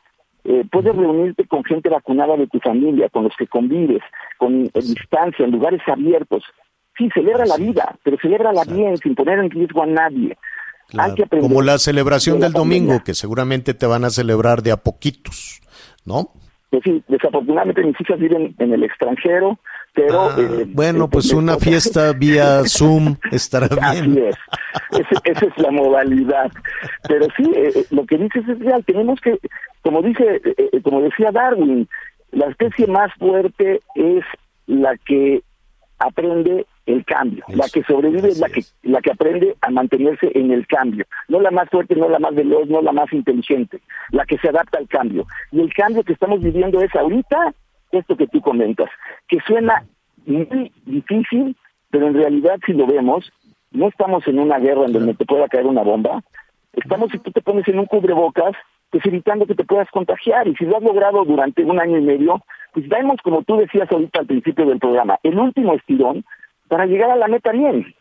Eh, 0.46 0.64
puedes 0.72 0.96
reunirte 0.96 1.46
con 1.46 1.64
gente 1.64 1.90
vacunada 1.90 2.36
de 2.38 2.48
tu 2.48 2.60
familia, 2.60 3.10
con 3.10 3.26
los 3.26 3.34
que 3.38 3.46
convives, 3.46 4.02
con 4.38 4.64
distancia, 4.64 5.46
en 5.46 5.52
lugares 5.52 5.82
abiertos. 5.86 6.44
Sí, 6.98 7.10
celebra 7.14 7.46
la 7.46 7.58
vida, 7.58 7.96
pero 8.04 8.18
la 8.52 8.64
bien, 8.64 8.98
sin 8.98 9.16
poner 9.16 9.40
en 9.40 9.50
riesgo 9.50 9.84
a 9.84 9.86
nadie. 9.86 10.38
Como 11.40 11.62
la 11.62 11.78
celebración 11.78 12.40
del 12.40 12.52
domingo, 12.52 13.04
que 13.06 13.14
seguramente 13.14 13.74
te 13.74 13.86
van 13.86 14.06
a 14.06 14.10
celebrar 14.10 14.64
de 14.64 14.72
a 14.72 14.78
poquitos, 14.78 15.62
¿no? 16.04 16.34
Pues 16.70 16.84
sí, 16.84 17.04
desafortunadamente 17.08 17.84
mis 17.84 18.00
hijas 18.00 18.20
viven 18.20 18.56
en 18.60 18.74
el 18.74 18.84
extranjero, 18.84 19.58
pero... 19.94 20.30
Ah, 20.30 20.36
eh, 20.38 20.66
bueno, 20.68 21.10
pues 21.10 21.34
una 21.34 21.58
fiesta 21.58 22.14
vía 22.18 22.62
Zoom 22.66 23.16
estará 23.32 23.68
bien. 23.68 24.30
Así 24.92 25.02
es, 25.02 25.08
esa 25.24 25.46
es 25.46 25.58
la 25.58 25.72
modalidad. 25.72 26.52
Pero 27.08 27.26
sí, 27.36 27.52
eh, 27.56 27.72
eh, 27.76 27.86
lo 27.90 28.06
que 28.06 28.18
dices 28.18 28.48
es 28.48 28.60
real, 28.60 28.84
tenemos 28.86 29.20
que, 29.22 29.40
como 29.82 30.04
dice, 30.04 30.42
como 30.84 31.02
decía 31.02 31.32
Darwin, 31.32 31.88
la 32.32 32.46
especie 32.48 32.86
más 32.86 33.12
fuerte 33.16 33.82
es 33.96 34.24
la 34.68 34.96
que 34.98 35.42
aprende 35.98 36.66
el 36.90 37.06
cambio. 37.06 37.44
la 37.50 37.68
que 37.72 37.84
sobrevive 37.84 38.30
es 38.30 38.40
la 38.40 38.50
que, 38.50 38.62
la 38.84 39.00
que 39.02 39.12
aprende 39.12 39.56
a 39.62 39.70
mantenerse 39.70 40.32
en 40.34 40.52
el 40.52 40.66
cambio. 40.66 41.06
No 41.28 41.40
la 41.40 41.52
más 41.52 41.70
fuerte, 41.70 41.96
no 41.96 42.10
la 42.10 42.20
más 42.20 42.34
veloz, 42.34 42.68
no 42.68 42.82
la 42.82 42.92
más 42.92 43.14
inteligente. 43.14 43.80
La 44.12 44.26
que 44.26 44.38
se 44.40 44.50
adapta 44.50 44.80
al 44.80 44.88
cambio. 44.88 45.28
Y 45.52 45.62
el 45.62 45.72
cambio 45.74 46.04
que 46.04 46.14
estamos 46.14 46.42
viviendo 46.42 46.82
es 46.82 46.94
ahorita 46.96 47.54
esto 47.92 48.18
que 48.18 48.28
tú 48.28 48.42
comentas, 48.42 48.90
que 49.28 49.40
suena 49.42 49.84
muy 50.26 50.72
difícil, 50.86 51.56
pero 51.90 52.08
en 52.08 52.16
realidad 52.16 52.60
si 52.66 52.74
lo 52.74 52.86
vemos, 52.86 53.32
no 53.72 53.88
estamos 53.88 54.28
en 54.28 54.40
una 54.40 54.60
guerra 54.60 54.86
en 54.86 54.94
donde 54.94 55.14
te 55.14 55.26
pueda 55.26 55.48
caer 55.48 55.68
una 55.68 55.84
bomba. 55.84 56.24
Estamos 56.74 57.12
si 57.12 57.20
tú 57.20 57.32
te 57.32 57.42
pones 57.42 57.68
en 57.68 57.80
un 57.80 57.86
cubrebocas, 57.86 58.56
pues 58.90 59.06
evitando 59.06 59.46
que 59.46 59.56
te 59.56 59.64
puedas 59.64 59.90
contagiar. 59.92 60.48
Y 60.48 60.56
si 60.56 60.66
lo 60.66 60.78
has 60.78 60.84
logrado 60.84 61.24
durante 61.24 61.64
un 61.64 61.80
año 61.80 61.98
y 61.98 62.02
medio, 62.02 62.44
pues 62.74 62.88
vemos, 62.88 63.18
como 63.24 63.44
tú 63.44 63.58
decías 63.58 63.92
ahorita 63.92 64.22
al 64.22 64.28
principio 64.28 64.66
del 64.66 64.80
programa, 64.80 65.20
el 65.24 65.38
último 65.38 65.74
estirón 65.74 66.26
para 66.70 66.86
llegar 66.86 67.12
a 67.12 67.16
la 67.16 67.28
meta 67.28 67.52
bien. 67.52 67.94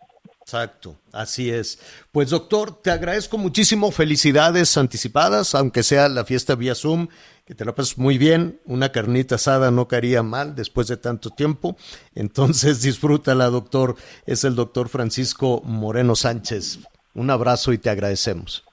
Exacto, 0.49 0.97
así 1.13 1.51
es. 1.51 1.79
Pues 2.11 2.31
doctor, 2.31 2.81
te 2.81 2.91
agradezco 2.91 3.37
muchísimo, 3.37 3.91
felicidades 3.91 4.79
anticipadas, 4.79 5.55
aunque 5.55 5.83
sea 5.83 6.09
la 6.09 6.25
fiesta 6.25 6.55
vía 6.55 6.75
Zoom, 6.75 7.09
que 7.45 7.55
te 7.55 7.67
la 7.67 7.75
pases 7.75 7.99
muy 7.99 8.17
bien, 8.17 8.59
una 8.65 8.91
carnita 8.91 9.35
asada 9.35 9.71
no 9.71 9.89
caería 9.89 10.23
mal 10.23 10.55
después 10.55 10.87
de 10.89 10.97
tanto 10.97 11.29
tiempo, 11.29 11.77
entonces 12.15 12.81
disfrútala 12.83 13.51
doctor, 13.51 13.97
es 14.25 14.45
el 14.45 14.55
doctor 14.55 14.89
Francisco 14.89 15.61
Moreno 15.65 16.15
Sánchez. 16.15 16.79
Un 17.15 17.31
abrazo 17.31 17.75
y 17.75 17.79
te 17.79 17.91
agradecemos. 17.91 18.65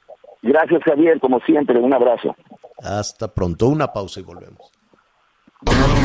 Gracias 0.43 0.82
Javier, 0.84 1.20
como 1.20 1.41
siempre, 1.41 1.78
un 1.78 1.93
abrazo. 1.93 2.36
Hasta 2.82 3.34
pronto, 3.34 3.68
una 3.68 3.91
pausa 3.91 4.22
y 4.22 4.24
volvemos. 4.24 4.74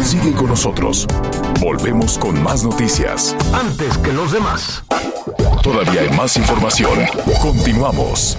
Sigue 0.02 0.34
con 0.34 0.48
nosotros. 0.48 1.06
Volvemos 1.60 2.18
con 2.18 2.42
más 2.42 2.64
noticias. 2.64 3.36
Antes 3.54 3.96
que 3.98 4.12
los 4.12 4.32
demás. 4.32 4.84
Todavía 5.62 6.00
hay 6.00 6.10
más 6.16 6.36
información. 6.36 6.98
Continuamos. 7.40 8.38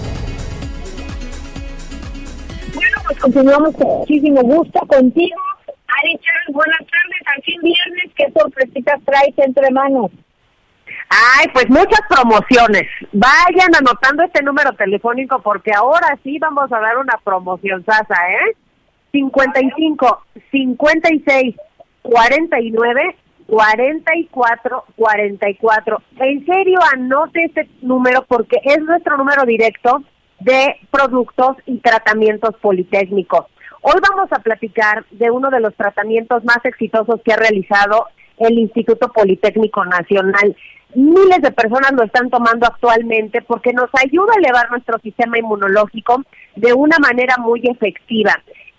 Bueno, 2.74 2.96
pues 3.06 3.18
continuamos 3.20 3.74
con 3.76 3.86
muchísimo 3.98 4.40
gusto 4.42 4.80
contigo. 4.86 5.40
Ari 6.02 6.20
buenas 6.52 6.78
tardes. 6.78 7.22
Al 7.34 7.42
fin 7.42 7.60
viernes, 7.62 8.12
¿qué 8.16 8.32
sorpresitas 8.38 9.00
traes 9.04 9.34
entre 9.38 9.70
manos? 9.70 10.10
Ay, 11.08 11.46
pues 11.52 11.68
muchas 11.70 12.00
promociones. 12.08 12.82
Vayan 13.12 13.74
anotando 13.78 14.24
este 14.24 14.42
número 14.42 14.72
telefónico 14.72 15.40
porque 15.40 15.72
ahora 15.72 16.18
sí 16.22 16.38
vamos 16.38 16.72
a 16.72 16.80
dar 16.80 16.98
una 16.98 17.18
promoción 17.24 17.84
sasa, 17.84 18.14
¿eh? 18.30 18.56
55 19.12 20.24
56 20.50 21.56
49 22.02 23.16
44 23.46 24.84
44. 24.96 26.02
En 26.20 26.46
serio, 26.46 26.78
anote 26.94 27.44
este 27.44 27.68
número 27.82 28.24
porque 28.26 28.58
es 28.64 28.78
nuestro 28.80 29.16
número 29.16 29.44
directo 29.44 30.02
de 30.40 30.76
productos 30.90 31.56
y 31.66 31.78
tratamientos 31.78 32.56
politécnicos. 32.60 33.46
Hoy 33.82 34.00
vamos 34.08 34.32
a 34.32 34.38
platicar 34.38 35.04
de 35.10 35.30
uno 35.30 35.50
de 35.50 35.60
los 35.60 35.74
tratamientos 35.74 36.44
más 36.44 36.64
exitosos 36.64 37.20
que 37.24 37.32
ha 37.32 37.36
realizado 37.36 38.06
el 38.38 38.58
Instituto 38.58 39.08
Politécnico 39.12 39.84
Nacional. 39.84 40.56
Miles 40.94 41.42
de 41.42 41.52
personas 41.52 41.92
lo 41.92 42.04
están 42.04 42.30
tomando 42.30 42.66
actualmente 42.66 43.42
porque 43.42 43.72
nos 43.72 43.90
ayuda 43.94 44.32
a 44.34 44.38
elevar 44.38 44.70
nuestro 44.70 44.98
sistema 45.00 45.38
inmunológico 45.38 46.22
de 46.56 46.72
una 46.72 46.96
manera 46.98 47.36
muy 47.38 47.62
efectiva. 47.64 48.32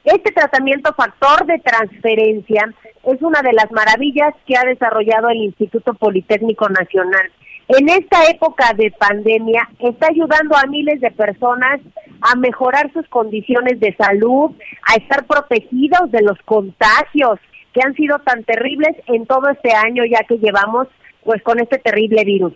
Este 0.03 0.33
tratamiento 0.33 0.93
factor 0.93 1.45
de 1.45 1.59
transferencia 1.59 2.73
es 3.03 3.21
una 3.21 3.41
de 3.41 3.53
las 3.53 3.71
maravillas 3.71 4.33
que 4.45 4.57
ha 4.57 4.65
desarrollado 4.65 5.29
el 5.29 5.37
Instituto 5.37 5.93
Politécnico 5.93 6.67
Nacional. 6.67 7.31
En 7.69 7.87
esta 7.87 8.25
época 8.29 8.73
de 8.73 8.91
pandemia 8.91 9.69
está 9.79 10.07
ayudando 10.07 10.57
a 10.57 10.67
miles 10.67 10.99
de 10.99 11.09
personas 11.11 11.79
a 12.19 12.35
mejorar 12.35 12.91
sus 12.91 13.07
condiciones 13.07 13.79
de 13.79 13.95
salud, 13.95 14.51
a 14.91 14.95
estar 14.95 15.25
protegidos 15.25 16.11
de 16.11 16.21
los 16.21 16.37
contagios 16.43 17.39
que 17.73 17.81
han 17.81 17.93
sido 17.95 18.19
tan 18.19 18.43
terribles 18.43 18.97
en 19.07 19.25
todo 19.25 19.49
este 19.49 19.71
año 19.71 20.03
ya 20.03 20.25
que 20.27 20.37
llevamos 20.37 20.89
pues 21.23 21.41
con 21.43 21.61
este 21.61 21.77
terrible 21.77 22.25
virus. 22.25 22.53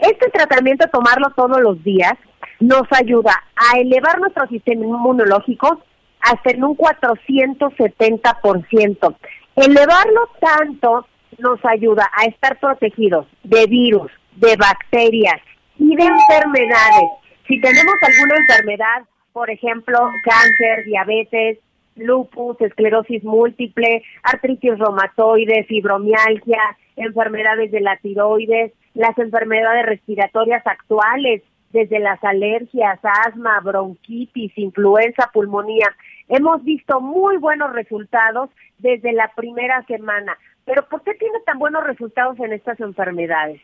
Este 0.00 0.30
tratamiento, 0.30 0.88
tomarlo 0.88 1.30
todos 1.36 1.60
los 1.60 1.82
días, 1.84 2.14
nos 2.58 2.82
ayuda 2.90 3.34
a 3.54 3.78
elevar 3.78 4.18
nuestro 4.18 4.48
sistema 4.48 4.84
inmunológico 4.84 5.80
hasta 6.20 6.50
en 6.50 6.64
un 6.64 6.76
470%. 6.76 9.16
Elevarlo 9.56 10.28
tanto 10.40 11.06
nos 11.38 11.64
ayuda 11.64 12.10
a 12.16 12.24
estar 12.24 12.58
protegidos 12.58 13.26
de 13.44 13.66
virus, 13.66 14.10
de 14.36 14.56
bacterias 14.56 15.40
y 15.78 15.94
de 15.96 16.04
enfermedades. 16.04 17.10
Si 17.46 17.60
tenemos 17.60 17.94
alguna 18.02 18.36
enfermedad, 18.36 19.04
por 19.32 19.50
ejemplo, 19.50 20.10
cáncer, 20.22 20.84
diabetes, 20.84 21.58
lupus, 21.96 22.60
esclerosis 22.60 23.24
múltiple, 23.24 24.02
artritis 24.22 24.78
reumatoide, 24.78 25.64
fibromialgia, 25.64 26.60
enfermedades 26.96 27.70
de 27.70 27.80
la 27.80 27.96
tiroides, 27.98 28.72
las 28.94 29.16
enfermedades 29.18 29.86
respiratorias 29.86 30.66
actuales, 30.66 31.42
desde 31.72 31.98
las 31.98 32.22
alergias, 32.24 32.98
asma, 33.26 33.60
bronquitis, 33.60 34.56
influenza, 34.56 35.30
pulmonía. 35.32 35.86
Hemos 36.28 36.62
visto 36.62 37.00
muy 37.00 37.38
buenos 37.38 37.72
resultados 37.72 38.50
desde 38.78 39.12
la 39.12 39.32
primera 39.34 39.82
semana. 39.84 40.36
Pero 40.64 40.86
¿por 40.88 41.02
qué 41.02 41.14
tiene 41.14 41.38
tan 41.46 41.58
buenos 41.58 41.84
resultados 41.84 42.38
en 42.40 42.52
estas 42.52 42.78
enfermedades? 42.80 43.60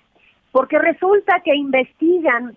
Porque 0.52 0.78
resulta 0.78 1.40
que 1.44 1.54
investigan 1.54 2.56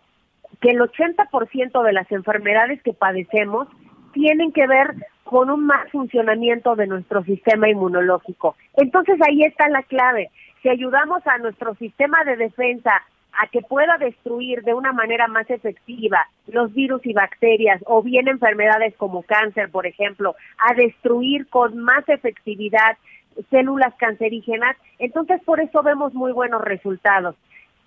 que 0.62 0.70
el 0.70 0.80
80% 0.80 1.84
de 1.84 1.93
las 1.93 2.12
enfermedades 2.12 2.82
que 2.84 2.93
padecemos 2.93 3.68
tienen 4.14 4.51
que 4.51 4.66
ver 4.66 4.95
con 5.26 5.49
un 5.49 5.66
mal 5.66 5.89
funcionamiento 5.91 6.76
de 6.76 6.88
nuestro 6.88 7.24
sistema 7.24 7.70
inmunológico. 7.70 8.55
Entonces 8.76 9.20
ahí 9.28 9.43
está 9.43 9.68
la 9.68 9.84
clave. 9.84 10.30
Si 10.62 10.70
ayudamos 10.70 11.26
a 11.28 11.38
nuestro 11.38 11.76
sistema 11.76 12.24
de 12.24 12.38
defensa 12.38 13.03
a 13.41 13.47
que 13.47 13.61
pueda 13.61 13.97
destruir 13.97 14.63
de 14.63 14.73
una 14.73 14.93
manera 14.93 15.27
más 15.27 15.49
efectiva 15.49 16.25
los 16.47 16.73
virus 16.73 17.05
y 17.05 17.13
bacterias 17.13 17.81
o 17.85 18.01
bien 18.01 18.27
enfermedades 18.27 18.95
como 18.97 19.23
cáncer, 19.23 19.69
por 19.69 19.85
ejemplo, 19.85 20.35
a 20.57 20.73
destruir 20.73 21.47
con 21.47 21.77
más 21.77 22.07
efectividad 22.09 22.97
células 23.49 23.93
cancerígenas, 23.95 24.75
entonces 24.99 25.41
por 25.43 25.59
eso 25.59 25.83
vemos 25.83 26.13
muy 26.13 26.31
buenos 26.31 26.61
resultados. 26.61 27.35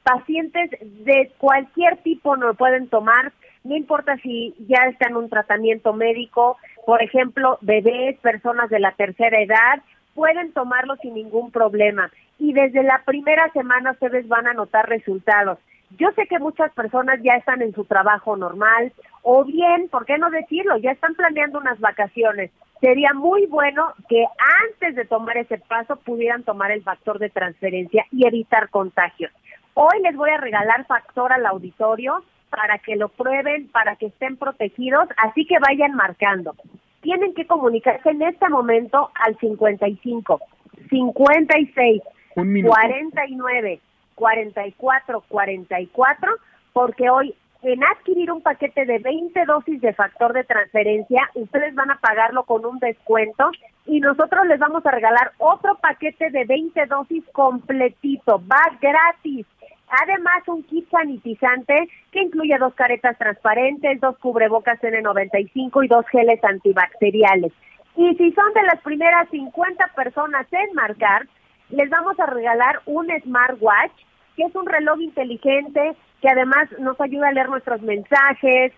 Pacientes 0.02 0.70
de 0.80 1.32
cualquier 1.38 1.98
tipo 1.98 2.36
no 2.36 2.54
pueden 2.54 2.88
tomar, 2.88 3.32
no 3.64 3.76
importa 3.76 4.16
si 4.18 4.54
ya 4.68 4.84
están 4.88 5.10
en 5.10 5.16
un 5.16 5.28
tratamiento 5.28 5.92
médico, 5.92 6.56
por 6.86 7.02
ejemplo, 7.02 7.58
bebés, 7.60 8.18
personas 8.20 8.70
de 8.70 8.80
la 8.80 8.92
tercera 8.92 9.40
edad, 9.40 9.82
pueden 10.14 10.52
tomarlo 10.52 10.96
sin 10.96 11.14
ningún 11.14 11.50
problema. 11.50 12.10
Y 12.38 12.52
desde 12.52 12.82
la 12.82 13.02
primera 13.04 13.50
semana 13.52 13.92
ustedes 13.92 14.26
van 14.28 14.46
a 14.46 14.54
notar 14.54 14.88
resultados. 14.88 15.58
Yo 15.98 16.10
sé 16.12 16.26
que 16.26 16.38
muchas 16.38 16.72
personas 16.72 17.20
ya 17.22 17.34
están 17.34 17.62
en 17.62 17.74
su 17.74 17.84
trabajo 17.84 18.36
normal 18.36 18.92
o 19.22 19.44
bien, 19.44 19.88
¿por 19.88 20.06
qué 20.06 20.18
no 20.18 20.30
decirlo? 20.30 20.76
Ya 20.78 20.92
están 20.92 21.14
planeando 21.14 21.58
unas 21.58 21.80
vacaciones. 21.80 22.50
Sería 22.80 23.12
muy 23.12 23.46
bueno 23.46 23.92
que 24.08 24.24
antes 24.62 24.94
de 24.94 25.04
tomar 25.04 25.36
ese 25.36 25.58
paso 25.58 25.96
pudieran 25.96 26.44
tomar 26.44 26.70
el 26.70 26.82
factor 26.82 27.18
de 27.18 27.28
transferencia 27.28 28.06
y 28.10 28.26
evitar 28.26 28.70
contagios. 28.70 29.32
Hoy 29.74 30.00
les 30.02 30.16
voy 30.16 30.30
a 30.30 30.38
regalar 30.38 30.86
factor 30.86 31.32
al 31.32 31.44
auditorio 31.44 32.24
para 32.50 32.78
que 32.78 32.96
lo 32.96 33.08
prueben, 33.08 33.68
para 33.68 33.96
que 33.96 34.06
estén 34.06 34.36
protegidos, 34.36 35.08
así 35.16 35.46
que 35.46 35.58
vayan 35.58 35.94
marcando. 35.94 36.54
Tienen 37.00 37.34
que 37.34 37.46
comunicarse 37.46 38.10
en 38.10 38.22
este 38.22 38.48
momento 38.48 39.10
al 39.14 39.38
55, 39.38 40.40
56, 40.88 42.02
49, 42.34 43.80
44, 44.14 45.24
44, 45.28 46.32
porque 46.72 47.10
hoy 47.10 47.34
en 47.62 47.84
adquirir 47.84 48.32
un 48.32 48.40
paquete 48.40 48.86
de 48.86 48.98
20 48.98 49.44
dosis 49.44 49.80
de 49.80 49.92
factor 49.92 50.32
de 50.32 50.44
transferencia, 50.44 51.28
ustedes 51.34 51.74
van 51.74 51.90
a 51.90 51.98
pagarlo 51.98 52.44
con 52.44 52.64
un 52.64 52.78
descuento 52.78 53.50
y 53.86 54.00
nosotros 54.00 54.46
les 54.46 54.58
vamos 54.58 54.84
a 54.86 54.90
regalar 54.90 55.32
otro 55.38 55.76
paquete 55.76 56.30
de 56.30 56.44
20 56.44 56.86
dosis 56.86 57.24
completito, 57.32 58.42
va 58.50 58.62
gratis. 58.80 59.46
Además, 59.90 60.46
un 60.46 60.62
kit 60.62 60.88
sanitizante 60.88 61.88
que 62.12 62.22
incluye 62.22 62.56
dos 62.58 62.74
caretas 62.74 63.18
transparentes, 63.18 64.00
dos 64.00 64.16
cubrebocas 64.18 64.80
N95 64.80 65.84
y 65.84 65.88
dos 65.88 66.06
geles 66.08 66.42
antibacteriales. 66.44 67.52
Y 67.96 68.14
si 68.14 68.32
son 68.32 68.52
de 68.54 68.62
las 68.62 68.80
primeras 68.82 69.28
50 69.30 69.84
personas 69.96 70.46
en 70.52 70.74
marcar, 70.74 71.26
les 71.70 71.90
vamos 71.90 72.18
a 72.20 72.26
regalar 72.26 72.80
un 72.86 73.08
smartwatch, 73.22 73.92
que 74.36 74.44
es 74.44 74.54
un 74.54 74.66
reloj 74.66 75.00
inteligente 75.00 75.96
que 76.20 76.28
además 76.28 76.68
nos 76.78 77.00
ayuda 77.00 77.28
a 77.28 77.32
leer 77.32 77.48
nuestros 77.48 77.82
mensajes, 77.82 78.72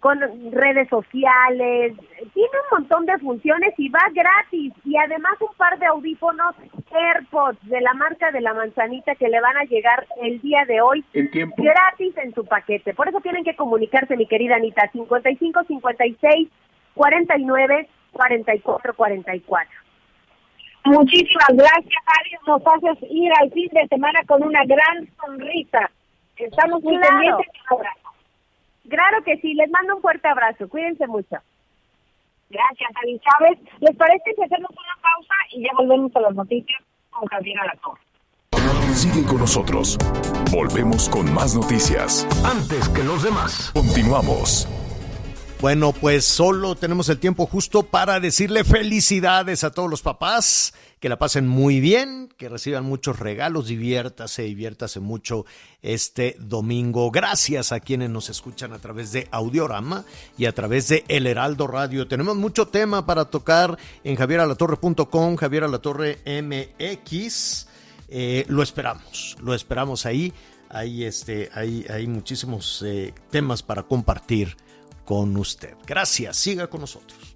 con 0.00 0.20
redes 0.52 0.88
sociales, 0.88 1.92
tiene 2.32 2.48
un 2.70 2.78
montón 2.78 3.04
de 3.06 3.18
funciones 3.18 3.74
y 3.78 3.88
va 3.88 4.00
gratis. 4.12 4.72
Y 4.84 4.96
además 4.96 5.34
un 5.40 5.54
par 5.56 5.78
de 5.78 5.86
audífonos 5.86 6.54
AirPods 6.90 7.58
de 7.68 7.80
la 7.80 7.92
marca 7.94 8.30
de 8.30 8.40
la 8.40 8.54
manzanita 8.54 9.14
que 9.16 9.28
le 9.28 9.40
van 9.40 9.56
a 9.56 9.64
llegar 9.64 10.06
el 10.22 10.40
día 10.40 10.64
de 10.66 10.80
hoy 10.80 11.04
gratis 11.12 12.16
en 12.18 12.32
su 12.34 12.44
paquete. 12.44 12.94
Por 12.94 13.08
eso 13.08 13.20
tienen 13.20 13.44
que 13.44 13.56
comunicarse, 13.56 14.16
mi 14.16 14.26
querida 14.26 14.56
Anita, 14.56 14.88
55 14.92 15.64
56 15.64 16.48
49 16.94 17.88
44 18.12 18.94
44. 18.94 19.70
Muchísimas 20.84 21.48
gracias, 21.52 22.02
Ariel. 22.18 22.40
Nos 22.46 22.62
haces 22.66 23.10
ir 23.10 23.30
al 23.40 23.50
fin 23.50 23.68
de 23.72 23.86
semana 23.88 24.20
con 24.26 24.42
una 24.42 24.64
gran 24.64 25.08
sonrisa. 25.20 25.90
Estamos 26.36 26.82
muy 26.82 26.96
Claro. 26.96 27.14
pendientes 27.18 27.48
ahora. 27.68 27.92
Claro 28.88 29.22
que 29.24 29.36
sí, 29.38 29.54
les 29.54 29.70
mando 29.70 29.96
un 29.96 30.02
fuerte 30.02 30.28
abrazo. 30.28 30.68
Cuídense 30.68 31.06
mucho. 31.06 31.36
Gracias, 32.50 32.90
Ari 33.02 33.20
Chávez. 33.20 33.58
¿Les 33.80 33.96
parece 33.96 34.34
que 34.34 34.44
hacemos 34.44 34.70
una 34.70 35.02
pausa 35.02 35.34
y 35.52 35.62
ya 35.62 35.70
volvemos 35.76 36.14
a 36.16 36.20
las 36.20 36.34
noticias 36.34 36.82
con 37.10 37.26
Javier 37.28 37.58
Alatorre? 37.60 38.00
Sigue 38.94 39.24
con 39.26 39.38
nosotros. 39.38 39.98
Volvemos 40.50 41.08
con 41.08 41.32
más 41.32 41.54
noticias. 41.54 42.26
Antes 42.44 42.88
que 42.88 43.04
los 43.04 43.22
demás. 43.22 43.70
Continuamos. 43.72 44.66
Bueno, 45.60 45.92
pues 45.92 46.24
solo 46.24 46.76
tenemos 46.76 47.08
el 47.08 47.18
tiempo 47.18 47.44
justo 47.44 47.82
para 47.82 48.20
decirle 48.20 48.62
felicidades 48.62 49.64
a 49.64 49.72
todos 49.72 49.90
los 49.90 50.02
papás, 50.02 50.72
que 51.00 51.08
la 51.08 51.18
pasen 51.18 51.48
muy 51.48 51.80
bien, 51.80 52.32
que 52.36 52.48
reciban 52.48 52.84
muchos 52.84 53.18
regalos, 53.18 53.66
diviértase, 53.66 54.42
diviértase 54.42 55.00
mucho 55.00 55.46
este 55.82 56.36
domingo. 56.38 57.10
Gracias 57.10 57.72
a 57.72 57.80
quienes 57.80 58.08
nos 58.08 58.30
escuchan 58.30 58.72
a 58.72 58.78
través 58.78 59.10
de 59.10 59.26
Audiorama 59.32 60.04
y 60.36 60.46
a 60.46 60.54
través 60.54 60.86
de 60.86 61.04
El 61.08 61.26
Heraldo 61.26 61.66
Radio. 61.66 62.06
Tenemos 62.06 62.36
mucho 62.36 62.68
tema 62.68 63.04
para 63.04 63.24
tocar 63.24 63.76
en 64.04 64.14
javieralatorre.com, 64.14 65.34
Javier 65.34 65.64
Alatorre 65.64 66.20
MX. 66.24 67.66
Eh, 68.10 68.44
lo 68.46 68.62
esperamos, 68.62 69.36
lo 69.42 69.54
esperamos 69.54 70.06
ahí. 70.06 70.32
Hay, 70.68 71.02
este, 71.02 71.50
hay, 71.52 71.84
hay 71.90 72.06
muchísimos 72.06 72.84
eh, 72.86 73.12
temas 73.32 73.64
para 73.64 73.82
compartir 73.82 74.56
con 75.08 75.34
usted. 75.38 75.74
Gracias, 75.86 76.36
siga 76.36 76.66
con 76.66 76.82
nosotros. 76.82 77.27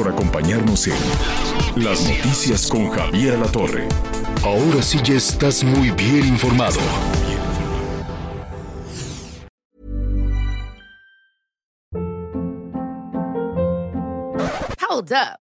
Por 0.00 0.10
acompañarnos 0.10 0.86
en 0.86 1.84
Las 1.84 2.08
Noticias 2.08 2.66
con 2.68 2.88
Javier 2.88 3.38
La 3.38 3.52
Torre. 3.52 3.86
Ahora 4.42 4.80
sí 4.80 4.98
ya 5.04 5.12
estás 5.12 5.62
muy 5.62 5.90
bien 5.90 6.26
informado. 6.26 6.80
Hold 14.88 15.12
up. 15.12 15.49